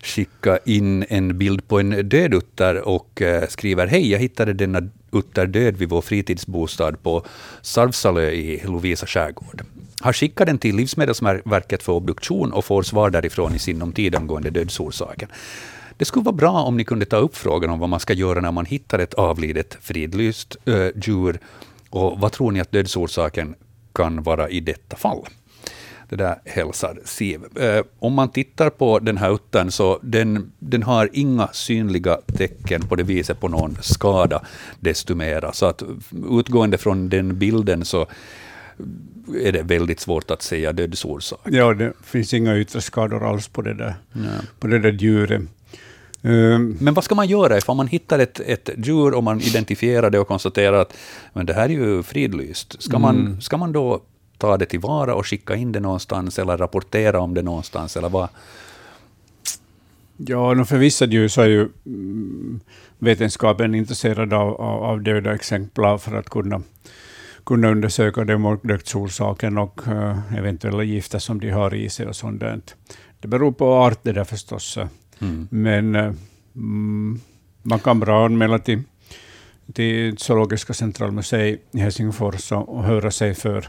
[0.04, 4.82] skickat in en bild på en död utter och eh, skriver Hej, jag hittade denna
[5.12, 7.26] utter död vid vår fritidsbostad på
[7.62, 9.64] Sarvsalö i Lovisa skärgård.
[10.02, 14.50] Har skickat den till Livsmedelsverket för obduktion och får svar därifrån i sinom tid angående
[14.50, 15.30] dödsorsaken.
[15.98, 18.42] Det skulle vara bra om ni kunde ta upp frågan om vad man ska göra
[18.42, 21.40] när man hittar ett avlidet fridlyst äh, djur.
[21.90, 23.56] Och vad tror ni att dödsorsaken
[23.94, 25.26] kan vara i detta fall?
[26.10, 27.58] Det där hälsar Siv.
[27.60, 32.88] Eh, om man tittar på den här uttern så den, den har inga synliga tecken
[32.88, 34.42] på det viset på någon skada
[34.80, 35.54] desto mera.
[35.54, 35.84] Så att
[36.30, 38.08] utgående från den bilden så
[39.36, 41.40] är det väldigt svårt att säga dödsorsak.
[41.44, 43.96] Ja, det finns inga yttre skador alls på det där,
[44.60, 45.42] på det där djuret.
[46.22, 50.10] Um, Men vad ska man göra ifall man hittar ett, ett djur och man identifierar
[50.10, 50.94] det och konstaterar att
[51.34, 52.82] men det här är ju fridlyst?
[52.82, 54.02] Ska, man, ska man då
[54.38, 57.98] ta det tillvara och skicka in det någonstans eller rapportera om det någonstans?
[57.98, 58.30] Eller vad?
[60.18, 62.60] Ja, för vissa djur så är ju mm,
[63.00, 66.62] vetenskapen intresserad av, av, av döda exemplar för att kunna,
[67.48, 72.16] kunna undersöka dem och dödsorsaken och uh, eventuella gifter som de har i sig och
[72.16, 72.60] sånt där.
[73.20, 74.78] Det beror på art det där förstås.
[75.20, 75.48] Mm.
[75.52, 76.14] Men uh,
[76.56, 77.20] mm,
[77.62, 78.82] man kan bra anmäla till,
[79.74, 83.68] till Zoologiska centralmuseet i Helsingfors och, och höra sig för.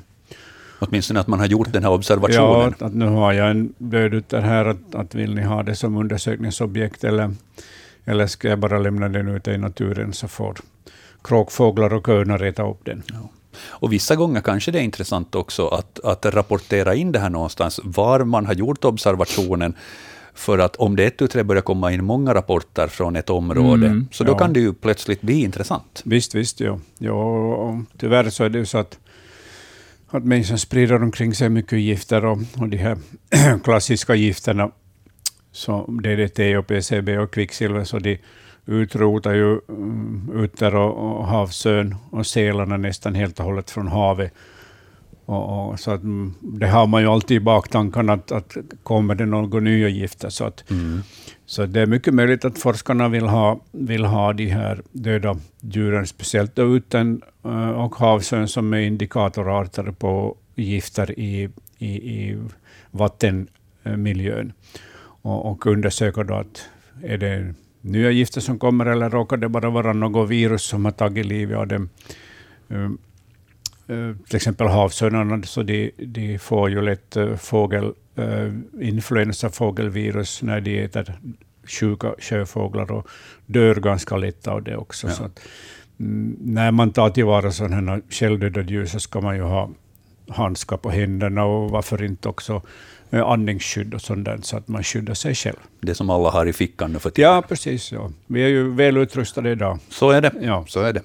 [0.78, 2.74] Åtminstone att man har gjort den här observationen.
[2.78, 5.74] Ja, att, nu har jag en död utter här, att, att vill ni ha det
[5.74, 7.30] som undersökningsobjekt eller,
[8.04, 10.56] eller ska jag bara lämna den ute i naturen så får
[11.24, 13.02] kråkfåglar och örnar äta upp den.
[13.66, 17.80] Och vissa gånger kanske det är intressant också att, att rapportera in det här någonstans,
[17.84, 19.74] var man har gjort observationen,
[20.34, 23.86] för att om det ett tu tre börjar komma in många rapporter från ett område,
[23.86, 24.38] Mm, så då ja.
[24.38, 26.02] kan det ju plötsligt bli intressant.
[26.04, 26.78] Visst, visst, ja.
[26.98, 28.98] ja tyvärr så är det ju så att
[30.10, 32.98] att människan sprider omkring sig mycket gifter och, och de här
[33.64, 34.70] klassiska gifterna,
[35.52, 38.18] som DDT och PCB och kvicksilver, så de
[38.68, 44.32] utrotar ju mm, utter och, och havsön och sälarna nästan helt och hållet från havet.
[45.24, 49.14] Och, och, så att, mm, det har man ju alltid i baktankarna, att, att kommer
[49.14, 50.28] det några nya gifter.
[50.28, 51.02] Så, att, Mm.
[51.46, 56.06] så det är mycket möjligt att forskarna vill ha, vill ha de här döda djuren,
[56.06, 62.38] speciellt då utan eh, och havsön, som är indikatorarter på gifter i, i, i
[62.90, 64.52] vattenmiljön.
[65.22, 66.68] Och, och undersöka då att
[67.02, 70.92] är det nya gifter som kommer eller råkar det bara vara något virus som har
[70.92, 71.88] tagit livet av dem.
[72.68, 72.98] Um,
[73.86, 80.42] eh, till exempel havsörnarna, så de, de får ju lätt uh, fågel, uh, influensa, fågelvirus,
[80.42, 81.18] när de äter
[81.68, 83.08] sjuka sjöfåglar och
[83.46, 85.06] dör ganska lätt av det också.
[85.06, 85.12] Ja.
[85.12, 85.40] Så att,
[86.00, 89.70] mm, när man tar tillvara sådana här självdöda djur så ska man ju ha
[90.28, 92.62] handskar på händerna och varför inte också eh,
[93.10, 95.56] andningsskydd och sånt så att man skyddar sig själv.
[95.80, 97.30] Det som alla har i fickan nu för tiden.
[97.32, 97.92] Ja, precis.
[97.92, 98.10] Ja.
[98.26, 99.78] Vi är ju väl utrustade idag.
[99.88, 100.32] Så är det.
[100.40, 100.64] Ja.
[100.68, 101.02] Så är det.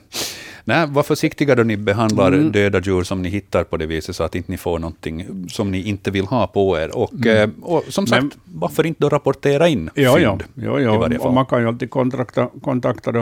[0.66, 2.52] Nej, var försiktiga då ni behandlar Mm.
[2.52, 5.72] döda djur som ni hittar på det viset, så att inte ni får någonting som
[5.72, 6.98] ni inte vill ha på er.
[6.98, 8.32] Och, eh, och som sagt, Mm.
[8.46, 10.32] Men- varför inte då rapportera in Ja, ja.
[10.38, 11.20] fynd ja, ja.
[11.20, 11.34] fall?
[11.34, 13.20] man kan ju alltid kontakta, kontakta då,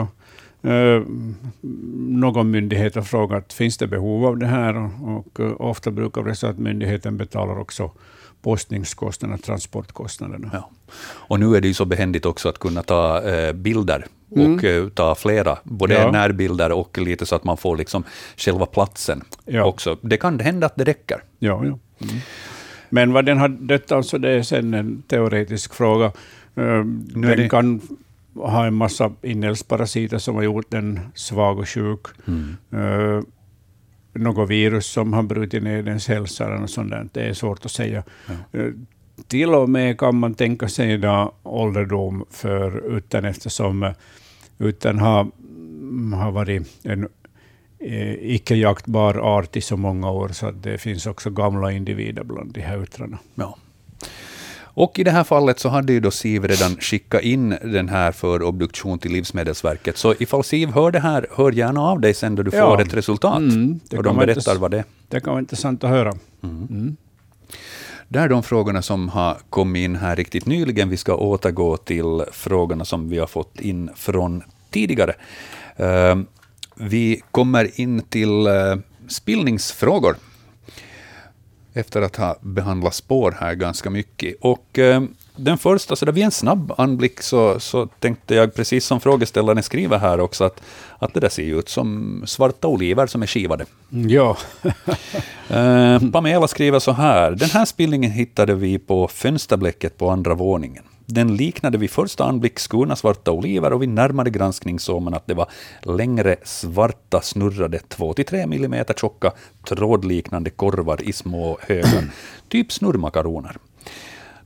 [0.70, 1.02] eh,
[2.08, 4.76] någon myndighet och fråga att finns det behov av det här.
[5.08, 7.90] Och, och ofta brukar det så att myndigheten betalar också
[8.42, 10.50] postningskostnaderna, transportkostnaderna.
[10.52, 10.70] Ja.
[11.04, 14.06] Och nu är det ju så behändigt också att kunna ta eh, bilder
[14.36, 14.54] Mm.
[14.54, 16.10] och eh, ta flera, både Ja.
[16.10, 18.04] närbilder och lite så att man får liksom
[18.36, 19.64] själva platsen Ja.
[19.64, 19.96] också.
[20.00, 21.22] Det kan hända att det räcker.
[21.38, 21.60] Ja, ja.
[21.60, 21.78] Mm.
[22.88, 26.12] Men vad den har dött alltså, det är sen en teoretisk fråga.
[26.54, 27.80] Är Den det- kan
[28.34, 32.00] ha en massa inälvsparasiter som har gjort den svag och sjuk.
[32.72, 33.20] Eh,
[34.12, 37.08] något virus som har brutit ner dens hälsa eller något sånt där.
[37.12, 38.02] Det är svårt att säga.
[38.52, 38.66] Eh,
[39.26, 43.92] till och med kan man tänka sig idag ålderdom för utan eftersom eh,
[44.58, 47.08] utan har, mm, har varit en
[47.78, 52.24] eh, icke jaktbar art i så många år, så att det finns också gamla individer
[52.24, 53.18] bland de här uttrarna.
[53.34, 53.56] Ja.
[54.74, 58.12] Och i det här fallet så hade ju då Siv redan skickat in den här
[58.12, 59.96] för obduktion till Livsmedelsverket.
[59.98, 62.66] Så ifall Siv hör det här, hör gärna av dig sen då du Ja.
[62.76, 63.38] får ett resultat.
[63.38, 64.84] Mm, det och de berättar vad det är.
[65.08, 66.12] Det kan vara intressant att höra.
[66.42, 66.96] Mm.
[68.08, 70.88] Det är de frågorna som har kommit in här riktigt nyligen.
[70.88, 75.14] Vi ska återgå till frågorna som vi har fått in från tidigare.
[75.76, 76.16] Eh,
[76.74, 78.76] Vi kommer in till eh,
[79.08, 80.16] spillningsfrågor
[81.74, 84.34] efter att ha behandlat spår här ganska mycket.
[84.40, 85.02] Och eh,
[85.36, 89.62] den första, så där vid en snabb anblick så, så tänkte jag, precis som frågeställaren
[89.62, 90.62] skriver här också, att,
[90.98, 93.64] att det där ser ut som svarta oliver som är skivade.
[93.88, 94.36] Ja.
[95.48, 97.30] Eh, Pamela skriver så här.
[97.30, 100.84] Den här spillningen hittade vi på fönsterblecket på andra våningen.
[101.12, 105.26] Den liknade vid första anblick skurna svarta oliver och vid närmare granskning såg man att
[105.26, 105.50] det var
[105.82, 109.32] längre svarta snurrade 2-3 mm tjocka
[109.68, 112.10] trådliknande korvar i små högar,
[112.48, 113.56] typ snurrmakaroner.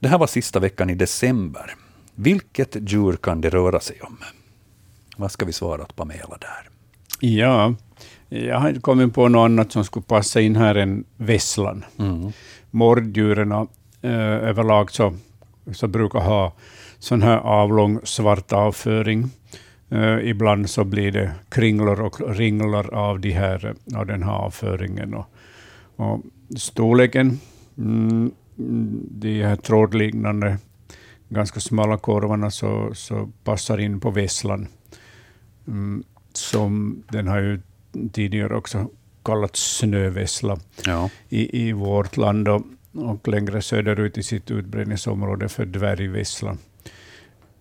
[0.00, 1.74] Det här var sista veckan i december.
[2.14, 4.16] Vilket djur kan det röra sig om?
[5.16, 6.68] Vad ska vi svara åt Pamela där?
[7.20, 7.74] ja,
[8.28, 11.84] jag har inte kommit på något annat som skulle passa in här än vesslan.
[11.98, 12.32] Mm.
[12.70, 15.14] Morddjuren eh, överlag så,
[15.72, 16.52] så brukar ha
[16.98, 19.30] sån här avlång svart avföring.
[19.88, 25.14] Eh, ibland så blir det kringlor och ringlar av, de här, av den här avföringen.
[25.14, 25.26] Och,
[25.96, 26.20] och
[26.56, 27.40] storleken,
[27.78, 28.32] mm,
[29.10, 30.58] de här trådliknande,
[31.28, 34.68] ganska smala korvarna, så, så passar in på vesslan.
[35.68, 37.60] Mm, som den har ju
[38.12, 38.90] tidigare också
[39.24, 41.10] kallats snövessla Ja.
[41.28, 42.62] i, i vårt land och,
[42.98, 46.58] och längre söderut i sitt utbredningsområde för dvärgvesslan.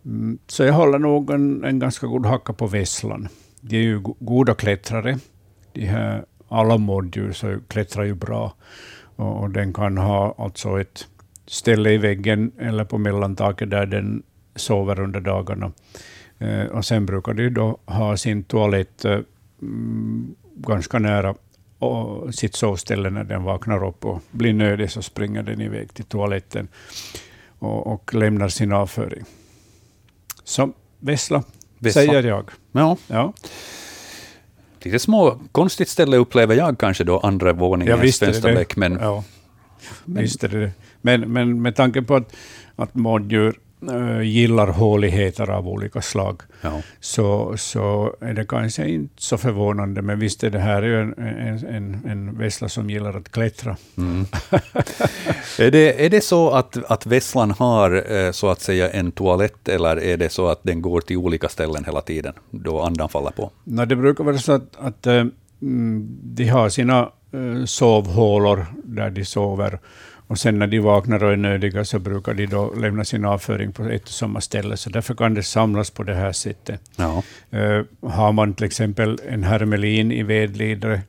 [0.06, 3.28] Mm, så jag håller nog en, en ganska god hacka på vesslan.
[3.62, 5.18] De är ju goda klättrare.
[5.74, 8.54] De här, alla mårddjur så klättrar ju bra.
[9.16, 11.08] Och, och den kan ha alltså ett
[11.48, 14.24] ställe i väggen eller på mellantaket där den
[14.56, 15.72] sover under dagarna.
[16.40, 19.20] Eh, och sen brukar de då ha sin toalett eh,
[19.62, 21.36] mm, ganska nära
[21.80, 26.06] och sitt sovställe när den vaknar upp och blir nödig så springer den iväg till
[26.06, 26.68] toaletten
[27.60, 29.24] och, och lämnar sin avföring.
[30.44, 31.44] Så vessla,
[31.80, 32.02] Vessla.
[32.02, 32.50] säger jag.
[32.72, 32.98] ja.
[33.08, 33.34] Ja.
[34.80, 38.98] Lite små, konstigt ställe upplever jag kanske då, andra våningens visst är det fönsterbleck, men
[39.02, 39.24] Ja,
[40.06, 40.72] visst är det det.
[41.02, 42.36] Men, men med tanke på att,
[42.76, 43.60] att mårddjur
[44.24, 46.82] gillar håligheter av olika slag, Ja.
[47.00, 50.02] så, så är det kanske inte så förvånande.
[50.02, 53.78] Men visst är det här ju en, en, en, vessla som gillar att klättra.
[53.98, 54.26] Mm.
[55.60, 59.70] är, det, är det så att, att vesslan har eh, så att säga en toalett,
[59.70, 63.32] eller är det så att den går till olika ställen hela tiden, då andan faller
[63.32, 63.52] på?
[63.64, 65.26] No, det brukar vara så att, att eh,
[65.62, 69.80] mm, de har sina eh, sovhålor där de sover.
[70.28, 73.72] Och sen när de vaknar och är nödiga så brukar de då lämna sin avföring
[73.72, 74.78] på ett och samma ställe.
[74.78, 76.82] Så därför kan det samlas på det här sättet.
[76.96, 77.24] Ja.
[77.50, 81.02] Eh, har man till exempel en hermelin i vedlidre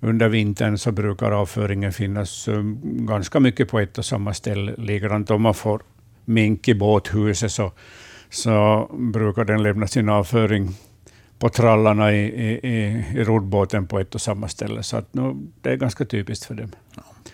[0.00, 4.74] under vintern så brukar avföringen finnas eh, ganska mycket på ett och samma ställe.
[4.78, 5.82] Likadant om man får
[6.24, 7.72] mink i båthuset så,
[8.30, 10.74] så brukar den lämna sin avföring
[11.38, 12.68] på trallarna i, i,
[13.14, 14.82] i, roddbåten på ett och samma ställe.
[14.82, 16.70] Så att, nu, det är ganska typiskt för dem.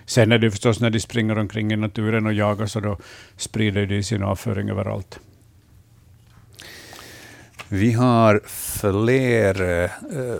[0.09, 2.97] Sen är det förstås när de springer omkring i naturen och jagar, så då
[3.37, 5.21] sprider de sin avföring överallt.
[7.69, 8.41] Vi har
[8.81, 9.91] fler eh,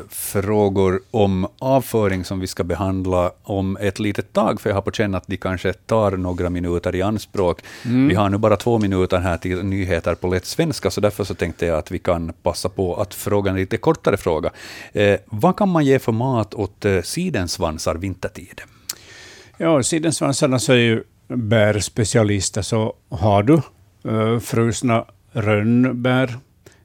[0.09, 4.91] frågor om avföring som vi ska behandla om ett litet tag, för jag har på
[4.91, 7.61] känn att de kanske tar några minuter i anspråk.
[8.09, 11.35] Vi har nu bara två minuter här till nyheter på lätt svenska, så därför så
[11.35, 14.51] tänkte jag att vi kan passa på att fråga en lite kortare fråga.
[14.93, 18.61] Eh, vad kan man ge för mat åt eh, sidensvansar vintertid?
[19.61, 23.61] Ja, sidensvansarna så är ju bärspecialister, så har du
[24.07, 26.39] uh, frusna rönnbär,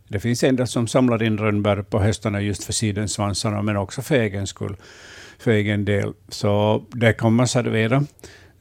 [0.07, 4.01] det finns en del som samlar in rönnbär på höstarna just för sidensvansarna, men också
[4.01, 4.75] för egen skull,
[5.39, 6.13] för egen del.
[6.29, 8.03] Så det kan man servera.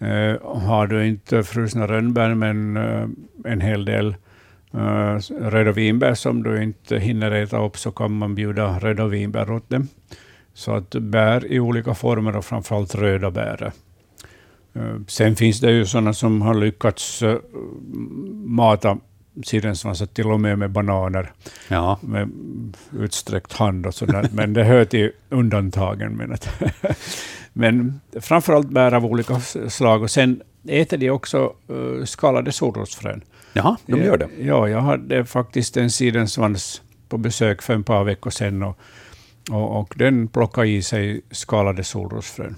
[0.02, 3.08] Uh, har du inte frusna rönnbär, men uh,
[3.44, 4.16] en hel del
[4.74, 9.50] uh, röda vinbär som du inte hinner äta upp, så kan man bjuda röda vinbär
[9.50, 9.88] åt dem.
[10.54, 13.72] Så att bär i olika former och framförallt röda bär.
[14.76, 17.36] Uh, Sen finns det ju sådana som har lyckats uh,
[18.44, 18.98] mata
[19.44, 21.32] sidensvansar till och med med bananer
[21.68, 22.30] Ja, med
[22.98, 24.28] utsträckt hand och sådär.
[24.32, 26.16] Men det hör till undantagen.
[26.16, 26.48] Men, att
[27.52, 30.02] men framförallt bär av olika slag.
[30.02, 33.24] Och sen äter de också uh, skalade solrosfrön.
[33.52, 34.28] Jaha, de gör det.
[34.40, 38.62] Ja, jag hade faktiskt en sidensvans på besök för ett par veckor sedan.
[38.62, 38.78] Och,
[39.50, 42.56] och, och den plockade i sig skalade solrosfrön.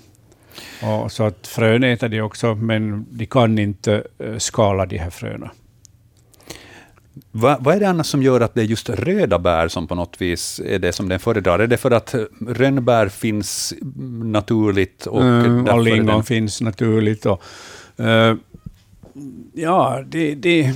[0.83, 5.11] Och, så att frön äter de också, men de kan inte eh, skala de här
[5.11, 5.51] fröna.
[7.31, 9.95] Va, vad är det annars som gör att det är just röda bär som på
[9.95, 11.59] något vis är det som den föredrar?
[11.59, 12.15] Är det för att
[12.49, 13.75] rönnbär finns
[14.25, 15.07] naturligt?
[15.07, 17.27] Och Mm, och lingon den- finns naturligt.
[17.27, 17.43] Och,
[17.97, 18.35] eh,
[19.53, 20.73] ja, det, det,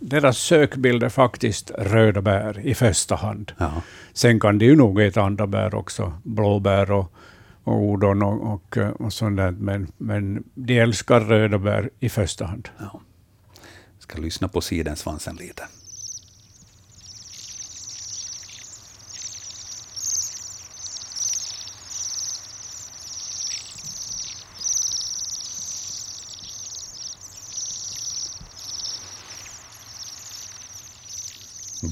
[0.00, 3.52] deras sökbild är faktiskt röda bär i första hand.
[3.58, 3.70] Ja.
[4.12, 7.12] Sen kan de ju nog äta andra bär också, blåbär och,
[7.64, 9.50] och odon och, och, och sånt där.
[9.50, 12.68] Men, men de älskar röda bär i första hand.
[12.78, 13.00] Ja.
[13.98, 15.64] Ska lyssna på sidensvansen lite.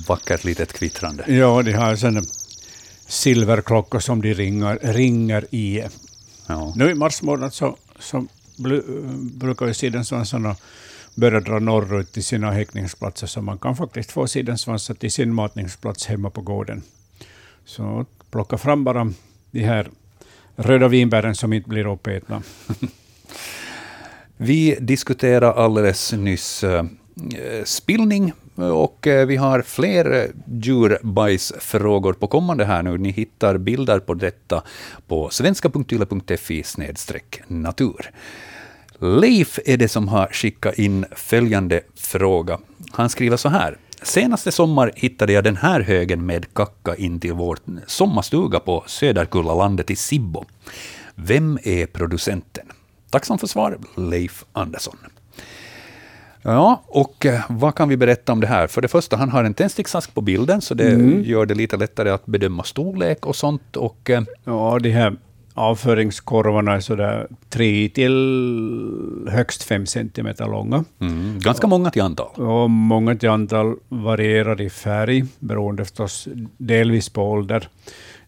[0.09, 1.25] Vackert litet kvittrande.
[1.33, 2.23] Ja, de har sådana
[3.13, 5.85] silverklockor som de ringer, ringer i.
[6.47, 6.73] Ja.
[6.77, 8.27] Nu i mars månad så, så
[8.57, 8.83] blu,
[9.21, 10.57] brukar ju sidensvansarna
[11.15, 16.07] börja dra norrut till sina häckningsplatser, så man kan faktiskt få sidensvansar till sin matningsplats
[16.07, 16.83] hemma på gården.
[17.65, 19.13] Så plocka fram bara
[19.51, 19.91] de här
[20.57, 22.43] röda vinbären som inte blir uppätna.
[24.37, 26.85] Vi diskuterade alldeles nyss eh,
[27.65, 30.31] spillning och eh, vi har fler eh,
[30.63, 32.99] djurbajsfrågor på kommande här nu.
[32.99, 34.63] Ni hittar bilder på detta
[35.07, 36.65] på svenska.yle.fi
[37.47, 38.11] natur.
[38.99, 42.59] Leif är det som har skickat in följande fråga.
[42.93, 43.77] Han skriver så här.
[44.03, 49.91] Senaste sommar hittade jag den här högen med kacka in till vår sommarstuga på Söderkullalandet
[49.91, 50.45] i Sibbo.
[51.15, 52.67] Vem är producenten?
[53.11, 54.97] Tacksam för svar, Leif Andersson.
[56.43, 58.67] Ja, och eh, vad kan vi berätta om det här?
[58.67, 60.91] För det första, han har en tändsticksask på bilden, så det
[61.25, 63.77] gör det lite lättare att bedöma storlek och sånt.
[63.77, 65.17] Och, eh, Ja, de här
[65.55, 70.85] avföringskorvarna är sådär tre till högst fem centimeter långa.
[71.01, 72.27] mm, ganska många till antal.
[72.35, 76.29] Och många till antal varierar i färg, beroende förstås
[76.59, 77.69] delvis på ålder.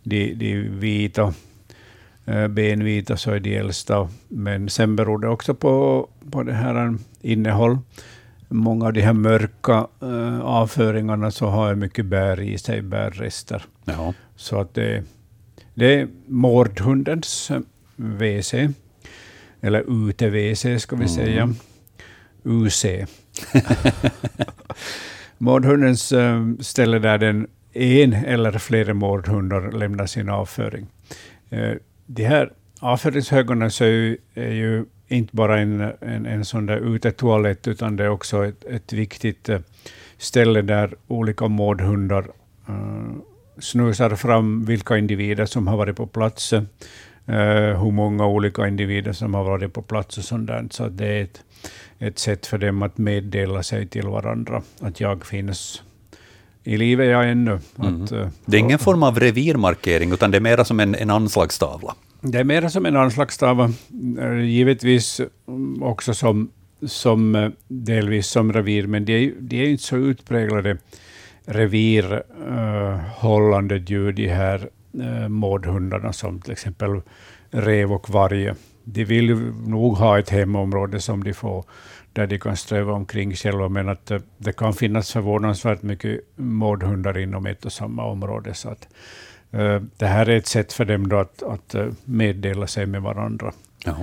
[0.02, 1.34] De, de vita,
[2.48, 4.08] benvita, så är de äldsta.
[4.28, 7.78] Men sen beror det också på, på det här innehåll.
[8.48, 13.64] Många av de här mörka eh, avföringarna så har mycket bär i sig, bärrester.
[13.84, 14.14] Ja.
[14.36, 15.02] Så att det,
[15.74, 17.50] det är mårdhundens
[17.96, 18.54] WC,
[19.60, 21.54] eller ute-WC ska vi säga.
[22.42, 22.84] UC.
[25.38, 30.86] Mårdhundens eh, ställe där den en eller flera mårdhundar lämnar sin avföring.
[32.06, 36.94] De här avföringshögarna så är ju, är ju inte bara en, en, en sån där
[36.94, 39.60] utetoalett, utan det är också ett, ett viktigt eh,
[40.18, 42.24] ställe där olika mårdhundar
[42.68, 43.14] uh,
[43.58, 46.62] snusar fram vilka individer som har varit på plats, uh,
[47.82, 50.66] hur många olika individer som har varit på plats och sånt där.
[50.70, 51.42] Så det är ett,
[51.98, 55.82] ett sätt för dem att meddela sig till varandra, att jag finns
[56.64, 57.58] i livet jag ännu.
[57.78, 58.02] Mm.
[58.04, 61.10] Att, uh, Det är ingen form av revirmarkering, utan det är mera som en, en
[61.10, 61.94] anslagstavla.
[62.20, 63.70] Det är mer som en anslagstavla,
[64.20, 66.50] eh, givetvis mm, också som,
[66.86, 70.76] som eh, delvis som revir, men de är, ju- de är inte så utpräglade
[71.46, 74.68] revirhållande djur, de här
[75.00, 77.00] uh, mårdhundarna som till exempel
[77.50, 78.52] rev och varg.
[78.84, 79.34] De vill
[79.66, 81.64] nog ha ett hemområde som de får,
[82.14, 87.18] där de kan ströva omkring själva, men att eh, det kan finnas förvånansvärt mycket mårdhundar
[87.18, 88.54] inom ett och samma område.
[88.54, 88.88] Så att,
[89.50, 93.02] eh, det här är ett sätt för dem då att, att eh, meddela sig med
[93.02, 93.52] varandra.
[93.84, 93.96] Ja.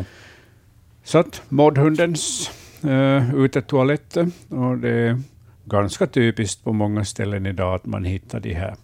[1.04, 2.52] Så att mårdhundens
[2.86, 4.18] uh, utetoalett,
[4.50, 5.22] och det är
[5.66, 8.76] ganska typiskt på många ställen idag att man hittar de här.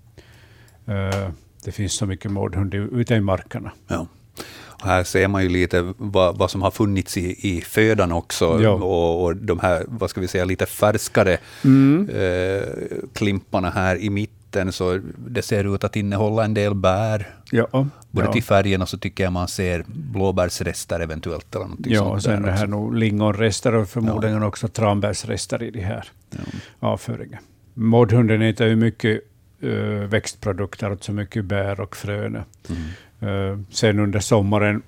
[0.85, 1.29] Eh,
[1.65, 3.71] det finns så mycket mårdhund ute i markerna.
[3.87, 4.07] Ja.
[4.81, 8.59] Och här ser man ju lite vad, vad som har funnits i, i födan också,
[8.63, 8.69] Ja.
[8.71, 12.09] och, och de här, vad ska vi säga, lite färskare Mm.
[12.09, 12.63] eh,
[13.13, 17.27] klimparna här i mitten, så det ser ut att innehålla en del bär.
[17.51, 18.33] Ja, Både ja.
[18.33, 21.55] till färgen och så tycker jag man ser blåbärsrester eventuellt.
[21.55, 26.09] Eller Ja, och sen det här nog lingonrester och förmodligen också tranbärsrester i de här
[26.79, 27.39] avföringen.
[27.73, 29.21] Mårdhunden äter ju mycket
[29.63, 32.35] uh, växtprodukter, alltså mycket bär och frön.
[32.35, 32.41] Eh,
[33.69, 34.81] sen under sommaren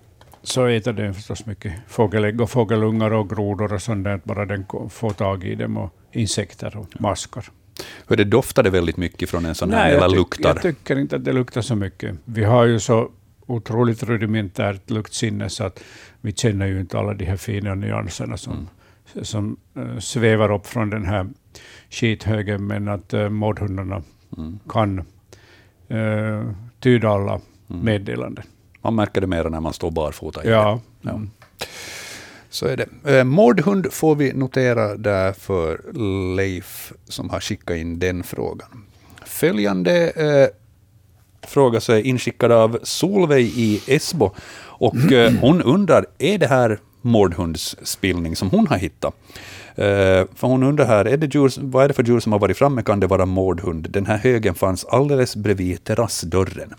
[0.43, 4.65] så äter den förstås mycket fågelägg och fågelungar och grodor och sånt där, bara den
[4.89, 7.45] får tag i dem, och insekter och maskar.
[8.07, 10.49] Hur det doftade väldigt mycket från en sån här, Nej, eller jag, luktar.
[10.49, 12.15] jag tycker inte att det luktar så mycket.
[12.25, 13.11] Vi har ju så
[13.45, 15.83] otroligt rudimentärt luktsinne så att
[16.21, 18.67] vi känner ju inte alla de här fina nyanserna som,
[19.21, 21.27] som eh, svävar upp från den här
[21.89, 24.03] skithögen, men att uh, mårdhundarna
[24.37, 24.59] Mm.
[24.69, 24.99] kan
[25.91, 28.43] uh, tyda alla meddelanden.
[28.81, 30.41] Man märker det mer när man står barfota.
[30.45, 30.79] Ja.
[31.01, 31.09] Ja.
[31.09, 31.29] Mm.
[32.49, 33.17] Så är det.
[33.17, 35.81] Eh, Mårdhund får vi notera där för
[36.35, 38.85] Leif som har skickat in den frågan.
[39.25, 40.47] Följande eh,
[41.47, 44.31] fråga så är inskickad av Solveig i Esbo.
[44.59, 49.13] Och eh, hon undrar, är det här mårdhundsspillning som hon har hittat?
[49.75, 52.39] Eh, för hon undrar här, är det djur, vad är det för djur som har
[52.39, 52.83] varit framme?
[52.83, 53.87] Kan det vara mårdhund?
[53.89, 56.73] Den här högen fanns alldeles bredvid terrassdörren.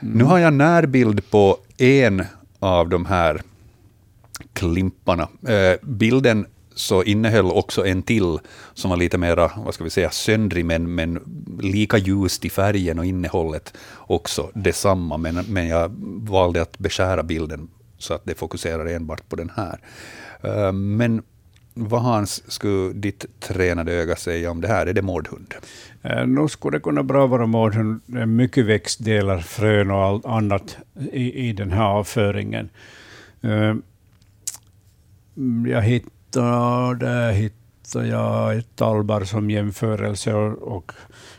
[0.00, 2.24] Nu har jag närbild på en
[2.58, 3.42] av de här
[4.52, 5.28] klimparna.
[5.48, 8.38] Eh, bilden så innehöll också en till
[8.74, 11.20] som var lite mera, vad ska vi säga, söndrig, men, men
[11.60, 15.16] lika ljust i färgen och innehållet också detsamma.
[15.16, 15.92] Men, men jag
[16.28, 17.68] valde att beskära bilden
[17.98, 19.78] så att det fokuserar enbart på den här.
[20.42, 21.22] Eh, men
[21.74, 24.86] vad Hans, skulle ditt tränade öga säga om det här?
[24.86, 25.54] Är det mårdhund?
[26.02, 28.00] Eh, Nog skulle det kunna bra vara mårdhund.
[28.06, 30.76] Det är mycket växtdelar, frön och allt annat
[31.12, 32.68] i, i den här avföringen.
[33.42, 33.74] Eh,
[35.66, 40.92] Jag hittade, där hittade jag ett talbar som jämförelse och, och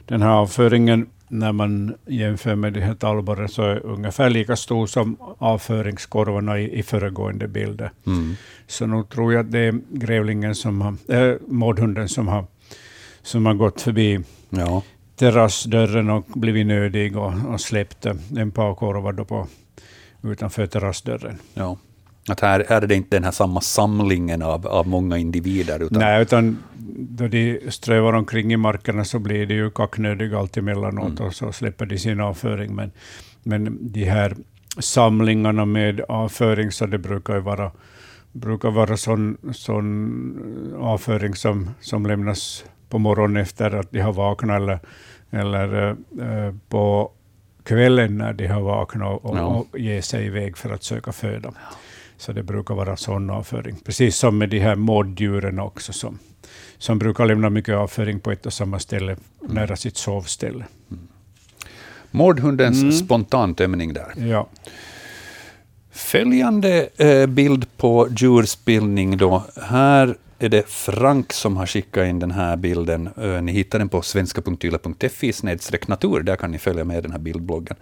[0.06, 4.88] den här avföringen när man jämför med de här tallbarren så är ungefär lika stor
[4.88, 7.91] som avföringskorvarna i, i föregående bilder.
[8.06, 8.35] Mm.
[8.68, 12.45] Så nu tror jag att det är grävlingen som har, äh, mårdhunden som har,
[13.23, 14.19] som har gått förbi
[14.49, 14.84] Ja.
[15.15, 18.06] terrassdörren och blivit nödig och, och släppt
[18.38, 19.47] en par korvar då på,
[20.23, 21.38] utanför terrassdörren.
[21.53, 21.77] ja.
[22.30, 25.99] Att här, här är det inte den här samma samlingen av, av många individer, utan
[25.99, 26.57] Nej, utan
[26.98, 31.52] då de strövar omkring i markerna så blir de ju kacknödiga allt emellanåt och så
[31.52, 32.76] släpper de sin avföring.
[32.76, 32.91] Men,
[33.44, 34.36] men de här
[34.80, 37.72] samlingarna med avföring, så det brukar ju vara,
[38.32, 44.62] brukar vara sån, sån avföring som, som lämnas på morgonen efter att de har vaknat
[44.62, 44.80] eller,
[45.32, 45.90] eller
[46.22, 47.12] eh, på
[47.64, 49.41] kvällen när de har vaknat och, Ja.
[49.45, 51.53] och ger sig iväg för att söka föda.
[52.18, 53.76] Så det brukar vara sån avföring.
[53.86, 56.20] Precis som med de här mårddjuren också, som,
[56.77, 60.65] som brukar lämna mycket avföring på ett och samma ställe, nära sitt sovställe.
[62.11, 62.91] mårdhundens Mm.
[62.91, 64.14] spontantömning där.
[64.18, 64.47] Ja.
[65.91, 69.43] Följande eh, bild på djurspillning då.
[69.61, 73.10] Här är det Frank som har skickat in den här bilden.
[73.22, 75.34] Eh, ni hittar den på svenska.yle.fi
[75.88, 76.23] natur.
[76.23, 77.77] Där kan ni följa med den här bildbloggen.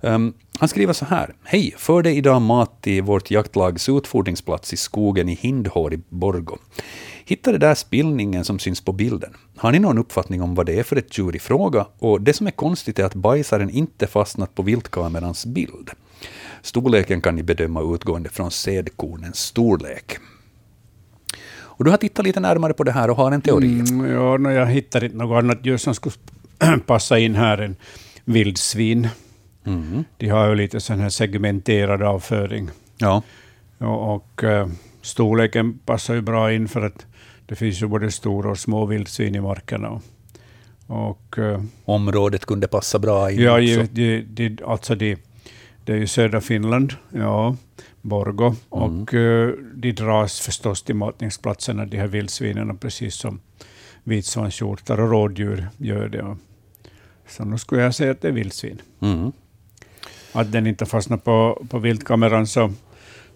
[0.00, 1.34] Um, han skriver så här.
[1.44, 6.58] Hej, förde idag mat till vårt jaktlags utfodringsplats i skogen i Hindhår i Borgå.
[7.24, 9.36] Hitta det där spillningen som syns på bilden.
[9.56, 11.86] Har ni någon uppfattning om vad det är för ett djur i fråga?
[11.98, 15.90] Och det som är konstigt är att bajsaren inte fastnat på viltkamerans bild.
[16.62, 20.18] Storleken kan ni bedöma utgående från sädkornens storlek.
[21.82, 23.80] Och du har tittat lite närmare på det här och har en teori.
[23.80, 26.14] Mm, ja, no, jag hittar inte något annat djur som skulle
[26.86, 27.76] passa in här än
[28.24, 29.08] vildsvin.
[29.64, 30.04] Mm.
[30.16, 32.70] De har ju lite sån här segmenterad avföring.
[32.98, 33.22] Ja.
[33.78, 34.68] Och, och eh,
[35.02, 37.06] storleken passar ju bra in för att
[37.46, 40.00] det finns ju både stora och små vildsvin i markerna.
[40.86, 43.62] Och, eh, Området kunde passa bra in ja, också.
[43.62, 45.16] ju- de, de, alltså de,
[45.84, 47.56] det är ju södra Finland, ja,
[48.00, 53.40] Borgo, och eh, de dras förstås till matningsplatserna, de här vildsvinen, precis som
[54.04, 56.36] vitsvanshjortar och rådjur gör det.
[57.28, 58.82] Så nu skulle jag säga att det är vildsvin.
[59.00, 59.32] Mm.
[60.32, 62.72] Att den inte fastnar på, på viltkameran så,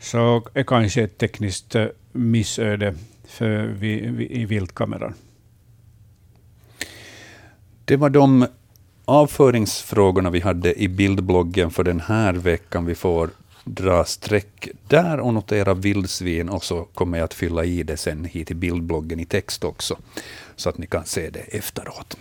[0.01, 2.95] så är kanske ett tekniskt eh, missöde
[3.27, 5.15] för vi, vi, i viltkameran.
[7.85, 8.47] Det var de
[9.05, 12.87] avföringsfrågorna vi hade i bildbloggen för den här veckan.
[12.87, 13.31] Vi får
[13.65, 18.25] dra streck där och notera vildsvin och så kommer jag att fylla i det sen
[18.25, 19.97] hit i bildbloggen i text också,
[20.57, 22.17] så att ni kan se det efteråt.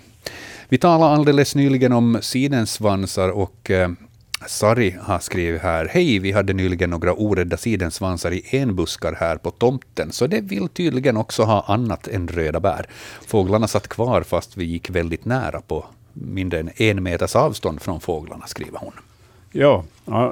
[0.70, 3.90] Vi talade alldeles nyligen om sidensvansar och eh,
[4.48, 5.86] Sari har skrivit här.
[5.92, 10.68] Hej, vi hade nyligen några orädda sidensvansar i enbuskar här på tomten, så det vill
[10.68, 12.86] tydligen också ha annat än röda bär.
[13.28, 18.00] Fåglarna satt kvar fast vi gick väldigt nära på mindre än en meters avstånd från
[18.00, 18.94] fåglarna, skriver hon.
[19.52, 19.84] Ja,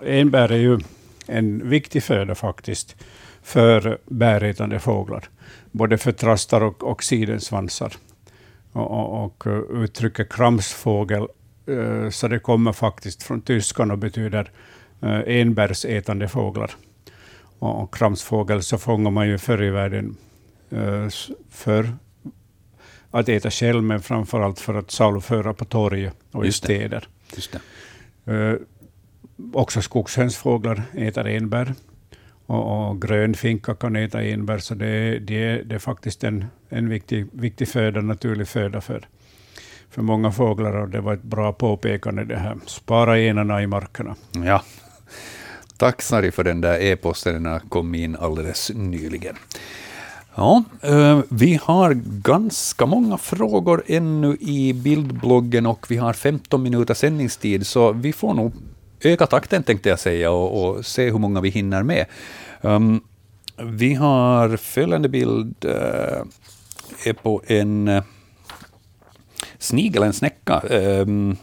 [0.05, 0.79] enbär är ju
[1.27, 2.95] en viktig föda faktiskt
[3.43, 5.29] för bärätande fåglar.
[5.71, 7.93] Både för trastar och, och sidensvansar.
[8.71, 11.27] Och, och, och eh, uttrycket kramsfågel,
[12.11, 14.51] så det kommer faktiskt från tyskan och betyder
[15.01, 16.71] eh, enbärsätande fåglar.
[17.59, 20.15] Och, kramsfågel så fångar man ju förr i världen
[20.69, 21.07] eh,
[21.49, 21.93] för
[23.11, 26.75] att äta själv, men framför allt för att saluföra på torg och i Just det.
[26.75, 27.07] städer.
[28.25, 28.55] Eh,
[29.53, 31.73] också skogshönsfåglar äter enbär.
[32.45, 37.27] Och, och grönfinka kan äta enbär, så det, det, det är faktiskt en, en viktig,
[37.31, 39.07] viktig föda, naturlig föda för,
[39.93, 40.73] för många fåglar.
[40.73, 42.57] Och det var ett bra påpekande det här.
[42.65, 44.15] Spara enarna i markerna.
[44.45, 44.61] Ja.
[45.77, 49.35] Tack Sari för den där e-posten, den kom in alldeles nyligen.
[50.35, 56.93] Ja, eh, vi har ganska många frågor ännu i bildbloggen och vi har 15 minuter
[56.93, 58.53] sändningstid, så vi får nog
[59.01, 62.05] öka takten tänkte jag säga och, och se hur många vi hinner med.
[62.61, 63.01] Um,
[63.57, 66.23] vi har följande bild, uh,
[67.05, 68.03] är på en eh,
[69.63, 70.61] uh, snigel, en snäcka.
[70.69, 71.37] Um,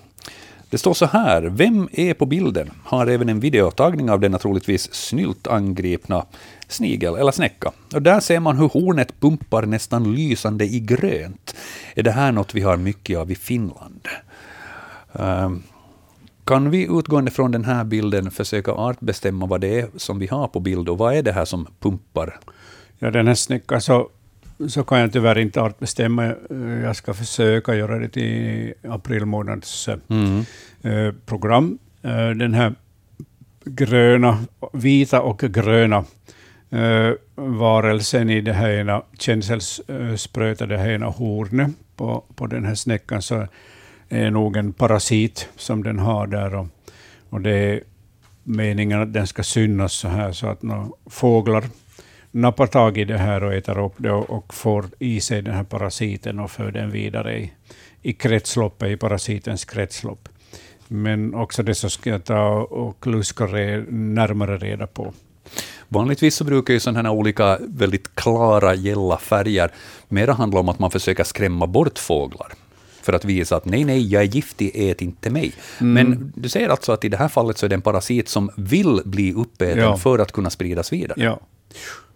[0.71, 2.71] det står så här, vem är på bilden?
[2.85, 6.27] Har även en videotagning av denna troligtvis snylt angripna
[6.69, 7.73] snigel eller snäcka.
[7.95, 11.57] Och där ser man hur hornet pumpar nästan lysande i grönt.
[11.95, 14.09] Är det här något vi har mycket av i Finland?
[15.13, 15.63] Ehm,
[16.45, 20.49] kan vi utgående från den här bilden försöka artbestämma vad det är som vi har
[20.49, 22.39] på bild och vad är det här som pumpar?
[22.99, 24.09] Ja, den här snäckan så,
[24.69, 26.25] så kan jag tyvärr inte artbestämma.
[26.27, 30.45] Eh, Jag ska försöka göra det till april månads Mm.
[30.83, 31.79] eh, program.
[32.03, 32.75] Eh, Den här
[33.65, 34.39] gröna,
[34.73, 36.05] vita och gröna
[36.71, 42.75] eh, varelsen i det här ena känselspröta, det här ena hornet på, på den här
[42.75, 43.47] snäckan, så
[44.09, 46.55] är nog en parasit som den har där.
[46.55, 46.67] Och,
[47.31, 47.81] och det är
[48.45, 51.65] meningen att den ska synas så här, så att när fåglar
[52.31, 55.55] nappar tag i det här och äter upp det och, och får i sig den
[55.55, 57.53] här parasiten och för den vidare i,
[58.03, 60.29] i kretsloppet, i parasitens kretslopp.
[60.89, 65.13] Men också det så ska jag ta och luska re, närmare reda på.
[65.89, 69.71] Vanligtvis så brukar ju sådana här olika väldigt klara, gälla färger
[70.09, 72.53] mera handla om att man försöker skrämma bort fåglar.
[73.03, 75.53] För att visa att nej, nej, jag är giftig, ät inte mig.
[75.79, 78.51] Men du säger alltså att i det här fallet så är det en parasit som
[78.57, 79.97] vill bli uppäten Ja.
[79.97, 81.15] för att kunna spridas vidare.
[81.17, 81.41] Ja.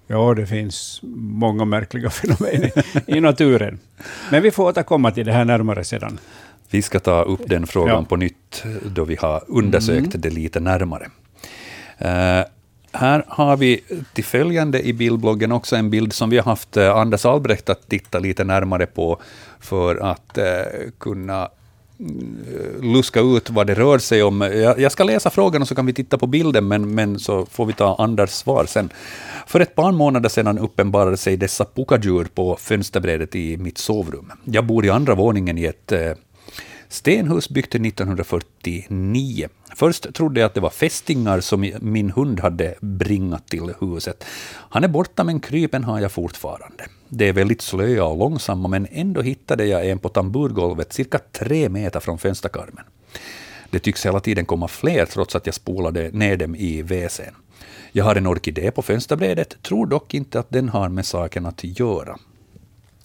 [0.06, 2.72] Ja, det finns många märkliga fenomen i,
[3.16, 3.78] i naturen.
[4.30, 6.18] Men vi får återkomma till det här närmare sedan.
[6.70, 8.04] Vi ska ta upp den frågan Ja.
[8.08, 8.64] på nytt
[8.94, 11.06] då vi har undersökt det lite närmare.
[11.98, 12.44] Eh,
[12.92, 13.80] här har vi
[14.12, 17.88] till följande i bildbloggen också en bild som vi har haft eh, Anders Albrecht att
[17.88, 19.20] titta lite närmare på
[19.60, 20.44] för att eh,
[20.98, 21.50] kunna mm,
[22.00, 24.40] Eh, luska ut vad det rör sig om.
[24.40, 27.46] Jag, jag ska läsa frågan och så kan vi titta på bilden, men, men så
[27.46, 28.90] får vi ta Anders svar sen.
[29.46, 34.32] För ett par månader sedan uppenbarade sig dessa pokadjur på fönsterbrädet i mitt sovrum.
[34.44, 36.12] Jag bor i andra våningen i ett eh,
[36.88, 39.48] Stenhus byggt 1949.
[39.76, 44.24] Först trodde jag att det var fästingar som min hund hade bringat till huset.
[44.50, 46.84] Han är borta men krypen har jag fortfarande.
[47.16, 51.68] De är väldigt slöa och långsamma, men ändå hittade jag en på tamburgolvet cirka tre
[51.68, 52.84] meter från fönsterkarmen.
[53.70, 57.34] Det tycks hela tiden komma fler trots att jag spolade ner dem i WCn.
[57.92, 61.64] Jag har en orkidé på fönsterbrädet, tror dock inte att den har med saken att
[61.64, 62.18] göra.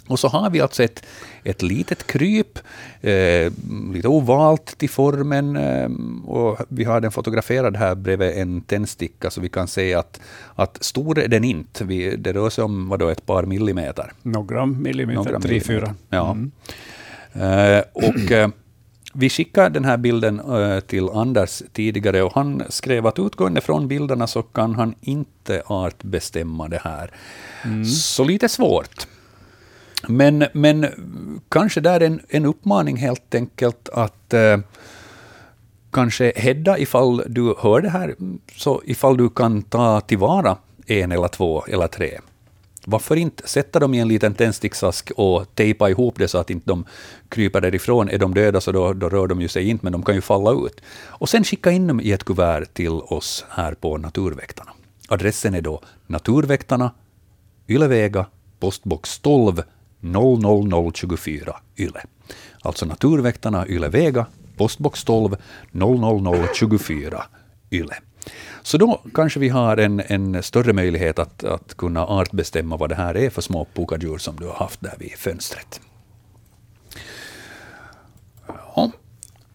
[0.09, 1.05] Och så har vi alltså ett,
[1.43, 2.59] ett litet kryp,
[3.01, 3.51] eh,
[3.93, 5.89] lite ovalt till formen, eh,
[6.25, 10.19] och vi har den fotograferad här bredvid en tändsticka, så vi kan se att,
[10.55, 11.85] att stor är den inte.
[11.85, 14.11] Vi, det rör sig om vadå, ett par millimeter.
[14.21, 15.95] Några millimeter, Några tre, fyra.
[16.09, 16.31] Ja.
[16.31, 16.51] Mm.
[17.33, 18.49] Eh, och eh,
[19.13, 23.87] vi skickade den här bilden eh, till Anders tidigare och han skrev att utgående från
[23.87, 27.11] bilderna så kan han inte artbestämma det här.
[27.85, 29.07] Så lite svårt.
[30.07, 30.85] Men, men
[31.49, 34.57] kanske där en, en uppmaning helt enkelt att eh,
[35.91, 38.15] kanske Hedda, ifall du hör det här,
[38.55, 40.57] så ifall du kan ta tillvara
[40.87, 42.19] en eller två eller tre.
[42.85, 46.69] Varför inte sätta dem i en liten tändsticksask och tejpa ihop det så att inte
[46.69, 46.85] de
[47.29, 48.09] kryper därifrån.
[48.09, 50.21] Är de döda så då, då rör de ju sig inte, men de kan ju
[50.21, 50.81] falla ut.
[51.07, 54.71] Och sen skicka in dem i ett kuvert till oss här på Naturväktarna.
[55.07, 56.91] Adressen är då Naturväktarna,
[57.67, 58.25] Ylevega,
[58.59, 59.61] postbox 12
[60.01, 62.01] 00024 Yle.
[62.61, 64.25] Alltså Naturväktarna, YLE Vega,
[64.57, 65.35] postbox 12
[65.71, 67.23] 00024
[67.71, 67.95] Yle.
[68.63, 72.95] Så då kanske vi har en, en större möjlighet att, att kunna artbestämma vad det
[72.95, 75.81] här är för små pokadjur som du har haft där vid fönstret.
[78.47, 78.91] Ja.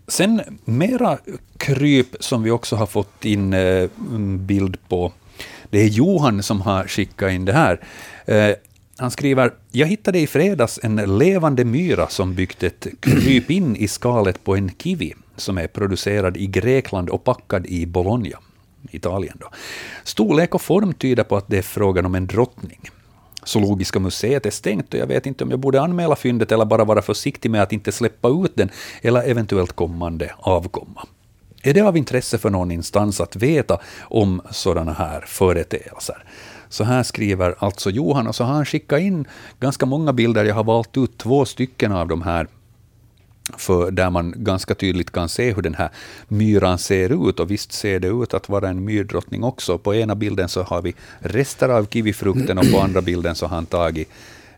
[0.08, 1.18] Sen mera
[1.56, 3.88] kryp som vi också har fått in eh,
[4.38, 5.12] bild på.
[5.70, 7.80] Det är Johan som har skickat in det här.
[8.24, 8.54] Eh,
[8.98, 13.88] han skriver, jag hittade i fredags en levande myra som byggt ett kryp in i
[13.88, 18.38] skalet på en kiwi som är producerad i Grekland och packad i Bologna,
[18.90, 19.36] Italien.
[19.40, 19.46] Då.
[20.04, 22.80] Storlek och form tyder på att det är frågan om en drottning.
[23.44, 26.84] Zoologiska museet är stängt och jag vet inte om jag borde anmäla fyndet eller bara
[26.84, 28.70] vara försiktig med att inte släppa ut den
[29.02, 31.06] eller eventuellt kommande avkomma.
[31.62, 36.24] Är det av intresse för någon instans att veta om sådana här företeelser?
[36.74, 39.24] Så här skriver alltså Johan, och så har han skickat in
[39.60, 40.44] ganska många bilder.
[40.44, 42.46] Jag har valt ut två stycken av de här
[43.56, 45.90] för där man ganska tydligt kan se hur den här
[46.28, 47.40] myran ser ut.
[47.40, 49.78] Och visst ser det ut att vara en myrdrottning också.
[49.78, 53.56] På ena bilden så har vi rester av kiwifrukten och på andra bilden så har
[53.56, 54.08] han tagit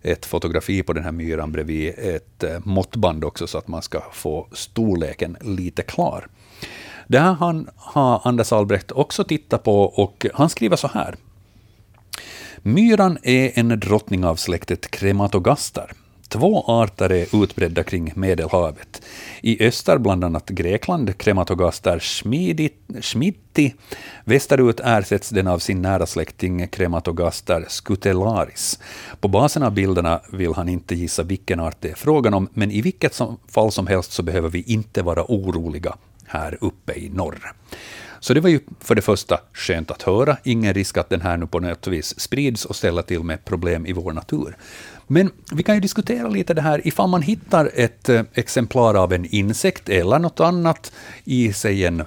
[0.02, 4.00] ett fotografi på den här myran bredvid ett eh, måttband också så att man ska
[4.12, 6.28] få storleken lite klar.
[7.06, 11.16] Det här han, har Anders Albrecht också tittat på och han skriver så här.
[12.66, 15.92] Myran är en drottning av släktet Krematogaster.
[16.28, 19.02] Två arter är utbredda kring Medelhavet.
[19.40, 21.98] I öster bland annat Grekland, Krematogaster
[23.02, 23.74] schmitti.
[24.24, 28.78] Västerut ersätts den av sin nära släkting Krematogaster scutellaris.
[29.20, 32.70] På basen av bilderna vill han inte gissa vilken art det är frågan om, men
[32.70, 37.08] i vilket som, fall som helst så behöver vi inte vara oroliga här uppe i
[37.08, 37.52] norr.
[38.26, 40.36] Så det var ju för det första skönt att höra.
[40.42, 43.86] Ingen risk att den här nu på något vis sprids och ställer till med problem
[43.86, 44.56] i vår natur.
[45.06, 49.12] Men vi kan ju diskutera lite det här, ifall man hittar ett eh, exemplar av
[49.12, 50.92] en insekt eller något annat
[51.24, 52.02] i, sig, en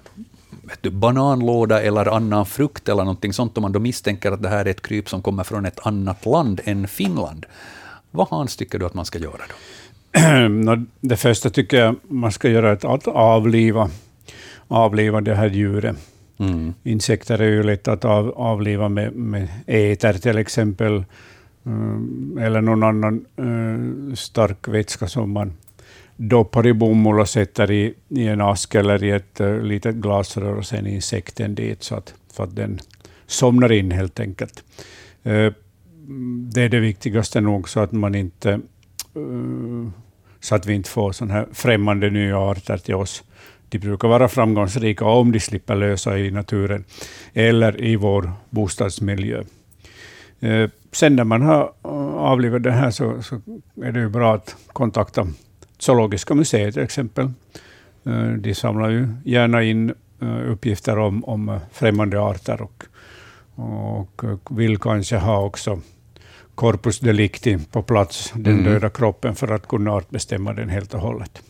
[0.82, 4.66] du, bananlåda eller annan frukt eller någonting sånt, om man då misstänker att det här
[4.66, 7.46] är ett kryp som kommer från ett annat land än Finland.
[8.12, 9.56] Vad Hans tycker du att man ska göra då?
[11.02, 13.90] Det första tycker jag man ska göra är att avliva,
[14.70, 15.98] avliva det här djuret.
[16.38, 16.74] Mm.
[16.84, 21.04] Insekter är ju lätt att av, avliva med, med äter till exempel,
[21.66, 25.54] mm, eller någon annan eh, stark vätska som man
[26.16, 30.54] doppar i bomull och sätter i, i en ask eller i ett uh, litet glasrör
[30.54, 32.80] och sen insekten dit så att, så att den
[33.28, 34.64] somnar in helt enkelt.
[35.24, 35.54] Eh,
[36.54, 38.52] det är det viktigaste nog så att man inte
[39.16, 39.92] eh,
[40.40, 43.24] så att vi inte får sådana här främmande nya arter till oss.
[43.70, 46.84] De brukar vara framgångsrika om de slipper lösa i naturen
[47.34, 49.44] eller i vår bostadsmiljö.
[50.40, 53.36] Eh, Sen när man har eh, avlivat det här så, så
[53.84, 55.28] är det ju bra att kontakta
[55.78, 57.32] Zoologiska museet till exempel.
[58.06, 59.94] Eh, De samlar ju gärna in
[60.48, 62.84] uppgifter om, om främmande arter och,
[63.56, 65.80] och vill kanske ha också
[66.56, 68.66] corpus delicti på plats, den Mm.
[68.66, 71.42] döda kroppen, för att kunna artbestämma den helt och hållet.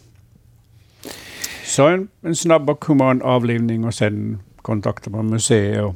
[1.69, 5.95] Så en, en snabb och human avlivning och sen kontaktar man museet och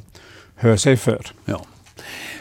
[0.54, 1.26] hör sig för.
[1.44, 1.60] Ja.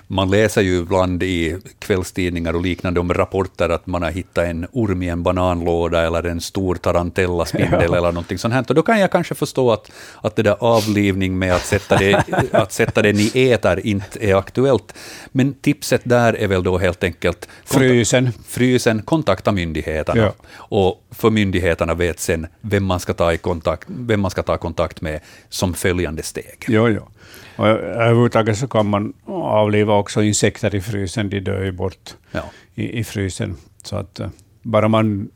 [0.08, 4.68] Man läser ju ibland i kvällstidningar och liknande om rapporter att man har hittat en
[4.72, 7.98] orm i en bananlåda eller en stor tarantellaspindel Ja.
[7.98, 8.66] eller någonting sånt här.
[8.70, 9.92] Och då kan jag kanske förstå att,
[10.22, 14.36] att det där avlivning med att sätta, det, att sätta den i äter inte är
[14.36, 14.94] aktuellt.
[15.32, 18.30] Men tipset där är väl då helt enkelt Frysen.
[18.48, 20.22] frysen, kontakta myndigheterna.
[20.22, 20.34] Ja.
[20.56, 24.58] Och för myndigheterna vet sen vem man, ska ta i kontakt, vem man ska ta
[24.58, 25.20] kontakt med
[25.50, 26.66] som följande steg.
[26.68, 27.08] Jo, jo.
[27.56, 32.42] Och överhuvudtaget så kan man avliva också insekter i frysen, de dör ju bort Ja.
[32.76, 33.56] i, i frysen.
[33.84, 34.30] Så att eh,
[34.62, 35.30] bara man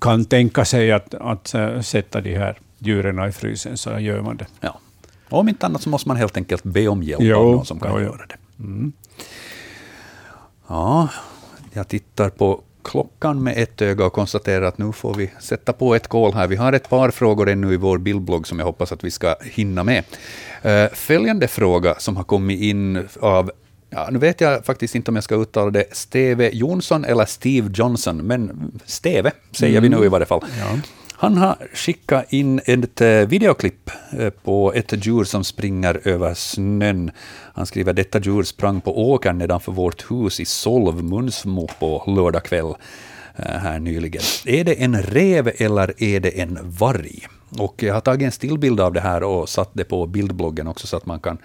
[0.00, 1.54] kan tänka sig att, att
[1.86, 4.46] sätta de här djuren i frysen så gör man det.
[4.60, 4.80] Ja.
[5.28, 7.66] Och om inte annat så måste man helt enkelt be om hjälp Jo, av någon
[7.66, 8.36] som kan jo, göra det.
[10.68, 11.08] Ja,
[11.72, 15.94] jag tittar på klockan med ett öga och konstaterar att nu får vi sätta på
[15.94, 16.46] ett kol här.
[16.46, 19.34] Vi har ett par frågor ännu i vår bildblogg som jag hoppas att vi ska
[19.42, 20.04] hinna med.
[20.62, 23.50] Eh, Följande fråga som har kommit in av
[23.90, 27.70] Ja, nu vet jag faktiskt inte om jag ska uttala det Steve Jonsson eller Steve
[27.74, 30.44] Johnson, men Steve säger vi nu i varje fall.
[30.58, 30.78] Ja.
[31.20, 37.10] Han har skickat in ett eh, videoklipp eh, på ett djur som springer över snön.
[37.54, 42.44] Han skriver detta djur sprang på åkern nedanför vårt hus i Solv, Munsmo, på lördag
[42.44, 42.74] kväll
[43.36, 44.22] eh, här nyligen.
[44.46, 47.26] Är det en rev eller är det en varg?
[47.58, 50.86] Och jag har tagit en stillbild av det här och satt det på bildbloggen också
[50.86, 51.38] så att man kan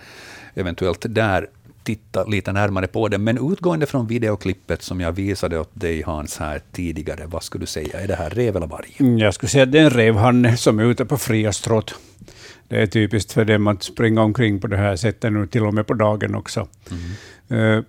[0.53, 1.49] eventuellt där
[1.83, 3.17] titta lite närmare på det.
[3.17, 7.67] Men utgående från videoklippet som jag visade åt dig Hans här tidigare, vad skulle du
[7.67, 7.99] säga?
[7.99, 8.95] Är det här rev eller varg?
[8.99, 11.95] Mm, Jag skulle säga att det är en revhanne som är ute på fria stråt.
[12.67, 15.73] Det är typiskt för dem att springa omkring på det här sättet nu, till och
[15.73, 16.67] med på dagen också.
[17.49, 17.79] Eh,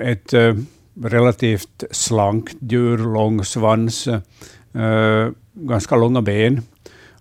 [0.00, 0.54] Ett eh,
[1.02, 6.60] relativt slankt djur, lång svans, eh, ganska långa ben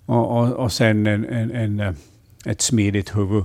[0.06, 1.96] och, och, och sen en, en, en,
[2.46, 3.44] ett smidigt huvud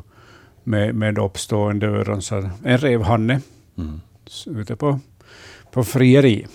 [0.67, 2.23] med, med uppstående öron.
[2.23, 3.41] Så en revhanne
[3.79, 4.01] Mm.
[4.47, 5.01] ute på,
[5.73, 6.47] på frieri.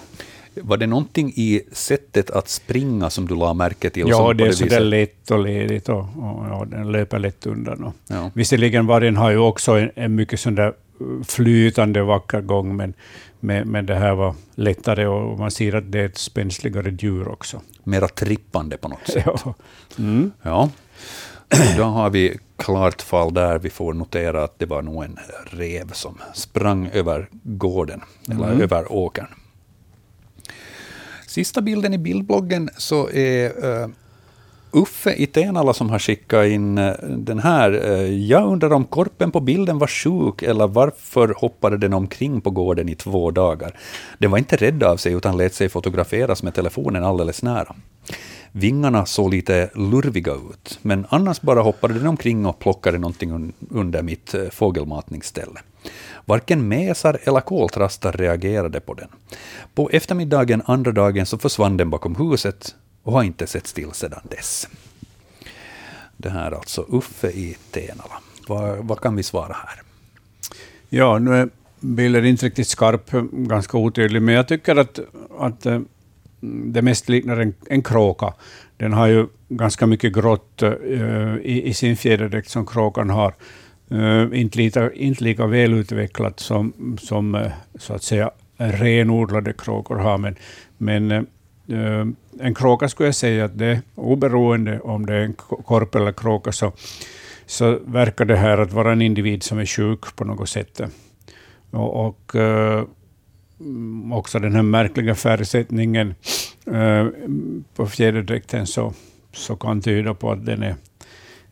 [0.62, 4.06] Var det någonting i sättet att springa som du la märke till?
[4.08, 7.46] Ja, det är så viset- där lätt och ledigt och, och ja, den löper lätt
[7.46, 7.84] undan.
[7.84, 7.94] Och.
[8.08, 8.32] Ja.
[8.34, 10.74] Visserligen vargen har ju också en, en mycket sån där
[11.28, 12.94] flytande vacker gång, men,
[13.40, 17.28] men, men det här var lättare och man ser att det är ett spänsligare djur
[17.28, 17.62] också.
[17.84, 19.26] Mera trippande på något sätt.
[19.46, 19.54] Ja.
[19.98, 20.32] Mm.
[20.42, 20.70] Ja.
[21.78, 25.19] Då har vi klart fall där vi får notera att det var nog en
[25.52, 28.02] rev som sprang över gården,
[28.32, 28.61] eller Mm.
[28.61, 29.28] över åkern.
[31.28, 33.88] Sista bilden i bildbloggen så är uh,
[34.73, 37.72] Uffe i Tenala som har skickat in eh, den här.
[37.91, 42.49] eh, jag undrar om korpen på bilden var sjuk eller varför hoppade den omkring på
[42.49, 43.80] gården i två dagar?
[44.18, 47.76] Den var inte rädd av sig utan lät sig fotograferas med telefonen alldeles nära.
[48.52, 53.53] Vingarna såg lite lurviga ut, men annars bara hoppade den omkring och plockade någonting un-
[53.69, 55.60] under mitt eh, fågelmatningsställe.
[56.26, 59.07] Varken mesar eller koltrastar reagerade på den.
[59.73, 64.22] På eftermiddagen andra dagen så försvann den bakom huset och har inte sett still sedan
[64.30, 64.68] dess.
[66.18, 68.19] Det här är alltså Uffe i Tenala.
[68.48, 69.82] Vad, vad kan vi svara här?
[70.90, 71.49] Ja, nu är
[71.80, 74.99] bilden inte riktigt skarp, ganska otydlig, men jag tycker att,
[75.40, 75.80] att eh,
[76.41, 78.34] det mest liknar en, en kråka.
[78.77, 83.34] Den har ju ganska mycket grått uh, i, i sin fjäderdräkt som kråkan har.
[83.91, 90.18] Uh, inte, lika, inte lika välutvecklat som, som uh, så att säga renodlade kråkor har,
[90.18, 90.35] men,
[90.77, 91.27] men
[92.39, 96.51] en kråka skulle jag säga att det oberoende om det är en korp eller kråka
[96.51, 96.72] så,
[97.45, 100.81] så verkar det här att vara en individ som är sjuk på något sätt.
[101.72, 102.35] Och, och
[104.14, 106.14] också den här märkliga färgsättningen
[106.66, 107.08] eh,
[107.76, 108.94] på fjäderdräkten så,
[109.34, 110.76] så kan tyda på att den är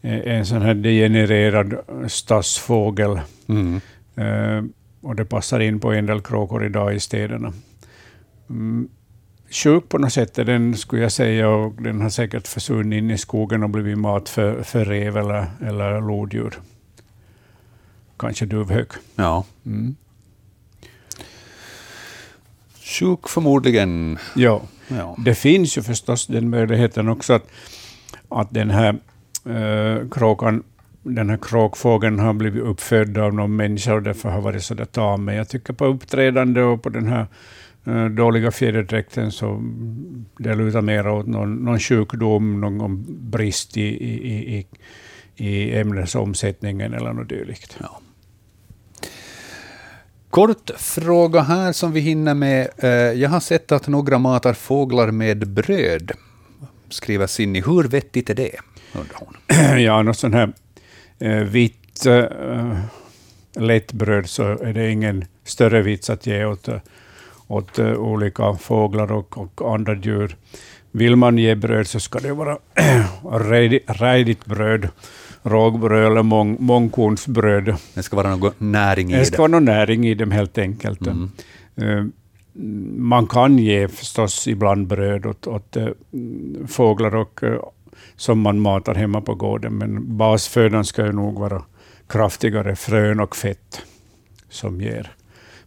[0.01, 1.73] är en sån här degenererad
[2.07, 3.19] stadsfågel.
[3.47, 3.81] Mm.
[4.15, 4.63] Eh,
[5.01, 7.53] och det passar in på en del kråkor idag i städerna.
[8.49, 8.89] Mm,
[9.49, 13.11] sjuk på något sätt är den, skulle jag säga, och den har säkert försvunnit in
[13.11, 16.59] i skogen och blivit mat för, för rev eller, eller lodjur.
[18.17, 18.91] Kanske duvhök.
[19.15, 19.45] Ja.
[19.65, 19.95] Mm.
[22.89, 24.17] Sjuk förmodligen.
[24.35, 24.61] Ja.
[24.87, 25.15] Ja.
[25.17, 27.47] Det finns ju förstås den möjligheten också att,
[28.29, 28.99] att den här
[29.45, 30.63] eh, kråkan,
[31.03, 34.85] den här kråkfågeln har blivit uppfödd av någon människa och därför har varit så där
[34.85, 35.25] tam.
[35.25, 37.25] Men jag tycker på uppträdande och på den här
[37.85, 39.63] eh, dåliga fjäderdräkten så
[40.37, 44.65] det lutar mer åt någon, någon sjukdom, någon brist i, i, i, i,
[45.35, 47.77] i ämnesomsättningen eller något dylikt.
[47.79, 48.01] Ja.
[50.29, 52.69] Kort fråga här som vi hinner med.
[52.77, 56.11] Eh, jag har sett att några matar fåglar med bröd.
[56.89, 57.61] Skriver Cindy.
[57.61, 58.51] Hur vettigt är det?
[58.93, 59.79] Undrar hon.
[59.83, 60.53] ja, något sånt här
[61.19, 62.23] eh, vitt, eh,
[63.55, 66.69] lätt bröd så är det ingen större vits att ge åt,
[67.47, 70.35] åt olika fåglar och, och andra djur.
[70.91, 72.57] Vill man ge bröd så ska det vara
[73.87, 74.89] rejdigt bröd,
[75.43, 77.75] rågbröd eller mång, mångkornsbröd.
[77.93, 79.19] Det ska vara någon näring i det.
[79.19, 81.07] Det ska vara någon näring i dem helt enkelt.
[81.07, 81.31] Mm.
[81.81, 82.05] Uh,
[82.97, 85.87] man kan ge förstås ibland bröd åt, åt uh,
[86.67, 87.59] fåglar och, uh,
[88.15, 91.63] som man matar hemma på gården, men basfödan ska ju nog vara
[92.07, 93.81] kraftigare frön och fett
[94.49, 95.11] som ger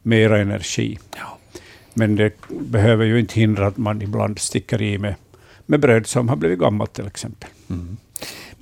[0.02, 0.98] mera energi.
[1.16, 1.38] Ja.
[1.94, 5.14] Men det behöver ju inte hindra att man ibland sticker i med,
[5.66, 7.50] med bröd som har blivit gammalt till exempel.
[7.70, 7.96] Mm.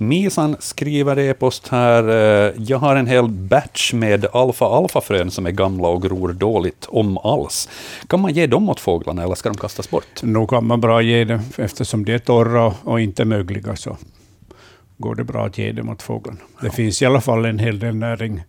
[0.01, 2.09] Misan skriver e-post här.
[2.09, 7.17] Eh, jag har en hel batch med alfa-alfa-frön som är gamla och gror dåligt, om
[7.17, 7.69] alls.
[8.07, 10.23] Kan man ge dem åt fåglarna eller ska de kastas bort?
[10.23, 13.97] Nog kan man bra ge dem, eftersom de är torra och inte mögliga så
[14.97, 16.39] går det bra att ge dem åt fåglarna.
[16.55, 16.59] Ja.
[16.61, 18.43] Det finns i alla fall en hel del näring,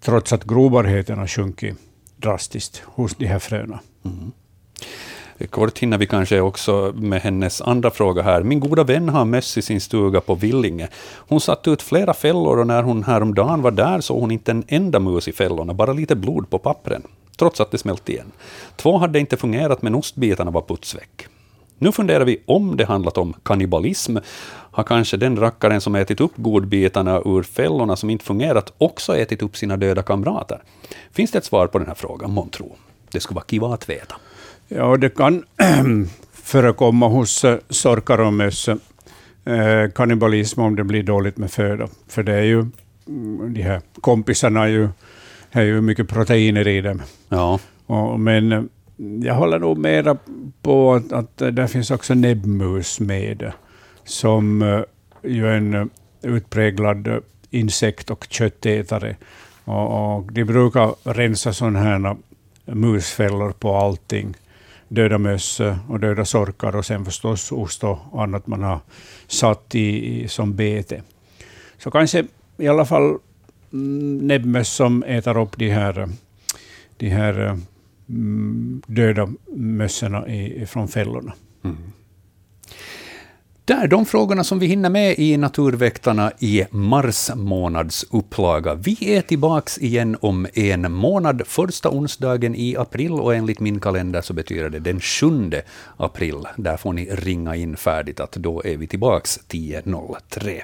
[0.00, 1.76] trots att grobarheten har sjunkit
[2.16, 3.80] drastiskt hos de här fröna.
[4.04, 4.32] Mm.
[5.46, 8.42] Kort hinner vi kanske också med hennes andra fråga här.
[8.42, 10.88] Min goda vän har möss i sin stuga på Villinge.
[11.16, 14.64] Hon satte ut flera fällor och när hon häromdagen var där såg hon inte en
[14.68, 17.02] enda mus i fällorna, bara lite blod på pappren,
[17.36, 18.32] trots att det smält igen.
[18.76, 21.26] Två hade inte fungerat men ostbitarna var putsväck.
[21.78, 24.16] Nu funderar vi om det handlat om kannibalism.
[24.70, 29.42] Har kanske den rackaren som ätit upp godbitarna ur fällorna som inte fungerat också ätit
[29.42, 30.62] upp sina döda kamrater?
[31.12, 32.76] Finns det ett svar på den här frågan, månntro?
[33.10, 34.16] Det skulle vara kiva att veta.
[34.68, 35.44] Ja, det kan
[36.32, 41.88] förekomma hos eh, sorkar och möss eh, kannibalism om det blir dåligt med föda.
[42.08, 42.66] För det är ju,
[43.08, 44.88] mm, de här kompisarna är ju,
[45.50, 47.02] är ju mycket proteiner i dem.
[47.28, 47.58] Ja.
[47.86, 48.62] Och, men eh,
[49.22, 50.16] jag håller nog mera
[50.62, 53.52] på att, att det finns också näbbmus med,
[54.04, 54.62] som
[55.22, 55.90] ju är en
[56.22, 59.16] utpräglad insekt och köttätare.
[59.64, 62.16] Och, och de brukar rensa sådana här
[62.64, 64.34] musfällor på allting
[64.88, 68.80] döda möss eh, och döda sorkar och sen förstås ost och annat man har
[69.26, 71.02] satt i, som bete.
[71.78, 72.24] Så kanske
[72.56, 73.18] i alla fall
[73.72, 76.08] mm, näbbmöss som äter upp de här,
[76.96, 77.56] de här eh,
[78.08, 80.24] mm, döda mössorna
[80.66, 81.32] från fällorna.
[81.64, 81.76] Mm
[83.68, 88.74] där de frågorna som vi hinner med i Naturväktarna i mars månads upplaga.
[88.74, 94.20] Vi är tillbaks igen om en månad, första onsdagen i april, och enligt min kalender
[94.20, 95.50] så betyder det den 7
[95.96, 96.34] april.
[96.56, 100.62] Där får ni ringa in färdigt att då är vi tillbaks 10.03.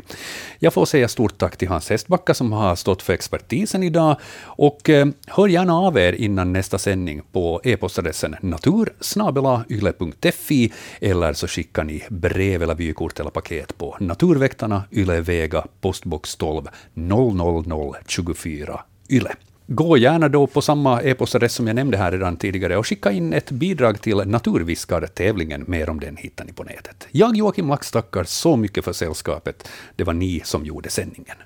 [0.59, 4.91] Jag får säga stort tack till Hans Hestbacka som har stått för expertisen idag, och
[4.91, 12.05] eh, hör gärna av er innan nästa sändning på e-postadressen natursnabelayle.fi, eller så skickar ni
[12.09, 18.81] brev eller vykort eller paket på Naturväktarna, Yle Vega, postbox 12 00024
[19.11, 19.31] Yle.
[19.67, 23.33] Gå gärna då på samma e-postadress som jag nämnde här redan tidigare och skicka in
[23.33, 25.65] ett bidrag till Naturviskar-tävlingen.
[25.67, 27.07] Mer om den hittar ni på nätet.
[27.11, 29.69] Jag, Joakim Lax, tackar så mycket för sällskapet.
[29.97, 31.37] Det var ni som gjorde sändningen.